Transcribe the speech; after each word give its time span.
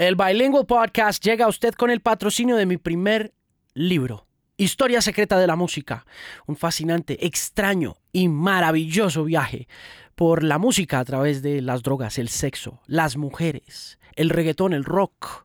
El 0.00 0.16
Bilingual 0.16 0.64
Podcast 0.64 1.22
llega 1.22 1.44
a 1.44 1.48
usted 1.48 1.74
con 1.74 1.90
el 1.90 2.00
patrocinio 2.00 2.56
de 2.56 2.64
mi 2.64 2.78
primer 2.78 3.34
libro, 3.74 4.26
Historia 4.56 5.02
Secreta 5.02 5.38
de 5.38 5.46
la 5.46 5.56
Música, 5.56 6.06
un 6.46 6.56
fascinante, 6.56 7.26
extraño 7.26 7.96
y 8.10 8.28
maravilloso 8.28 9.24
viaje 9.24 9.68
por 10.14 10.42
la 10.42 10.56
música 10.56 11.00
a 11.00 11.04
través 11.04 11.42
de 11.42 11.60
las 11.60 11.82
drogas, 11.82 12.16
el 12.16 12.30
sexo, 12.30 12.80
las 12.86 13.18
mujeres, 13.18 13.98
el 14.16 14.30
reggaetón, 14.30 14.72
el 14.72 14.84
rock, 14.86 15.44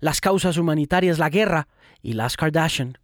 las 0.00 0.20
causas 0.20 0.56
humanitarias, 0.56 1.20
la 1.20 1.30
guerra 1.30 1.68
y 2.02 2.14
las 2.14 2.36
Kardashian. 2.36 2.98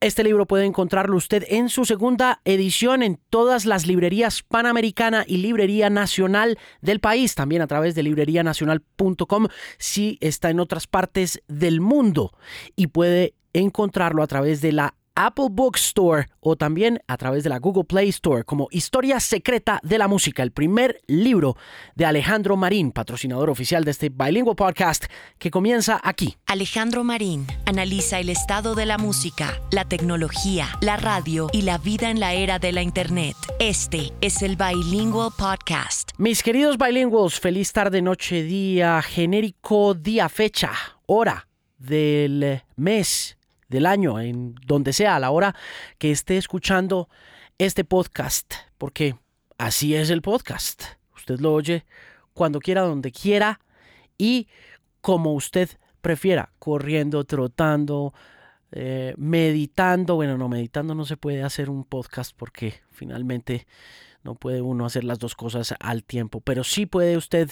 Este 0.00 0.24
libro 0.24 0.46
puede 0.46 0.64
encontrarlo 0.64 1.16
usted 1.16 1.44
en 1.48 1.68
su 1.68 1.84
segunda 1.84 2.40
edición 2.44 3.02
en 3.02 3.20
todas 3.30 3.66
las 3.66 3.86
librerías 3.86 4.42
Panamericana 4.42 5.24
y 5.26 5.38
Librería 5.38 5.90
Nacional 5.90 6.58
del 6.80 7.00
país, 7.00 7.34
también 7.34 7.62
a 7.62 7.66
través 7.66 7.94
de 7.94 8.02
librerianacional.com 8.02 9.48
si 9.78 10.18
está 10.20 10.50
en 10.50 10.60
otras 10.60 10.86
partes 10.86 11.42
del 11.48 11.80
mundo 11.80 12.32
y 12.76 12.88
puede 12.88 13.34
encontrarlo 13.52 14.22
a 14.22 14.26
través 14.26 14.60
de 14.60 14.72
la 14.72 14.94
Apple 15.20 15.48
Bookstore 15.50 16.28
o 16.38 16.54
también 16.54 17.00
a 17.08 17.16
través 17.16 17.42
de 17.42 17.50
la 17.50 17.58
Google 17.58 17.82
Play 17.82 18.08
Store 18.10 18.44
como 18.44 18.68
Historia 18.70 19.18
Secreta 19.18 19.80
de 19.82 19.98
la 19.98 20.06
Música, 20.06 20.44
el 20.44 20.52
primer 20.52 21.00
libro 21.08 21.56
de 21.96 22.06
Alejandro 22.06 22.56
Marín, 22.56 22.92
patrocinador 22.92 23.50
oficial 23.50 23.82
de 23.82 23.90
este 23.90 24.10
bilingüe 24.10 24.54
podcast 24.54 25.06
que 25.40 25.50
comienza 25.50 26.00
aquí. 26.04 26.36
Alejandro 26.46 27.02
Marín 27.02 27.48
analiza 27.66 28.20
el 28.20 28.28
estado 28.28 28.76
de 28.76 28.86
la 28.86 28.96
música, 28.96 29.60
la 29.72 29.84
tecnología, 29.84 30.68
la 30.82 30.96
radio 30.96 31.48
y 31.52 31.62
la 31.62 31.78
vida 31.78 32.10
en 32.10 32.20
la 32.20 32.34
era 32.34 32.60
de 32.60 32.70
la 32.70 32.82
Internet. 32.82 33.34
Este 33.58 34.12
es 34.20 34.42
el 34.42 34.54
Bilingual 34.54 35.32
Podcast. 35.36 36.12
Mis 36.16 36.44
queridos 36.44 36.78
bilingües, 36.78 37.40
feliz 37.40 37.72
tarde, 37.72 38.02
noche, 38.02 38.44
día, 38.44 39.02
genérico, 39.02 39.94
día, 39.94 40.28
fecha, 40.28 40.70
hora 41.06 41.48
del 41.76 42.62
mes 42.76 43.37
del 43.68 43.86
año, 43.86 44.18
en 44.20 44.54
donde 44.66 44.92
sea, 44.92 45.16
a 45.16 45.20
la 45.20 45.30
hora 45.30 45.54
que 45.98 46.10
esté 46.10 46.36
escuchando 46.36 47.08
este 47.58 47.84
podcast, 47.84 48.54
porque 48.78 49.16
así 49.58 49.94
es 49.94 50.10
el 50.10 50.22
podcast. 50.22 50.82
Usted 51.14 51.38
lo 51.40 51.52
oye 51.52 51.84
cuando 52.32 52.60
quiera, 52.60 52.82
donde 52.82 53.12
quiera 53.12 53.60
y 54.16 54.48
como 55.00 55.34
usted 55.34 55.68
prefiera, 56.00 56.52
corriendo, 56.58 57.24
trotando, 57.24 58.14
eh, 58.72 59.14
meditando. 59.16 60.14
Bueno, 60.14 60.38
no, 60.38 60.48
meditando 60.48 60.94
no 60.94 61.04
se 61.04 61.16
puede 61.16 61.42
hacer 61.42 61.68
un 61.70 61.84
podcast 61.84 62.32
porque 62.36 62.80
finalmente 62.90 63.66
no 64.28 64.34
puede 64.34 64.60
uno 64.60 64.84
hacer 64.84 65.04
las 65.04 65.18
dos 65.18 65.34
cosas 65.34 65.74
al 65.80 66.04
tiempo, 66.04 66.42
pero 66.42 66.62
sí 66.62 66.84
puede 66.84 67.16
usted 67.16 67.50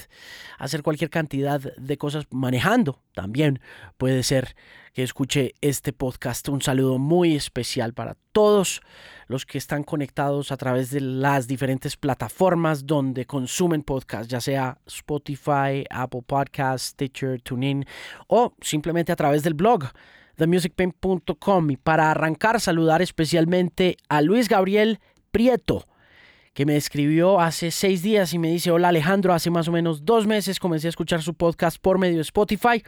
hacer 0.59 0.83
cualquier 0.83 1.09
cantidad 1.09 1.59
de 1.59 1.97
cosas 1.97 2.27
manejando. 2.31 3.01
También 3.15 3.61
puede 3.97 4.23
ser 4.23 4.55
que 4.93 5.03
escuche 5.03 5.55
este 5.63 5.95
podcast. 5.95 6.47
Un 6.51 6.61
saludo 6.61 6.99
muy 6.99 7.35
especial 7.35 7.95
para 7.95 8.19
todos 8.33 8.83
los 9.27 9.47
que 9.47 9.57
están 9.57 9.85
conectados 9.85 10.53
a 10.53 10.59
través 10.59 10.91
de 10.91 11.01
las 11.01 11.49
diferentes 11.49 11.97
plataformas 11.97 12.87
donde 12.87 13.25
consumen 13.25 13.83
podcast, 13.83 14.31
ya 14.31 14.43
sea 14.43 14.77
Spotify, 14.87 15.87
Apple 15.89 16.25
Podcasts, 16.27 16.89
Stitcher, 16.89 17.41
TuneIn 17.41 17.87
o 18.27 18.53
simplemente 18.61 19.13
a 19.13 19.17
través 19.17 19.43
del 19.43 19.55
blog 19.55 19.85
themusicpain.com. 20.35 21.71
Y 21.71 21.79
para 21.79 22.11
arrancar, 22.11 22.61
saludar 22.61 23.01
especialmente 23.01 23.97
a 24.11 24.21
Luis 24.21 24.51
Gabriel 24.51 25.01
Prieto 25.31 25.87
que 26.57 26.65
me 26.65 26.75
escribió 26.79 27.39
hace 27.39 27.71
seis 27.71 28.01
días 28.01 28.33
y 28.33 28.39
me 28.39 28.49
dice, 28.49 28.71
hola 28.71 28.89
Alejandro, 28.89 29.35
hace 29.35 29.51
más 29.51 29.69
o 29.69 29.73
menos 29.73 30.07
dos 30.07 30.27
meses 30.27 30.59
comencé 30.59 30.87
a 30.87 30.89
escuchar 30.89 31.21
su 31.21 31.35
podcast 31.35 31.77
por 31.79 31.99
medio 31.99 32.17
de 32.17 32.23
Spotify. 32.23 32.83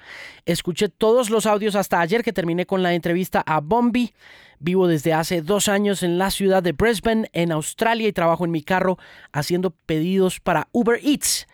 Escuché 0.46 0.88
todos 0.88 1.28
los 1.28 1.44
audios 1.44 1.76
hasta 1.76 2.00
ayer 2.00 2.22
que 2.22 2.32
terminé 2.32 2.64
con 2.64 2.82
la 2.82 2.94
entrevista 2.94 3.44
a 3.46 3.60
Bombi. 3.60 4.14
Vivo 4.58 4.88
desde 4.88 5.12
hace 5.12 5.42
dos 5.42 5.68
años 5.68 6.02
en 6.02 6.16
la 6.16 6.30
ciudad 6.30 6.62
de 6.62 6.72
Brisbane, 6.72 7.28
en 7.34 7.52
Australia, 7.52 8.08
y 8.08 8.12
trabajo 8.14 8.46
en 8.46 8.52
mi 8.52 8.62
carro 8.62 8.96
haciendo 9.32 9.74
pedidos 9.84 10.40
para 10.40 10.68
Uber 10.72 10.98
Eats. 11.04 11.46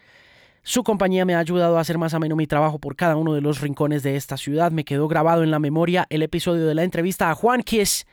Su 0.63 0.85
compañía 0.85 1.25
me 1.25 1.35
ha 1.35 1.41
ayudado 1.41 1.79
a 1.79 1.81
hacer 1.81 1.99
más 1.99 2.15
ameno 2.15 2.37
mi 2.37 2.47
trabajo 2.47 2.79
por 2.79 2.95
cada 2.95 3.17
uno 3.17 3.35
de 3.35 3.41
los 3.41 3.61
rincones 3.61 4.05
de 4.05 4.15
esta 4.15 4.37
ciudad. 4.37 4.71
Me 4.71 4.85
quedó 4.85 5.09
grabado 5.09 5.43
en 5.43 5.51
la 5.51 5.59
memoria 5.59 6.07
el 6.11 6.23
episodio 6.23 6.65
de 6.65 6.77
la 6.77 6.85
entrevista 6.85 7.29
a 7.29 7.35
Juan 7.35 7.65
Kiss 7.65 8.07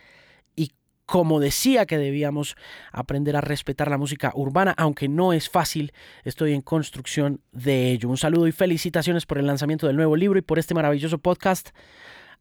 como 1.06 1.40
decía 1.40 1.86
que 1.86 1.98
debíamos 1.98 2.56
aprender 2.92 3.36
a 3.36 3.42
respetar 3.42 3.90
la 3.90 3.98
música 3.98 4.32
urbana, 4.36 4.74
aunque 4.78 5.08
no 5.08 5.34
es 5.34 5.50
fácil, 5.50 5.94
estoy 6.24 6.54
en 6.54 6.62
construcción 6.62 7.42
de 7.52 7.92
ello. 7.92 8.10
Un 8.10 8.18
saludo 8.18 8.48
y 8.48 8.52
felicitaciones 8.52 9.26
por 9.26 9.38
el 9.38 9.48
lanzamiento 9.48 9.88
del 9.88 9.96
nuevo 9.96 10.16
libro 10.16 10.40
y 10.40 10.42
por 10.42 10.60
este 10.60 10.74
maravilloso 10.74 11.18
podcast. 11.18 11.72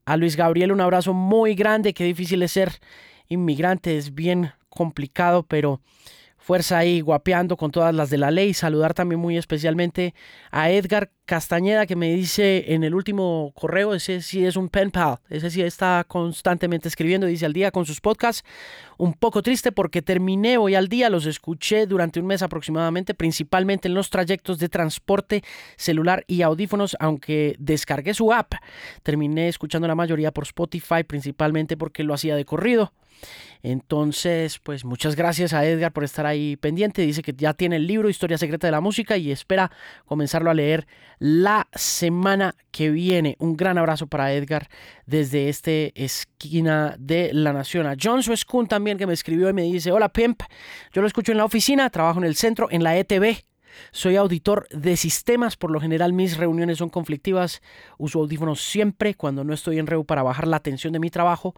A 0.04 0.16
Luis 0.16 0.36
Gabriel 0.36 0.72
un 0.72 0.80
abrazo 0.80 1.12
muy 1.12 1.54
grande, 1.54 1.94
qué 1.94 2.04
difícil 2.04 2.42
es 2.42 2.52
ser 2.52 2.80
inmigrante, 3.28 3.96
es 3.96 4.14
bien 4.14 4.52
complicado, 4.68 5.44
pero 5.44 5.80
fuerza 6.38 6.78
ahí 6.78 7.00
guapeando 7.00 7.56
con 7.56 7.70
todas 7.70 7.94
las 7.94 8.10
de 8.10 8.18
la 8.18 8.30
ley. 8.30 8.54
Saludar 8.54 8.94
también 8.94 9.20
muy 9.20 9.36
especialmente 9.36 10.14
a 10.50 10.70
Edgar 10.70 11.10
Castañeda 11.30 11.86
que 11.86 11.94
me 11.94 12.12
dice 12.12 12.74
en 12.74 12.82
el 12.82 12.92
último 12.92 13.52
correo, 13.54 13.94
ese 13.94 14.20
sí 14.20 14.44
es 14.44 14.56
un 14.56 14.68
pen 14.68 14.90
pal, 14.90 15.20
ese 15.28 15.48
sí 15.48 15.62
está 15.62 16.04
constantemente 16.08 16.88
escribiendo, 16.88 17.28
dice 17.28 17.46
al 17.46 17.52
día 17.52 17.70
con 17.70 17.86
sus 17.86 18.00
podcasts. 18.00 18.42
Un 18.98 19.14
poco 19.14 19.40
triste 19.40 19.70
porque 19.70 20.02
terminé 20.02 20.58
hoy 20.58 20.74
al 20.74 20.88
día, 20.88 21.08
los 21.08 21.26
escuché 21.26 21.86
durante 21.86 22.18
un 22.18 22.26
mes 22.26 22.42
aproximadamente, 22.42 23.14
principalmente 23.14 23.86
en 23.86 23.94
los 23.94 24.10
trayectos 24.10 24.58
de 24.58 24.68
transporte 24.68 25.44
celular 25.76 26.24
y 26.26 26.42
audífonos, 26.42 26.96
aunque 26.98 27.54
descargué 27.60 28.12
su 28.12 28.32
app. 28.32 28.54
Terminé 29.04 29.46
escuchando 29.46 29.86
la 29.86 29.94
mayoría 29.94 30.32
por 30.32 30.42
Spotify, 30.42 31.04
principalmente 31.06 31.76
porque 31.76 32.02
lo 32.02 32.12
hacía 32.12 32.34
de 32.34 32.44
corrido. 32.44 32.92
Entonces, 33.62 34.58
pues 34.58 34.84
muchas 34.84 35.16
gracias 35.16 35.52
a 35.52 35.64
Edgar 35.64 35.92
por 35.92 36.04
estar 36.04 36.26
ahí 36.26 36.56
pendiente. 36.56 37.02
Dice 37.02 37.22
que 37.22 37.34
ya 37.36 37.54
tiene 37.54 37.76
el 37.76 37.86
libro 37.86 38.08
Historia 38.08 38.38
Secreta 38.38 38.66
de 38.66 38.70
la 38.72 38.80
Música 38.80 39.16
y 39.16 39.30
espera 39.30 39.70
comenzarlo 40.06 40.50
a 40.50 40.54
leer 40.54 40.86
la 41.20 41.68
semana 41.74 42.56
que 42.72 42.90
viene. 42.90 43.36
Un 43.38 43.56
gran 43.56 43.78
abrazo 43.78 44.08
para 44.08 44.32
Edgar 44.32 44.68
desde 45.06 45.48
este 45.48 45.92
esquina 46.02 46.96
de 46.98 47.30
la 47.32 47.52
nación. 47.52 47.86
A 47.86 47.94
John 48.02 48.22
Suescun 48.24 48.66
también 48.66 48.98
que 48.98 49.06
me 49.06 49.12
escribió 49.12 49.48
y 49.48 49.52
me 49.52 49.62
dice, 49.62 49.92
hola 49.92 50.08
Pimp, 50.08 50.42
yo 50.92 51.02
lo 51.02 51.06
escucho 51.06 51.30
en 51.30 51.38
la 51.38 51.44
oficina, 51.44 51.90
trabajo 51.90 52.18
en 52.18 52.24
el 52.24 52.34
centro, 52.34 52.68
en 52.70 52.82
la 52.82 52.96
ETV. 52.96 53.49
Soy 53.92 54.16
auditor 54.16 54.68
de 54.70 54.96
sistemas, 54.96 55.56
por 55.56 55.70
lo 55.70 55.80
general 55.80 56.12
mis 56.12 56.36
reuniones 56.36 56.78
son 56.78 56.90
conflictivas, 56.90 57.62
uso 57.98 58.20
audífonos 58.20 58.60
siempre 58.60 59.14
cuando 59.14 59.44
no 59.44 59.52
estoy 59.52 59.78
en 59.78 59.86
REU 59.86 60.04
para 60.04 60.22
bajar 60.22 60.46
la 60.46 60.60
tensión 60.60 60.92
de 60.92 60.98
mi 60.98 61.10
trabajo 61.10 61.54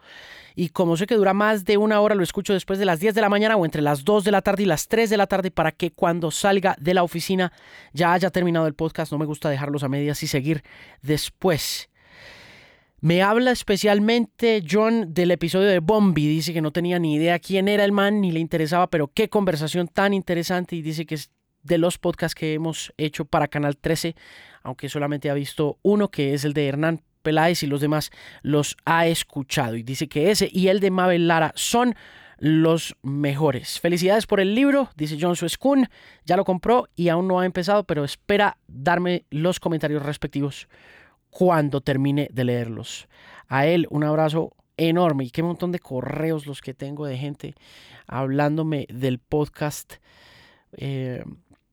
y 0.55 0.69
como 0.71 0.97
sé 0.97 1.06
que 1.06 1.17
dura 1.17 1.34
más 1.34 1.65
de 1.65 1.77
una 1.77 2.00
hora 2.00 2.15
lo 2.15 2.23
escucho 2.23 2.53
después 2.53 2.78
de 2.78 2.84
las 2.84 3.00
10 3.00 3.15
de 3.15 3.21
la 3.21 3.28
mañana 3.28 3.56
o 3.56 3.65
entre 3.65 3.83
las 3.83 4.05
2 4.05 4.25
de 4.25 4.31
la 4.31 4.43
tarde 4.43 4.65
y 4.65 4.67
las 4.67 4.89
3 4.89 5.11
de 5.11 5.17
la 5.17 5.27
tarde 5.27 5.50
para 5.50 5.73
que 5.73 5.91
cuando 5.91 6.31
salga 6.31 6.77
de 6.78 6.95
la 6.95 7.03
oficina 7.03 7.53
ya 7.93 8.12
haya 8.12 8.31
terminado 8.31 8.67
el 8.67 8.75
podcast, 8.75 9.12
no 9.12 9.19
me 9.19 9.27
gusta 9.27 9.49
dejarlos 9.50 9.83
a 9.83 9.89
medias 9.89 10.23
y 10.23 10.27
seguir 10.27 10.62
después. 11.00 11.89
Me 13.00 13.21
habla 13.21 13.50
especialmente 13.50 14.62
John 14.69 15.12
del 15.12 15.33
episodio 15.33 15.67
de 15.67 15.81
Bombi. 15.81 16.29
Dice 16.29 16.53
que 16.53 16.61
no 16.61 16.71
tenía 16.71 17.00
ni 17.00 17.17
idea 17.17 17.41
quién 17.41 17.67
era 17.67 17.84
el 17.84 17.91
man 17.91 18.21
ni 18.21 18.31
le 18.31 18.39
interesaba, 18.39 18.89
pero 18.91 19.11
qué 19.12 19.29
conversación 19.29 19.89
tan 19.89 20.15
interesante. 20.15 20.77
Y 20.77 20.83
dice 20.83 21.05
que 21.05 21.19
de 21.62 21.78
los 21.78 21.99
podcasts 21.99 22.34
que 22.34 22.55
hemos 22.55 22.93
hecho 22.97 23.25
para 23.25 23.49
Canal 23.49 23.77
13, 23.77 24.15
aunque 24.62 24.89
solamente 24.89 25.31
ha 25.31 25.34
visto 25.34 25.78
uno, 25.83 26.11
que 26.11 26.34
es 26.34 26.45
el 26.45 26.53
de 26.53 26.67
Hernán 26.67 27.03
Peláez 27.23 27.62
y 27.62 27.67
los 27.67 27.81
demás 27.81 28.11
los 28.43 28.77
ha 28.84 29.06
escuchado. 29.06 29.77
Y 29.77 29.83
dice 29.83 30.09
que 30.09 30.31
ese 30.31 30.49
y 30.53 30.69
el 30.69 30.81
de 30.81 30.91
Mabel 30.91 31.28
Lara 31.28 31.53
son 31.55 31.95
los 32.39 32.97
mejores. 33.03 33.78
Felicidades 33.78 34.27
por 34.27 34.41
el 34.41 34.55
libro, 34.55 34.91
dice 34.97 35.17
John 35.21 35.37
Suescun. 35.37 35.89
Ya 36.25 36.37
lo 36.37 36.45
compró 36.45 36.89
y 36.97 37.09
aún 37.09 37.28
no 37.28 37.39
ha 37.39 37.47
empezado, 37.47 37.84
pero 37.84 38.03
espera 38.03 38.59
darme 38.67 39.27
los 39.31 39.61
comentarios 39.61 40.03
respectivos 40.03 40.69
cuando 41.31 41.81
termine 41.81 42.29
de 42.32 42.44
leerlos. 42.44 43.08
A 43.47 43.67
él 43.67 43.87
un 43.91 44.03
abrazo 44.03 44.56
enorme 44.76 45.25
y 45.25 45.31
qué 45.31 45.43
montón 45.43 45.70
de 45.70 45.79
correos 45.79 46.47
los 46.47 46.61
que 46.61 46.75
tengo 46.75 47.06
de 47.06 47.17
gente 47.17 47.55
hablándome 48.06 48.87
del 48.91 49.20
podcast. 49.20 49.94
Eh, 50.73 51.23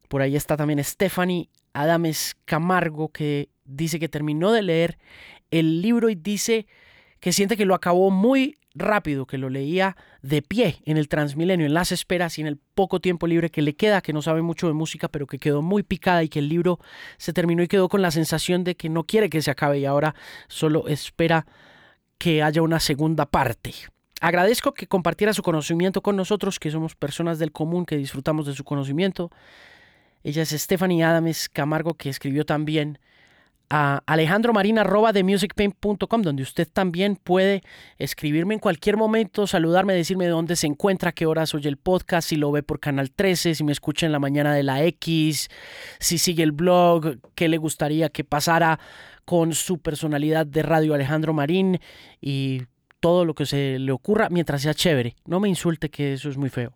por 0.09 0.21
ahí 0.21 0.35
está 0.35 0.57
también 0.57 0.83
Stephanie 0.83 1.49
Adames 1.71 2.35
Camargo, 2.43 3.09
que 3.09 3.49
dice 3.63 3.99
que 3.99 4.09
terminó 4.09 4.51
de 4.51 4.63
leer 4.63 4.97
el 5.51 5.81
libro 5.81 6.09
y 6.09 6.15
dice 6.15 6.67
que 7.19 7.31
siente 7.31 7.55
que 7.55 7.65
lo 7.65 7.75
acabó 7.75 8.11
muy 8.11 8.57
rápido, 8.75 9.25
que 9.25 9.37
lo 9.37 9.49
leía 9.49 9.95
de 10.21 10.41
pie 10.41 10.81
en 10.85 10.97
el 10.97 11.07
Transmilenio, 11.07 11.65
en 11.65 11.73
las 11.73 11.91
esperas 11.91 12.37
y 12.37 12.41
en 12.41 12.47
el 12.47 12.57
poco 12.57 12.99
tiempo 12.99 13.27
libre 13.27 13.49
que 13.49 13.61
le 13.61 13.75
queda, 13.75 14.01
que 14.01 14.13
no 14.13 14.21
sabe 14.21 14.41
mucho 14.41 14.67
de 14.67 14.73
música, 14.73 15.07
pero 15.07 15.27
que 15.27 15.37
quedó 15.37 15.61
muy 15.61 15.83
picada 15.83 16.23
y 16.23 16.29
que 16.29 16.39
el 16.39 16.49
libro 16.49 16.79
se 17.17 17.33
terminó 17.33 17.63
y 17.63 17.67
quedó 17.67 17.87
con 17.89 18.01
la 18.01 18.11
sensación 18.11 18.63
de 18.63 18.75
que 18.75 18.89
no 18.89 19.03
quiere 19.03 19.29
que 19.29 19.41
se 19.41 19.51
acabe 19.51 19.79
y 19.79 19.85
ahora 19.85 20.15
solo 20.47 20.87
espera 20.87 21.45
que 22.17 22.41
haya 22.41 22.61
una 22.61 22.79
segunda 22.79 23.25
parte. 23.25 23.73
Agradezco 24.21 24.73
que 24.73 24.87
compartiera 24.87 25.33
su 25.33 25.43
conocimiento 25.43 26.01
con 26.01 26.15
nosotros, 26.15 26.59
que 26.59 26.71
somos 26.71 26.95
personas 26.95 27.39
del 27.39 27.51
común 27.51 27.85
que 27.85 27.95
disfrutamos 27.95 28.45
de 28.45 28.53
su 28.53 28.65
conocimiento. 28.65 29.31
Ella 30.23 30.43
es 30.43 30.49
Stephanie 30.49 31.03
Adams 31.03 31.49
Camargo, 31.49 31.93
que 31.93 32.09
escribió 32.09 32.45
también 32.45 32.99
a 33.69 34.01
alejandromarina.com, 34.07 36.21
donde 36.23 36.43
usted 36.43 36.67
también 36.71 37.15
puede 37.15 37.61
escribirme 37.97 38.55
en 38.55 38.59
cualquier 38.59 38.97
momento, 38.97 39.45
saludarme, 39.45 39.93
decirme 39.93 40.27
dónde 40.27 40.55
se 40.55 40.67
encuentra, 40.67 41.11
qué 41.11 41.27
horas 41.27 41.53
oye 41.53 41.69
el 41.69 41.77
podcast, 41.77 42.29
si 42.29 42.35
lo 42.35 42.51
ve 42.51 42.63
por 42.63 42.79
Canal 42.79 43.11
13, 43.11 43.55
si 43.55 43.63
me 43.63 43.71
escucha 43.71 44.07
en 44.07 44.11
la 44.11 44.19
mañana 44.19 44.53
de 44.53 44.63
la 44.63 44.83
X, 44.83 45.49
si 45.99 46.17
sigue 46.17 46.43
el 46.43 46.51
blog, 46.51 47.17
qué 47.35 47.47
le 47.47 47.57
gustaría 47.57 48.09
que 48.09 48.23
pasara 48.23 48.79
con 49.23 49.53
su 49.53 49.77
personalidad 49.77 50.47
de 50.47 50.63
radio 50.63 50.95
Alejandro 50.95 51.33
Marín 51.33 51.79
y 52.19 52.63
todo 52.99 53.25
lo 53.25 53.35
que 53.35 53.45
se 53.45 53.77
le 53.77 53.91
ocurra 53.91 54.29
mientras 54.29 54.63
sea 54.63 54.73
chévere. 54.73 55.15
No 55.25 55.39
me 55.39 55.47
insulte 55.47 55.89
que 55.89 56.13
eso 56.13 56.29
es 56.29 56.37
muy 56.37 56.49
feo. 56.49 56.73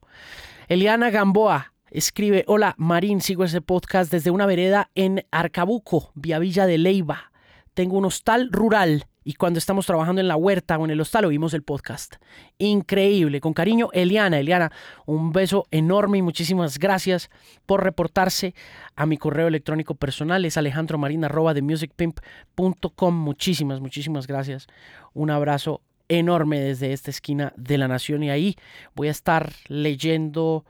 Eliana 0.68 1.10
Gamboa, 1.10 1.73
Escribe, 1.94 2.44
hola 2.48 2.76
Marín, 2.80 3.22
sigo 3.22 3.44
ese 3.44 3.62
podcast 3.62 4.12
desde 4.12 4.32
una 4.32 4.48
vereda 4.48 4.90
en 4.96 5.28
Arcabuco, 5.30 6.12
vía 6.16 6.40
Villa 6.40 6.66
de 6.66 6.80
Leiva. 6.80 7.32
Tengo 7.76 8.00
un 8.00 8.06
hostal 8.06 8.50
rural 8.52 9.06
y 9.24 9.36
cuando 9.36 9.60
estamos 9.60 9.86
trabajando 9.86 10.20
en 10.20 10.28
la 10.28 10.36
huerta 10.36 10.76
o 10.80 10.86
en 10.86 10.90
el 10.90 11.00
hostal 11.00 11.26
oímos 11.26 11.54
el 11.54 11.62
podcast. 11.62 12.16
Increíble, 12.58 13.40
con 13.42 13.54
cariño, 13.54 13.90
Eliana. 13.94 14.40
Eliana, 14.40 14.72
un 15.06 15.32
beso 15.32 15.68
enorme 15.70 16.18
y 16.18 16.24
muchísimas 16.24 16.80
gracias 16.80 17.30
por 17.68 17.84
reportarse 17.84 18.56
a 18.96 19.06
mi 19.06 19.18
correo 19.18 19.48
electrónico 19.48 19.94
personal. 19.94 20.46
Es 20.46 20.58
alejandromarina.com. 20.58 23.14
Muchísimas, 23.14 23.82
muchísimas 23.82 24.26
gracias. 24.26 24.66
Un 25.14 25.30
abrazo 25.30 25.84
enorme 26.08 26.60
desde 26.60 26.92
esta 26.92 27.12
esquina 27.12 27.54
de 27.56 27.78
la 27.78 27.88
nación 27.88 28.24
y 28.24 28.32
ahí 28.32 28.56
voy 28.96 29.10
a 29.10 29.12
estar 29.12 29.54
leyendo 29.68 30.66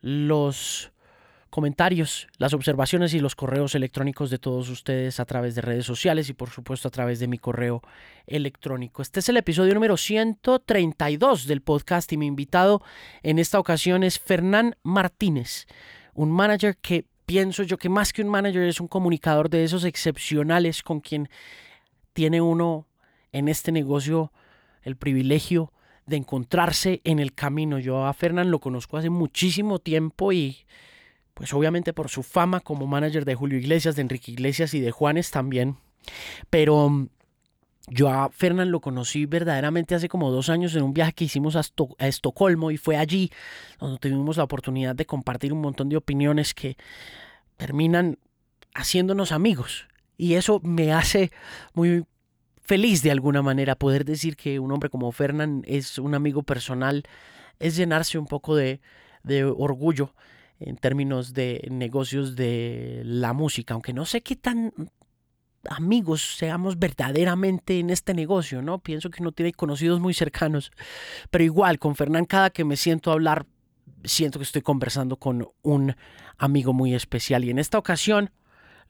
los 0.00 0.92
comentarios, 1.50 2.28
las 2.38 2.54
observaciones 2.54 3.12
y 3.12 3.18
los 3.18 3.34
correos 3.34 3.74
electrónicos 3.74 4.30
de 4.30 4.38
todos 4.38 4.68
ustedes 4.68 5.18
a 5.18 5.24
través 5.24 5.56
de 5.56 5.62
redes 5.62 5.84
sociales 5.84 6.28
y 6.28 6.32
por 6.32 6.50
supuesto 6.50 6.88
a 6.88 6.92
través 6.92 7.18
de 7.18 7.26
mi 7.26 7.38
correo 7.38 7.82
electrónico. 8.26 9.02
Este 9.02 9.18
es 9.18 9.28
el 9.28 9.36
episodio 9.36 9.74
número 9.74 9.96
132 9.96 11.46
del 11.46 11.60
podcast 11.60 12.12
y 12.12 12.16
mi 12.16 12.26
invitado 12.26 12.82
en 13.24 13.40
esta 13.40 13.58
ocasión 13.58 14.04
es 14.04 14.18
Fernán 14.20 14.76
Martínez, 14.84 15.66
un 16.14 16.30
manager 16.30 16.76
que 16.76 17.06
pienso 17.26 17.64
yo 17.64 17.76
que 17.76 17.88
más 17.88 18.12
que 18.12 18.22
un 18.22 18.28
manager 18.28 18.62
es 18.62 18.80
un 18.80 18.88
comunicador 18.88 19.50
de 19.50 19.64
esos 19.64 19.84
excepcionales 19.84 20.82
con 20.82 21.00
quien 21.00 21.28
tiene 22.12 22.40
uno 22.40 22.86
en 23.32 23.48
este 23.48 23.72
negocio 23.72 24.32
el 24.82 24.96
privilegio 24.96 25.72
de 26.10 26.16
encontrarse 26.16 27.00
en 27.04 27.18
el 27.18 27.32
camino. 27.32 27.78
Yo 27.78 28.04
a 28.04 28.12
Fernán 28.12 28.50
lo 28.50 28.58
conozco 28.58 28.98
hace 28.98 29.08
muchísimo 29.08 29.78
tiempo 29.78 30.32
y 30.32 30.58
pues 31.32 31.54
obviamente 31.54 31.94
por 31.94 32.10
su 32.10 32.22
fama 32.22 32.60
como 32.60 32.86
manager 32.86 33.24
de 33.24 33.34
Julio 33.34 33.58
Iglesias, 33.58 33.96
de 33.96 34.02
Enrique 34.02 34.32
Iglesias 34.32 34.74
y 34.74 34.80
de 34.80 34.90
Juanes 34.90 35.30
también. 35.30 35.78
Pero 36.50 37.08
yo 37.86 38.10
a 38.10 38.28
Fernán 38.30 38.70
lo 38.70 38.80
conocí 38.80 39.24
verdaderamente 39.24 39.94
hace 39.94 40.08
como 40.08 40.30
dos 40.30 40.50
años 40.50 40.74
en 40.74 40.82
un 40.82 40.92
viaje 40.92 41.12
que 41.12 41.24
hicimos 41.24 41.56
a, 41.56 41.62
a, 41.98 42.08
Estocolmo 42.08 42.70
y 42.70 42.76
fue 42.76 42.96
allí 42.96 43.30
donde 43.78 43.98
tuvimos 43.98 44.36
la 44.36 44.44
oportunidad 44.44 44.94
de 44.94 45.06
compartir 45.06 45.52
un 45.52 45.60
montón 45.60 45.88
de 45.88 45.96
opiniones 45.96 46.52
que 46.52 46.76
terminan 47.56 48.18
haciéndonos 48.74 49.32
amigos. 49.32 49.86
Y 50.18 50.34
eso 50.34 50.60
me 50.62 50.92
hace 50.92 51.30
muy 51.72 52.04
feliz 52.70 53.02
de 53.02 53.10
alguna 53.10 53.42
manera 53.42 53.74
poder 53.74 54.04
decir 54.04 54.36
que 54.36 54.60
un 54.60 54.70
hombre 54.70 54.90
como 54.90 55.10
Fernán 55.10 55.64
es 55.66 55.98
un 55.98 56.14
amigo 56.14 56.44
personal, 56.44 57.02
es 57.58 57.74
llenarse 57.74 58.16
un 58.16 58.26
poco 58.26 58.54
de, 58.54 58.80
de 59.24 59.42
orgullo 59.42 60.14
en 60.60 60.76
términos 60.76 61.34
de 61.34 61.66
negocios 61.68 62.36
de 62.36 63.02
la 63.04 63.32
música, 63.32 63.74
aunque 63.74 63.92
no 63.92 64.06
sé 64.06 64.20
qué 64.20 64.36
tan 64.36 64.72
amigos 65.68 66.36
seamos 66.36 66.78
verdaderamente 66.78 67.80
en 67.80 67.90
este 67.90 68.14
negocio, 68.14 68.62
¿no? 68.62 68.78
Pienso 68.78 69.10
que 69.10 69.20
uno 69.20 69.32
tiene 69.32 69.52
conocidos 69.52 69.98
muy 69.98 70.14
cercanos, 70.14 70.70
pero 71.32 71.42
igual 71.42 71.80
con 71.80 71.96
Fernán 71.96 72.24
cada 72.24 72.50
que 72.50 72.64
me 72.64 72.76
siento 72.76 73.10
a 73.10 73.14
hablar 73.14 73.46
siento 74.04 74.38
que 74.38 74.44
estoy 74.44 74.62
conversando 74.62 75.16
con 75.16 75.48
un 75.62 75.96
amigo 76.38 76.72
muy 76.72 76.94
especial 76.94 77.42
y 77.42 77.50
en 77.50 77.58
esta 77.58 77.78
ocasión 77.78 78.30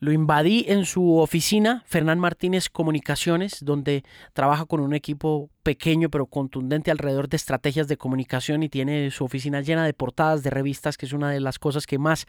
lo 0.00 0.12
invadí 0.12 0.64
en 0.66 0.86
su 0.86 1.18
oficina, 1.18 1.84
Fernán 1.86 2.18
Martínez 2.18 2.70
Comunicaciones, 2.70 3.58
donde 3.62 4.02
trabaja 4.32 4.64
con 4.64 4.80
un 4.80 4.94
equipo 4.94 5.50
pequeño 5.62 6.08
pero 6.08 6.24
contundente 6.24 6.90
alrededor 6.90 7.28
de 7.28 7.36
estrategias 7.36 7.86
de 7.86 7.98
comunicación 7.98 8.62
y 8.62 8.70
tiene 8.70 9.10
su 9.10 9.24
oficina 9.24 9.60
llena 9.60 9.84
de 9.84 9.92
portadas 9.92 10.42
de 10.42 10.48
revistas, 10.48 10.96
que 10.96 11.04
es 11.04 11.12
una 11.12 11.30
de 11.30 11.40
las 11.40 11.58
cosas 11.58 11.86
que 11.86 11.98
más 11.98 12.26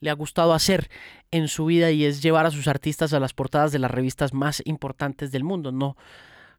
le 0.00 0.08
ha 0.08 0.14
gustado 0.14 0.54
hacer 0.54 0.88
en 1.30 1.48
su 1.48 1.66
vida 1.66 1.90
y 1.90 2.06
es 2.06 2.22
llevar 2.22 2.46
a 2.46 2.50
sus 2.50 2.66
artistas 2.66 3.12
a 3.12 3.20
las 3.20 3.34
portadas 3.34 3.72
de 3.72 3.78
las 3.78 3.90
revistas 3.90 4.32
más 4.32 4.62
importantes 4.64 5.30
del 5.32 5.44
mundo. 5.44 5.70
No 5.70 5.96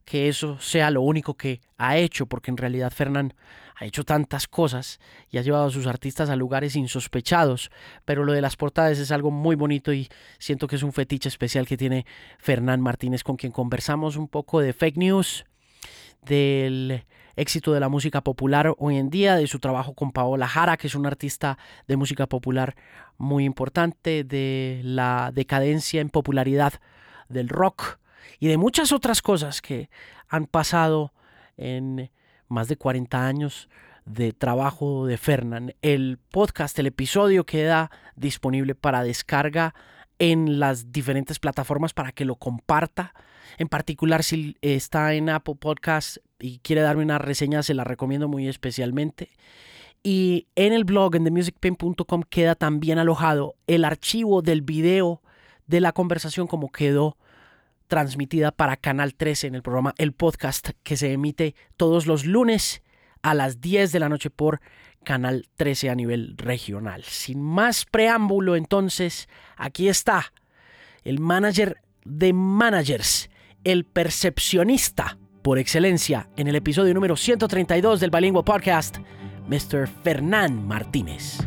que 0.06 0.28
eso 0.28 0.60
sea 0.60 0.92
lo 0.92 1.02
único 1.02 1.36
que 1.36 1.62
ha 1.78 1.98
hecho, 1.98 2.26
porque 2.26 2.52
en 2.52 2.58
realidad 2.58 2.92
Fernán 2.92 3.34
ha 3.76 3.86
hecho 3.86 4.04
tantas 4.04 4.48
cosas 4.48 5.00
y 5.30 5.38
ha 5.38 5.42
llevado 5.42 5.66
a 5.66 5.72
sus 5.72 5.88
artistas 5.88 6.30
a 6.30 6.36
lugares 6.36 6.76
insospechados, 6.76 7.72
pero 8.06 8.24
lo 8.24 8.34
de 8.34 8.42
las 8.42 8.56
portadas 8.56 9.00
es 9.00 9.12
algo 9.12 9.32
muy 9.32 9.56
bonito 9.56 9.94
y 9.94 10.10
siento 10.40 10.68
que 10.68 10.76
es 10.76 10.84
un 10.84 10.94
fetiche 10.94 11.30
especial 11.30 11.68
que 11.68 11.78
tiene 11.78 12.06
Fernán 12.38 12.82
Martínez, 12.82 13.24
con 13.24 13.36
quien 13.36 13.52
conversamos 13.52 14.16
un 14.16 14.28
poco 14.28 14.60
de 14.60 14.74
fake 14.74 14.98
news, 14.98 15.46
del 16.22 17.06
éxito 17.36 17.74
de 17.74 17.80
la 17.80 17.90
música 17.90 18.22
popular 18.22 18.74
hoy 18.78 18.98
en 18.98 19.10
día, 19.10 19.36
de 19.36 19.48
su 19.48 19.60
trabajo 19.60 19.94
con 19.94 20.12
Paola 20.12 20.48
Jara, 20.48 20.78
que 20.78 20.88
es 20.88 20.96
un 20.96 21.06
artista 21.06 21.58
de 21.88 21.98
música 21.98 22.28
popular 22.28 22.76
muy 23.18 23.44
importante, 23.44 24.24
de 24.24 24.82
la 24.84 25.32
decadencia 25.34 26.02
en 26.02 26.10
popularidad 26.10 26.74
del 27.30 27.50
rock 27.50 28.00
y 28.40 28.48
de 28.48 28.58
muchas 28.58 28.92
otras 28.92 29.22
cosas 29.22 29.62
que 29.62 29.90
han 30.28 30.46
pasado 30.46 31.14
en 31.58 32.12
más 32.48 32.68
de 32.68 32.78
40 32.78 33.25
años 33.25 33.70
de 34.06 34.34
trabajo 34.34 35.06
de 35.06 35.18
Fernán. 35.18 35.74
El 35.81 36.20
podcast, 36.31 36.78
el 36.80 36.88
episodio 36.88 37.46
queda 37.46 37.92
disponible 38.16 38.75
para 38.75 39.04
descarga 39.04 39.74
en 40.20 40.60
las 40.60 40.92
diferentes 40.92 41.40
plataformas 41.40 41.94
para 41.94 42.12
que 42.12 42.25
lo 42.25 42.36
comparta. 42.36 43.14
En 43.58 43.68
particular, 43.68 44.24
si 44.24 44.58
está 44.62 45.14
en 45.14 45.30
Apple 45.30 45.56
Podcast 45.60 46.18
y 46.40 46.60
quiere 46.60 46.81
darme 46.81 47.04
una 47.04 47.18
reseña, 47.18 47.64
se 47.64 47.74
la 47.74 47.84
recomiendo 47.84 48.28
muy 48.28 48.48
especialmente. 48.48 49.30
Y 50.04 50.48
en 50.56 50.74
el 50.74 50.84
blog, 50.84 51.16
en 51.16 51.24
themusicpain.com, 51.24 52.24
queda 52.30 52.56
también 52.56 53.00
alojado 53.00 53.56
el 53.68 53.86
archivo 53.86 54.42
del 54.42 54.62
video 54.62 55.22
de 55.68 55.80
la 55.80 55.94
conversación 55.94 56.48
como 56.48 56.72
quedó 56.72 57.18
transmitida 57.88 58.52
para 58.52 58.78
Canal 58.78 59.16
13 59.16 59.48
en 59.48 59.56
el 59.56 59.62
programa 59.62 59.94
El 59.98 60.13
Podcast 60.13 60.70
que 60.84 60.98
se 60.98 61.12
emite 61.12 61.56
todos 61.78 62.08
los 62.08 62.25
lunes 62.25 62.82
a 63.22 63.34
las 63.34 63.62
10 63.62 63.92
de 63.92 64.00
la 64.00 64.10
noche 64.10 64.30
por 64.30 64.62
Canal 65.04 65.48
13 65.56 65.90
a 65.90 65.96
nivel 65.96 66.36
regional. 66.38 67.04
Sin 67.04 67.42
más 67.42 67.86
preámbulo, 67.86 68.56
entonces, 68.56 69.28
aquí 69.58 69.88
está 69.88 70.34
el 71.04 71.20
manager 71.20 71.78
de 72.06 72.34
managers, 72.34 73.30
el 73.63 73.86
percepcionista 73.86 75.18
por 75.42 75.60
excelencia 75.60 76.30
en 76.38 76.48
el 76.48 76.56
episodio 76.56 76.94
número 76.94 77.16
132 77.16 78.00
del 78.00 78.10
Bilingual 78.10 78.46
Podcast, 78.46 78.98
Mr. 79.48 79.88
Fernán 80.04 80.66
Martínez. 80.66 81.40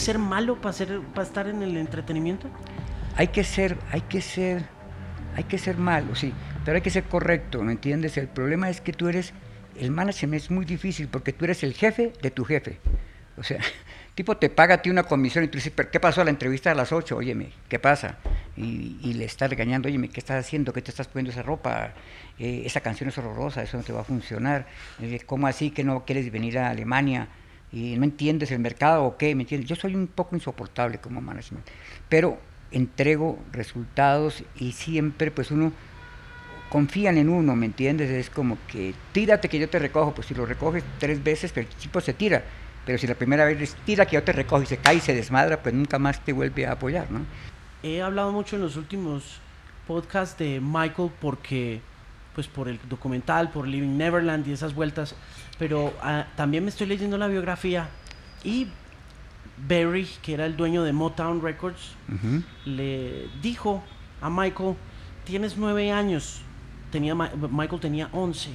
Ser 0.00 0.18
malo 0.18 0.60
para, 0.60 0.72
ser, 0.72 1.00
para 1.14 1.26
estar 1.26 1.46
en 1.46 1.62
el 1.62 1.76
entretenimiento? 1.76 2.48
Hay 3.16 3.28
que 3.28 3.44
ser, 3.44 3.76
hay 3.92 4.00
que 4.00 4.20
ser, 4.20 4.64
hay 5.36 5.44
que 5.44 5.58
ser 5.58 5.76
malo, 5.76 6.14
sí, 6.14 6.32
pero 6.64 6.76
hay 6.76 6.82
que 6.82 6.90
ser 6.90 7.04
correcto, 7.04 7.62
¿me 7.62 7.72
entiendes? 7.72 8.16
El 8.16 8.28
problema 8.28 8.70
es 8.70 8.80
que 8.80 8.92
tú 8.92 9.08
eres, 9.08 9.32
el 9.76 9.90
management 9.90 10.34
es 10.34 10.50
muy 10.50 10.64
difícil 10.64 11.08
porque 11.08 11.32
tú 11.32 11.44
eres 11.44 11.62
el 11.62 11.74
jefe 11.74 12.12
de 12.22 12.30
tu 12.30 12.44
jefe. 12.44 12.78
O 13.36 13.42
sea, 13.42 13.58
tipo 14.14 14.36
te 14.36 14.50
paga 14.50 14.76
a 14.76 14.82
ti 14.82 14.90
una 14.90 15.04
comisión 15.04 15.44
y 15.44 15.48
tú 15.48 15.58
dices, 15.58 15.72
¿qué 15.90 16.00
pasó 16.00 16.20
a 16.20 16.24
la 16.24 16.30
entrevista 16.30 16.70
a 16.70 16.74
las 16.74 16.92
8? 16.92 17.16
Óyeme, 17.16 17.50
¿qué 17.68 17.78
pasa? 17.78 18.18
Y, 18.56 19.14
le 19.14 19.24
estás 19.24 19.48
regañando, 19.48 19.88
óyeme, 19.88 20.08
¿qué 20.08 20.20
estás 20.20 20.44
haciendo? 20.44 20.72
¿Qué 20.72 20.82
te 20.82 20.90
estás 20.90 21.08
poniendo 21.08 21.30
esa 21.30 21.42
ropa? 21.42 21.94
Eh, 22.38 22.62
esa 22.66 22.80
canción 22.80 23.08
es 23.08 23.16
horrorosa, 23.16 23.62
eso 23.62 23.78
no 23.78 23.82
te 23.82 23.92
va 23.92 24.00
a 24.00 24.04
funcionar. 24.04 24.66
Eh, 25.00 25.20
¿Cómo 25.24 25.46
así 25.46 25.70
que 25.70 25.84
no 25.84 26.04
quieres 26.04 26.30
venir 26.30 26.58
a 26.58 26.68
Alemania? 26.68 27.28
Y 27.72 27.96
no 27.96 28.04
entiendes 28.04 28.50
el 28.50 28.58
mercado 28.58 29.04
o 29.04 29.16
qué, 29.16 29.34
¿me 29.34 29.42
entiendes? 29.42 29.68
Yo 29.68 29.76
soy 29.76 29.94
un 29.94 30.06
poco 30.06 30.34
insoportable 30.34 30.98
como 30.98 31.20
management, 31.20 31.66
pero 32.08 32.38
entrego 32.72 33.38
resultados 33.52 34.44
y 34.56 34.72
siempre 34.72 35.30
pues 35.30 35.50
uno 35.50 35.72
confían 36.68 37.18
en 37.18 37.28
uno, 37.28 37.56
¿me 37.56 37.66
entiendes? 37.66 38.10
Es 38.10 38.30
como 38.30 38.56
que 38.68 38.94
tírate 39.12 39.48
que 39.48 39.58
yo 39.58 39.68
te 39.68 39.78
recojo, 39.78 40.14
pues 40.14 40.28
si 40.28 40.34
lo 40.34 40.46
recoges 40.46 40.84
tres 40.98 41.22
veces, 41.22 41.56
el 41.56 41.66
tipo 41.66 42.00
se 42.00 42.12
tira, 42.12 42.44
pero 42.86 42.96
si 42.96 43.06
la 43.06 43.14
primera 43.14 43.44
vez 43.44 43.76
tira 43.84 44.06
que 44.06 44.14
yo 44.14 44.22
te 44.22 44.32
recojo 44.32 44.62
y 44.62 44.66
se 44.66 44.76
cae 44.76 44.96
y 44.96 45.00
se 45.00 45.14
desmadra, 45.14 45.62
pues 45.62 45.74
nunca 45.74 45.98
más 45.98 46.24
te 46.24 46.32
vuelve 46.32 46.66
a 46.66 46.72
apoyar, 46.72 47.10
¿no? 47.10 47.20
He 47.82 48.02
hablado 48.02 48.30
mucho 48.30 48.56
en 48.56 48.62
los 48.62 48.76
últimos 48.76 49.40
podcasts 49.86 50.38
de 50.38 50.60
Michael 50.60 51.10
porque 51.20 51.80
pues 52.34 52.46
por 52.46 52.68
el 52.68 52.78
documental, 52.88 53.50
por 53.50 53.66
Living 53.66 53.96
Neverland 53.96 54.46
y 54.46 54.52
esas 54.52 54.74
vueltas, 54.74 55.16
pero 55.60 55.92
ah, 56.00 56.26
también 56.36 56.64
me 56.64 56.70
estoy 56.70 56.86
leyendo 56.86 57.18
la 57.18 57.28
biografía 57.28 57.86
y 58.42 58.66
Barry, 59.68 60.08
que 60.22 60.32
era 60.32 60.46
el 60.46 60.56
dueño 60.56 60.82
de 60.84 60.94
Motown 60.94 61.42
Records, 61.42 61.96
le 62.64 63.28
dijo 63.42 63.84
a 64.22 64.30
Michael, 64.30 64.74
tienes 65.24 65.58
nueve 65.58 65.92
años, 65.92 66.40
tenía, 66.90 67.14
Michael 67.14 67.78
tenía 67.78 68.08
once, 68.12 68.48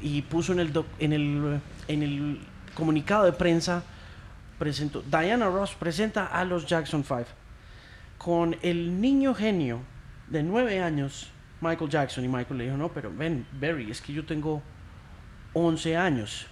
y, 0.00 0.22
puso 0.22 0.52
en 0.52 0.60
el, 0.60 0.84
en, 1.00 1.12
el, 1.12 1.60
en 1.88 2.02
el 2.04 2.40
comunicado 2.74 3.24
de 3.24 3.32
prensa, 3.32 3.82
presentó, 4.60 5.02
Diana 5.02 5.48
Ross 5.48 5.74
presenta 5.74 6.26
a 6.26 6.44
los 6.44 6.66
Jackson 6.66 7.02
Five, 7.02 7.26
con 8.16 8.54
el 8.62 9.00
niño 9.00 9.34
genio 9.34 9.80
de 10.28 10.44
nueve 10.44 10.80
años, 10.80 11.30
Michael 11.60 11.90
Jackson, 11.90 12.24
y 12.24 12.28
Michael 12.28 12.58
le 12.58 12.64
dijo, 12.66 12.76
no, 12.76 12.90
pero 12.90 13.12
ven, 13.12 13.44
Barry, 13.60 13.90
es 13.90 14.00
que 14.00 14.12
yo 14.12 14.24
tengo 14.24 14.62
11 15.54 15.96
años. 15.96 16.46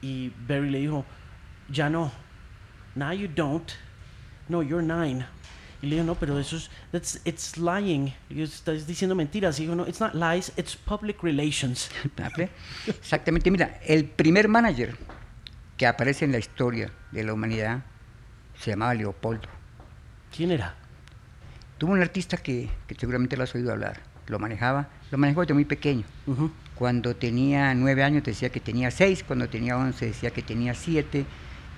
Y 0.00 0.32
Barry 0.46 0.70
le 0.70 0.78
dijo, 0.78 1.04
ya 1.68 1.90
no, 1.90 2.12
now 2.94 3.12
you 3.12 3.28
don't, 3.28 3.70
no, 4.48 4.62
you're 4.62 4.82
nine. 4.82 5.26
Y 5.80 5.86
le 5.86 5.96
dijo, 5.96 6.06
no, 6.06 6.14
pero 6.16 6.38
eso 6.38 6.56
es, 6.56 6.70
that's, 6.90 7.20
it's 7.24 7.56
lying. 7.56 8.12
Y 8.28 8.42
estás 8.42 8.86
diciendo 8.86 9.14
mentiras. 9.14 9.58
Y 9.58 9.62
dijo, 9.62 9.76
no, 9.76 9.86
it's 9.86 10.00
not 10.00 10.14
lies, 10.14 10.52
it's 10.56 10.76
public 10.76 11.22
relations. 11.22 11.90
Exactamente, 12.86 13.50
mira, 13.50 13.78
el 13.84 14.04
primer 14.06 14.48
manager 14.48 14.96
que 15.76 15.86
aparece 15.86 16.24
en 16.24 16.32
la 16.32 16.38
historia 16.38 16.90
de 17.12 17.22
la 17.24 17.32
humanidad 17.32 17.84
se 18.58 18.70
llamaba 18.70 18.94
Leopoldo. 18.94 19.48
¿Quién 20.36 20.50
era? 20.50 20.74
Tuvo 21.78 21.92
un 21.92 22.02
artista 22.02 22.36
que, 22.36 22.68
que 22.88 22.96
seguramente 22.96 23.36
lo 23.36 23.44
has 23.44 23.54
oído 23.54 23.70
hablar. 23.70 24.00
Lo 24.26 24.38
manejaba, 24.40 24.88
lo 25.10 25.18
manejó 25.18 25.40
desde 25.42 25.54
muy 25.54 25.64
pequeño. 25.64 26.04
Cuando 26.78 27.16
tenía 27.16 27.74
nueve 27.74 28.04
años 28.04 28.22
decía 28.22 28.50
que 28.50 28.60
tenía 28.60 28.92
seis, 28.92 29.24
cuando 29.24 29.48
tenía 29.48 29.76
once 29.76 30.06
decía 30.06 30.30
que 30.30 30.42
tenía 30.42 30.74
siete, 30.74 31.26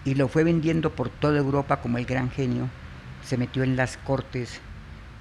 y 0.04 0.14
lo 0.14 0.28
fue 0.28 0.45
vendiendo 0.45 0.90
por 0.90 1.09
toda 1.09 1.38
Europa 1.38 1.78
como 1.80 1.97
el 1.97 2.04
gran 2.04 2.30
genio. 2.30 2.69
Se 3.25 3.38
metió 3.38 3.62
en 3.62 3.76
las 3.76 3.97
cortes 3.97 4.61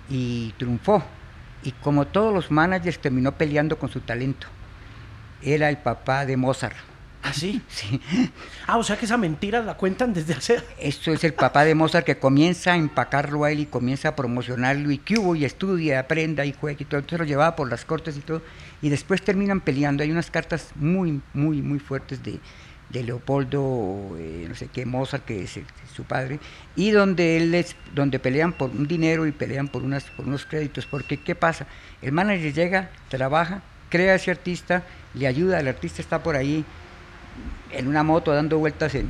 y 0.10 0.54
triunfó. 0.58 1.02
Y 1.64 1.72
como 1.72 2.08
todos 2.08 2.34
los 2.34 2.52
managers 2.52 3.00
terminó 3.00 3.32
peleando 3.34 3.80
con 3.80 3.90
su 3.90 4.02
talento. 4.02 4.48
Era 5.42 5.70
el 5.70 5.78
papá 5.78 6.26
de 6.26 6.36
Mozart. 6.36 6.76
¿Ah, 7.22 7.34
sí? 7.34 7.62
Sí. 7.70 8.02
Ah, 8.68 8.78
o 8.78 8.84
sea 8.84 8.98
que 8.98 9.06
esa 9.06 9.18
mentira 9.18 9.62
la 9.62 9.76
cuentan 9.76 10.14
desde 10.14 10.34
hace... 10.34 10.62
Esto 10.80 11.12
es 11.12 11.24
el 11.24 11.34
papá 11.34 11.66
de 11.66 11.76
Mozart 11.76 12.06
que 12.06 12.18
comienza 12.18 12.74
a 12.74 12.78
empacarlo 12.78 13.44
a 13.44 13.52
él 13.52 13.62
y 13.62 13.66
comienza 13.66 14.10
a 14.10 14.16
promocionarlo 14.16 14.92
y 14.92 15.00
que 15.00 15.18
hubo 15.18 15.36
y 15.36 15.46
estudia, 15.46 16.00
aprenda 16.00 16.46
y 16.46 16.54
juega 16.54 16.82
y 16.82 16.86
todo. 16.86 17.00
Entonces 17.00 17.20
lo 17.20 17.26
llevaba 17.26 17.56
por 17.56 17.70
las 17.70 17.86
cortes 17.86 18.16
y 18.18 18.22
todo. 18.22 18.42
Y 18.82 18.90
después 18.90 19.22
terminan 19.22 19.62
peleando. 19.62 20.04
Hay 20.04 20.12
unas 20.12 20.30
cartas 20.30 20.70
muy, 20.76 21.22
muy, 21.34 21.62
muy 21.62 21.80
fuertes 21.80 22.24
de, 22.24 22.40
de 22.90 23.04
Leopoldo, 23.04 24.16
eh, 24.18 24.46
no 24.48 24.56
sé 24.56 24.68
qué, 24.68 24.86
Mozart, 24.86 25.26
que 25.26 25.44
es, 25.44 25.60
su 25.94 26.04
padre, 26.04 26.40
y 26.76 26.92
donde 26.92 27.38
él 27.38 27.54
es, 27.54 27.76
donde 27.94 28.20
pelean 28.20 28.54
por 28.54 28.70
un 28.70 28.88
dinero 28.88 29.26
y 29.28 29.32
pelean 29.32 29.68
por, 29.68 29.84
unas, 29.84 30.04
por 30.06 30.28
unos 30.28 30.46
créditos. 30.46 30.86
Porque, 30.86 31.18
¿qué 31.18 31.36
pasa? 31.36 31.68
El 32.02 32.12
manager 32.12 32.54
llega, 32.54 32.90
trabaja, 33.10 33.62
crea 33.90 34.14
a 34.14 34.16
ese 34.16 34.32
artista, 34.32 34.84
le 35.14 35.28
ayuda, 35.28 35.60
el 35.60 35.68
artista 35.68 36.02
está 36.02 36.24
por 36.24 36.36
ahí 36.36 36.64
en 37.72 37.88
una 37.88 38.04
moto 38.04 38.34
dando 38.34 38.58
vueltas 38.58 38.96
en, 38.96 39.08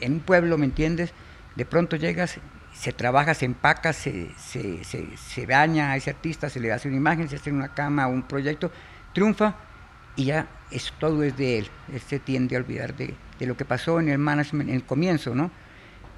en 0.00 0.12
un 0.12 0.20
pueblo, 0.20 0.58
¿me 0.58 0.66
entiendes? 0.66 1.12
De 1.56 1.64
pronto 1.64 1.96
llegas, 1.96 2.38
se 2.72 2.92
trabaja, 2.92 3.34
se 3.34 3.44
empaca, 3.44 3.92
se, 3.92 4.30
se, 4.38 4.84
se, 4.84 5.46
baña 5.46 5.92
a 5.92 5.96
ese 5.96 6.10
artista, 6.10 6.48
se 6.48 6.60
le 6.60 6.72
hace 6.72 6.88
una 6.88 6.96
imagen, 6.96 7.28
se 7.28 7.36
hace 7.36 7.52
una 7.52 7.74
cama, 7.74 8.06
un 8.06 8.22
proyecto, 8.22 8.70
triunfa 9.12 9.54
y 10.16 10.26
ya 10.26 10.48
es, 10.70 10.92
todo 10.98 11.22
es 11.22 11.36
de 11.36 11.58
él. 11.58 11.68
Él 11.92 12.00
se 12.00 12.18
tiende 12.18 12.56
a 12.56 12.60
olvidar 12.60 12.96
de, 12.96 13.14
de 13.38 13.46
lo 13.46 13.56
que 13.56 13.64
pasó 13.64 14.00
en 14.00 14.08
el 14.08 14.18
management, 14.18 14.70
en 14.70 14.76
el 14.76 14.84
comienzo, 14.84 15.34
¿no? 15.34 15.50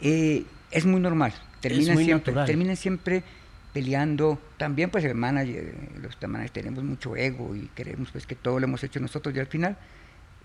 Eh, 0.00 0.45
es 0.71 0.85
muy 0.85 1.00
normal. 1.00 1.33
Terminan, 1.61 1.99
siempre, 1.99 2.35
terminan 2.47 2.76
siempre 2.76 3.23
peleando. 3.73 4.40
También 4.57 4.90
pues 4.90 5.04
el 5.04 5.14
manager, 5.14 5.75
los 6.00 6.16
managers 6.23 6.52
tenemos 6.52 6.83
mucho 6.85 7.16
ego 7.16 7.54
y 7.54 7.71
queremos 7.75 8.11
pues 8.11 8.26
que 8.26 8.35
todo 8.35 8.59
lo 8.59 8.66
hemos 8.66 8.83
hecho 8.85 9.00
nosotros 9.00 9.35
y 9.35 9.40
al 9.40 9.47
final 9.47 9.76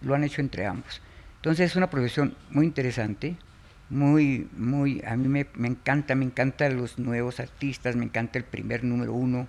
lo 0.01 0.15
han 0.15 0.23
hecho 0.23 0.41
entre 0.41 0.65
ambos. 0.65 1.01
Entonces 1.37 1.71
es 1.71 1.75
una 1.75 1.89
profesión 1.89 2.35
muy 2.49 2.65
interesante, 2.65 3.35
muy, 3.89 4.49
muy, 4.57 5.01
a 5.05 5.15
mí 5.15 5.27
me, 5.27 5.47
me, 5.55 5.67
encanta, 5.67 6.15
me 6.15 6.25
encantan 6.25 6.75
los 6.75 6.99
nuevos 6.99 7.39
artistas, 7.39 7.95
me 7.95 8.05
encanta 8.05 8.37
el 8.37 8.43
primer 8.43 8.83
número 8.83 9.13
uno, 9.13 9.47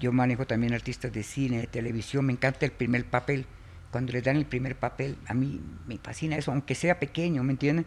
yo 0.00 0.12
manejo 0.12 0.46
también 0.46 0.74
artistas 0.74 1.12
de 1.12 1.22
cine, 1.22 1.58
de 1.58 1.66
televisión, 1.66 2.26
me 2.26 2.32
encanta 2.32 2.66
el 2.66 2.72
primer 2.72 3.04
papel, 3.04 3.46
cuando 3.90 4.12
les 4.12 4.22
dan 4.22 4.36
el 4.36 4.46
primer 4.46 4.76
papel, 4.76 5.16
a 5.26 5.34
mí 5.34 5.60
me 5.86 5.98
fascina 5.98 6.36
eso, 6.36 6.52
aunque 6.52 6.74
sea 6.74 6.98
pequeño, 6.98 7.42
¿me 7.42 7.52
entienden? 7.52 7.86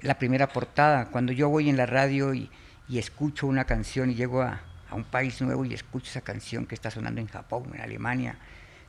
La 0.00 0.18
primera 0.18 0.48
portada, 0.48 1.06
cuando 1.06 1.32
yo 1.32 1.48
voy 1.48 1.68
en 1.68 1.76
la 1.76 1.86
radio 1.86 2.34
y, 2.34 2.50
y 2.88 2.98
escucho 2.98 3.46
una 3.46 3.64
canción 3.64 4.10
y 4.10 4.14
llego 4.14 4.42
a, 4.42 4.60
a 4.90 4.94
un 4.94 5.04
país 5.04 5.40
nuevo 5.42 5.64
y 5.64 5.74
escucho 5.74 6.10
esa 6.10 6.20
canción 6.20 6.66
que 6.66 6.74
está 6.74 6.90
sonando 6.90 7.20
en 7.20 7.26
Japón, 7.28 7.70
en 7.74 7.80
Alemania, 7.80 8.38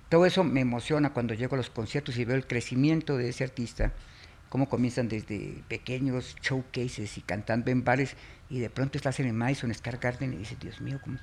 todo 0.10 0.26
eso 0.26 0.44
me 0.44 0.62
emociona 0.62 1.14
cuando 1.14 1.34
llego 1.34 1.56
a 1.56 1.58
los 1.58 1.70
conciertos 1.70 2.18
y 2.18 2.26
veo 2.26 2.36
el 2.36 2.48
crecimiento 2.48 3.18
de 3.18 3.30
ese 3.30 3.44
artista, 3.44 3.94
cómo 4.50 4.70
comienzan 4.70 5.10
desde 5.10 5.64
pequeños 5.68 6.36
showcases 6.42 7.18
y 7.18 7.22
cantando 7.22 7.72
en 7.72 7.84
bares 7.84 8.16
y 8.50 8.60
de 8.60 8.70
pronto 8.70 8.98
estás 8.98 9.20
en 9.20 9.28
el 9.28 9.34
Madison 9.34 9.74
Square 9.74 9.98
Garden 10.00 10.34
y 10.34 10.38
dices, 10.38 10.60
Dios 10.60 10.82
mío, 10.82 11.00
¿cómo, 11.04 11.18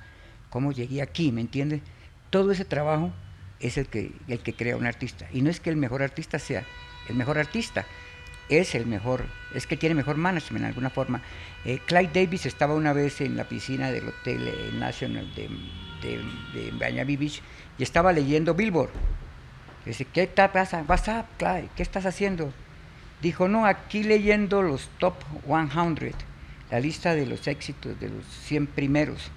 cómo 0.49 0.71
llegué 0.71 1.01
aquí? 1.01 1.31
¿Me 1.31 1.41
entiendes? 1.41 1.81
Todo 2.29 2.51
ese 2.51 2.65
trabajo 2.65 3.13
es 3.59 3.77
el 3.77 3.87
que, 3.87 4.11
el 4.27 4.39
que 4.39 4.53
crea 4.53 4.75
un 4.75 4.85
artista. 4.85 5.27
Y 5.31 5.41
no 5.41 5.49
es 5.49 5.59
que 5.59 5.69
el 5.69 5.77
mejor 5.77 6.03
artista 6.03 6.37
sea 6.37 6.65
el 7.09 7.15
mejor 7.15 7.37
artista, 7.37 7.85
es 8.59 8.75
el 8.75 8.85
mejor, 8.85 9.25
es 9.53 9.67
que 9.67 9.77
tiene 9.77 9.95
mejor 9.95 10.17
management 10.17 10.63
en 10.63 10.69
alguna 10.69 10.89
forma. 10.89 11.21
Eh, 11.65 11.79
Clyde 11.85 12.25
Davis 12.25 12.45
estaba 12.45 12.73
una 12.73 12.93
vez 12.93 13.21
en 13.21 13.37
la 13.37 13.45
piscina 13.45 13.91
del 13.91 14.09
Hotel 14.09 14.47
eh, 14.47 14.71
National 14.73 15.33
de, 15.35 15.49
de, 16.01 16.71
de 16.71 17.15
Beach 17.17 17.41
y 17.77 17.83
estaba 17.83 18.11
leyendo 18.11 18.53
Billboard. 18.53 18.91
Dice, 19.85 20.05
¿qué 20.05 20.23
está 20.23 20.51
pasa? 20.51 20.83
What's 20.87 21.07
up, 21.07 21.25
Clyde? 21.37 21.69
¿Qué 21.75 21.83
estás 21.83 22.05
haciendo? 22.05 22.53
Dijo, 23.21 23.47
no, 23.47 23.65
aquí 23.65 24.03
leyendo 24.03 24.61
los 24.61 24.89
top 24.97 25.15
100, 25.45 26.13
la 26.71 26.79
lista 26.79 27.15
de 27.15 27.25
los 27.25 27.47
éxitos 27.47 27.99
de 27.99 28.09
los 28.09 28.25
100 28.45 28.67
primeros, 28.67 29.31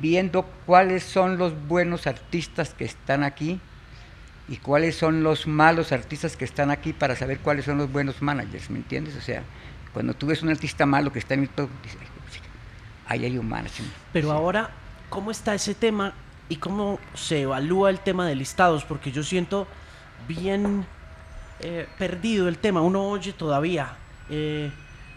viendo 0.00 0.44
cuáles 0.66 1.04
son 1.04 1.38
los 1.38 1.68
buenos 1.68 2.06
artistas 2.06 2.74
que 2.74 2.84
están 2.84 3.22
aquí 3.22 3.60
y 4.48 4.56
cuáles 4.58 4.96
son 4.96 5.22
los 5.22 5.46
malos 5.46 5.92
artistas 5.92 6.36
que 6.36 6.44
están 6.44 6.70
aquí 6.70 6.92
para 6.92 7.16
saber 7.16 7.38
cuáles 7.38 7.64
son 7.64 7.78
los 7.78 7.90
buenos 7.90 8.20
managers, 8.22 8.70
¿me 8.70 8.78
entiendes? 8.78 9.16
O 9.16 9.20
sea, 9.20 9.42
cuando 9.92 10.14
tú 10.14 10.26
ves 10.26 10.42
un 10.42 10.50
artista 10.50 10.86
malo 10.86 11.12
que 11.12 11.18
está 11.18 11.34
en 11.34 11.40
el 11.40 11.48
top, 11.48 11.68
dices, 11.82 11.98
ahí 13.06 13.24
hay 13.24 13.38
un 13.38 13.48
manager. 13.48 13.86
Pero 14.12 14.32
ahora, 14.32 14.70
¿cómo 15.08 15.30
está 15.30 15.54
ese 15.54 15.74
tema 15.74 16.14
y 16.48 16.56
cómo 16.56 16.98
se 17.14 17.42
evalúa 17.42 17.90
el 17.90 18.00
tema 18.00 18.26
de 18.26 18.34
listados, 18.34 18.84
porque 18.84 19.12
yo 19.12 19.22
siento 19.22 19.66
bien 20.28 20.86
eh, 21.60 21.88
perdido 21.98 22.48
el 22.48 22.58
tema. 22.58 22.80
Uno 22.82 23.08
oye 23.08 23.32
todavía 23.32 23.96
eh, 24.28 24.70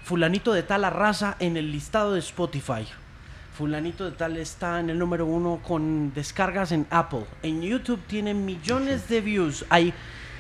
fulanito 0.04 0.54
de 0.54 0.64
tal 0.64 0.84
raza 0.84 1.36
en 1.40 1.58
el 1.58 1.72
listado 1.72 2.14
de 2.14 2.20
Spotify. 2.20 2.88
Fulanito 3.58 4.06
de 4.06 4.12
tal 4.12 4.38
está 4.38 4.80
en 4.80 4.92
el 4.92 5.00
número 5.00 5.26
uno 5.26 5.60
con 5.64 6.14
descargas 6.14 6.72
en 6.72 6.86
Apple. 6.92 7.26
En 7.42 7.64
YouTube 7.64 8.00
tiene 8.06 8.36
millones 8.36 9.10
de 9.10 9.20
views. 9.20 9.66
Hay 9.70 9.96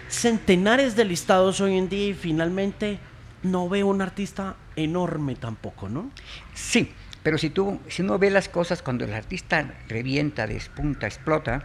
centenares 0.08 0.96
de 0.96 1.04
listados 1.04 1.60
hoy 1.60 1.80
en 1.80 1.90
día 1.90 2.10
y 2.10 2.14
finalmente 2.14 3.00
no 3.42 3.70
veo 3.70 3.88
un 3.88 4.04
artista 4.04 4.56
enorme 4.76 5.34
tampoco, 5.34 5.90
¿no? 5.90 6.12
Sí, 6.54 6.92
pero 7.24 7.40
si, 7.40 7.50
tú, 7.50 7.80
si 7.88 8.04
uno 8.04 8.20
ve 8.20 8.30
las 8.30 8.50
cosas 8.50 8.84
cuando 8.84 9.04
el 9.06 9.14
artista 9.16 9.74
revienta, 9.88 10.46
despunta, 10.46 11.08
explota, 11.08 11.64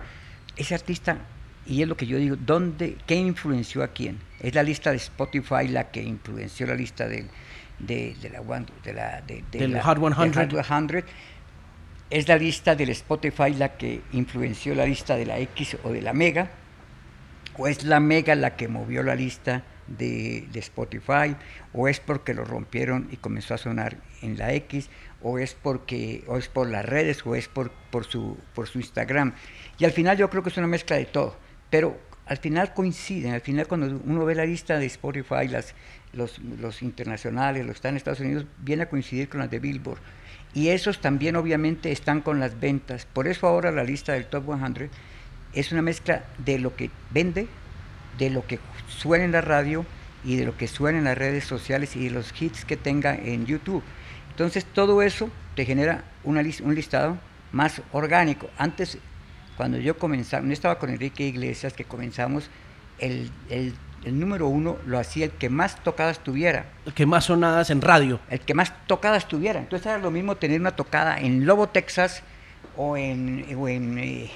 ese 0.57 0.75
artista, 0.75 1.19
y 1.67 1.83
es 1.83 1.89
lo 1.89 1.99
que 1.99 2.07
yo 2.07 2.17
digo, 2.17 2.37
¿dónde, 2.37 2.97
¿qué 3.07 3.17
influenció 3.17 3.83
a 3.83 3.89
quién? 3.89 4.19
Es 4.41 4.55
la 4.55 4.63
lista 4.63 4.91
de 4.91 4.97
Spotify 4.97 5.69
la 5.69 5.91
que 5.91 6.03
influenció 6.03 6.67
la 6.67 6.75
lista 6.77 7.07
de, 7.07 7.27
de, 7.79 8.17
de 8.23 8.31
la, 8.31 8.41
de 8.85 8.93
la, 8.95 9.21
de, 9.21 9.45
del 9.51 9.81
Hot 9.83 9.99
100. 9.99 10.49
100. 10.65 11.05
Es 12.13 12.29
la 12.29 12.37
lista 12.37 12.75
del 12.75 12.91
Spotify 12.91 13.55
la 13.55 13.79
que 13.79 14.03
influenció 14.13 14.75
la 14.75 14.85
lista 14.85 15.17
de 15.17 15.25
la 15.25 15.39
X 15.39 15.79
o 15.83 15.89
de 15.89 16.03
la 16.03 16.13
Mega, 16.13 16.51
o 17.57 17.69
es 17.69 17.85
la 17.85 18.01
Mega 18.01 18.35
la 18.35 18.55
que 18.55 18.69
movió 18.69 19.03
la 19.03 19.15
lista 19.15 19.63
de, 19.89 20.47
Spotify, 20.57 21.35
o 21.73 21.89
es 21.89 22.01
porque 22.01 22.35
lo 22.35 22.45
rompieron 22.45 23.09
y 23.11 23.17
comenzó 23.17 23.55
a 23.55 23.59
sonar 23.59 23.97
en 24.21 24.37
la 24.37 24.53
X, 24.53 24.91
o 25.23 25.39
es 25.39 25.55
porque, 25.55 26.23
o 26.27 26.37
es 26.37 26.49
por 26.49 26.69
las 26.69 26.85
redes, 26.85 27.25
o 27.25 27.35
es 27.35 27.49
por, 27.49 27.71
por, 27.91 28.05
su, 28.05 28.37
por 28.55 28.69
su 28.69 28.79
Instagram. 28.81 29.33
Y 29.79 29.87
al 29.87 29.93
final 29.93 30.19
yo 30.19 30.29
creo 30.29 30.43
que 30.43 30.51
es 30.51 30.59
una 30.59 30.67
mezcla 30.67 30.97
de 30.97 31.07
todo. 31.07 31.39
Pero 31.71 31.99
al 32.27 32.37
final 32.37 32.75
coinciden, 32.75 33.33
al 33.33 33.41
final 33.41 33.67
cuando 33.67 33.87
uno 34.05 34.27
ve 34.27 34.35
la 34.35 34.45
lista 34.45 34.79
de 34.79 34.85
Spotify, 34.85 35.49
las, 35.49 35.75
los, 36.13 36.39
los 36.41 36.83
internacionales, 36.83 37.65
los 37.65 37.73
que 37.73 37.79
están 37.79 37.93
en 37.93 37.97
Estados 37.97 38.21
Unidos, 38.21 38.45
viene 38.59 38.83
a 38.83 38.91
coincidir 38.91 39.31
con 39.31 39.41
las 39.41 39.51
de 39.51 39.61
Billboard. 39.61 40.01
Y 40.55 40.69
esos 40.69 41.01
también 41.01 41.37
obviamente 41.37 41.93
están 41.93 42.21
con 42.21 42.41
las 42.41 42.61
ventas. 42.61 43.07
Por 43.07 43.27
eso 43.27 43.47
ahora 43.47 43.73
la 43.73 43.85
lista 43.85 44.13
del 44.13 44.27
Top 44.27 44.45
100 44.45 44.91
es 45.55 45.73
una 45.73 45.83
mezcla 45.83 46.25
de 46.39 46.59
lo 46.59 46.77
que 46.77 46.91
vende, 47.11 47.47
de 48.19 48.31
lo 48.31 48.47
que 48.47 48.59
suena 48.89 49.25
en 49.25 49.33
la 49.33 49.41
radio 49.41 49.87
y 50.25 50.37
de 50.37 50.45
lo 50.45 50.57
que 50.57 50.69
suena 50.69 50.99
en 50.99 51.05
las 51.05 51.19
redes 51.19 51.45
sociales 51.45 51.97
y 51.97 52.05
de 52.05 52.11
los 52.11 52.41
hits 52.41 52.65
que 52.65 52.77
tenga 52.77 53.15
en 53.15 53.47
YouTube. 53.47 53.83
Entonces 54.31 54.65
todo 54.65 55.03
eso 55.03 55.31
te 55.57 55.65
genera 55.65 56.05
una 56.25 56.43
un 56.63 56.75
listado 56.75 57.19
más 57.53 57.83
orgánico. 57.93 58.49
Antes, 58.57 58.99
cuando 59.57 59.79
yo 59.79 59.99
comenzaba, 59.99 60.45
no 60.45 60.53
estaba 60.53 60.79
con 60.79 60.91
Enrique 60.91 61.27
Iglesias, 61.27 61.75
que 61.75 61.85
comenzamos, 61.85 62.49
el, 62.99 63.31
el, 63.51 63.75
el, 64.05 64.19
número 64.19 64.49
uno 64.49 64.77
lo 64.87 64.99
hacía 64.99 65.27
el 65.27 65.31
que 65.33 65.49
más 65.49 65.83
tocadas 65.83 66.19
tuviera. 66.21 66.67
El 66.87 66.95
que 66.95 67.07
más 67.07 67.25
sonadas 67.25 67.71
en 67.71 67.81
radio. 67.81 68.21
El 68.31 68.41
que 68.41 68.55
más 68.55 68.73
tocadas 68.87 69.29
tuviera. 69.29 69.61
Entonces 69.61 69.87
era 69.87 69.99
lo 69.99 70.11
mismo 70.11 70.37
tener 70.37 70.61
una 70.61 70.77
tocada 70.77 71.19
en 71.19 71.47
Lobo, 71.47 71.69
Texas, 71.69 72.23
o 72.77 72.97
en, 72.97 73.47
o 73.57 73.69
en 73.69 73.99
eh, 73.99 74.31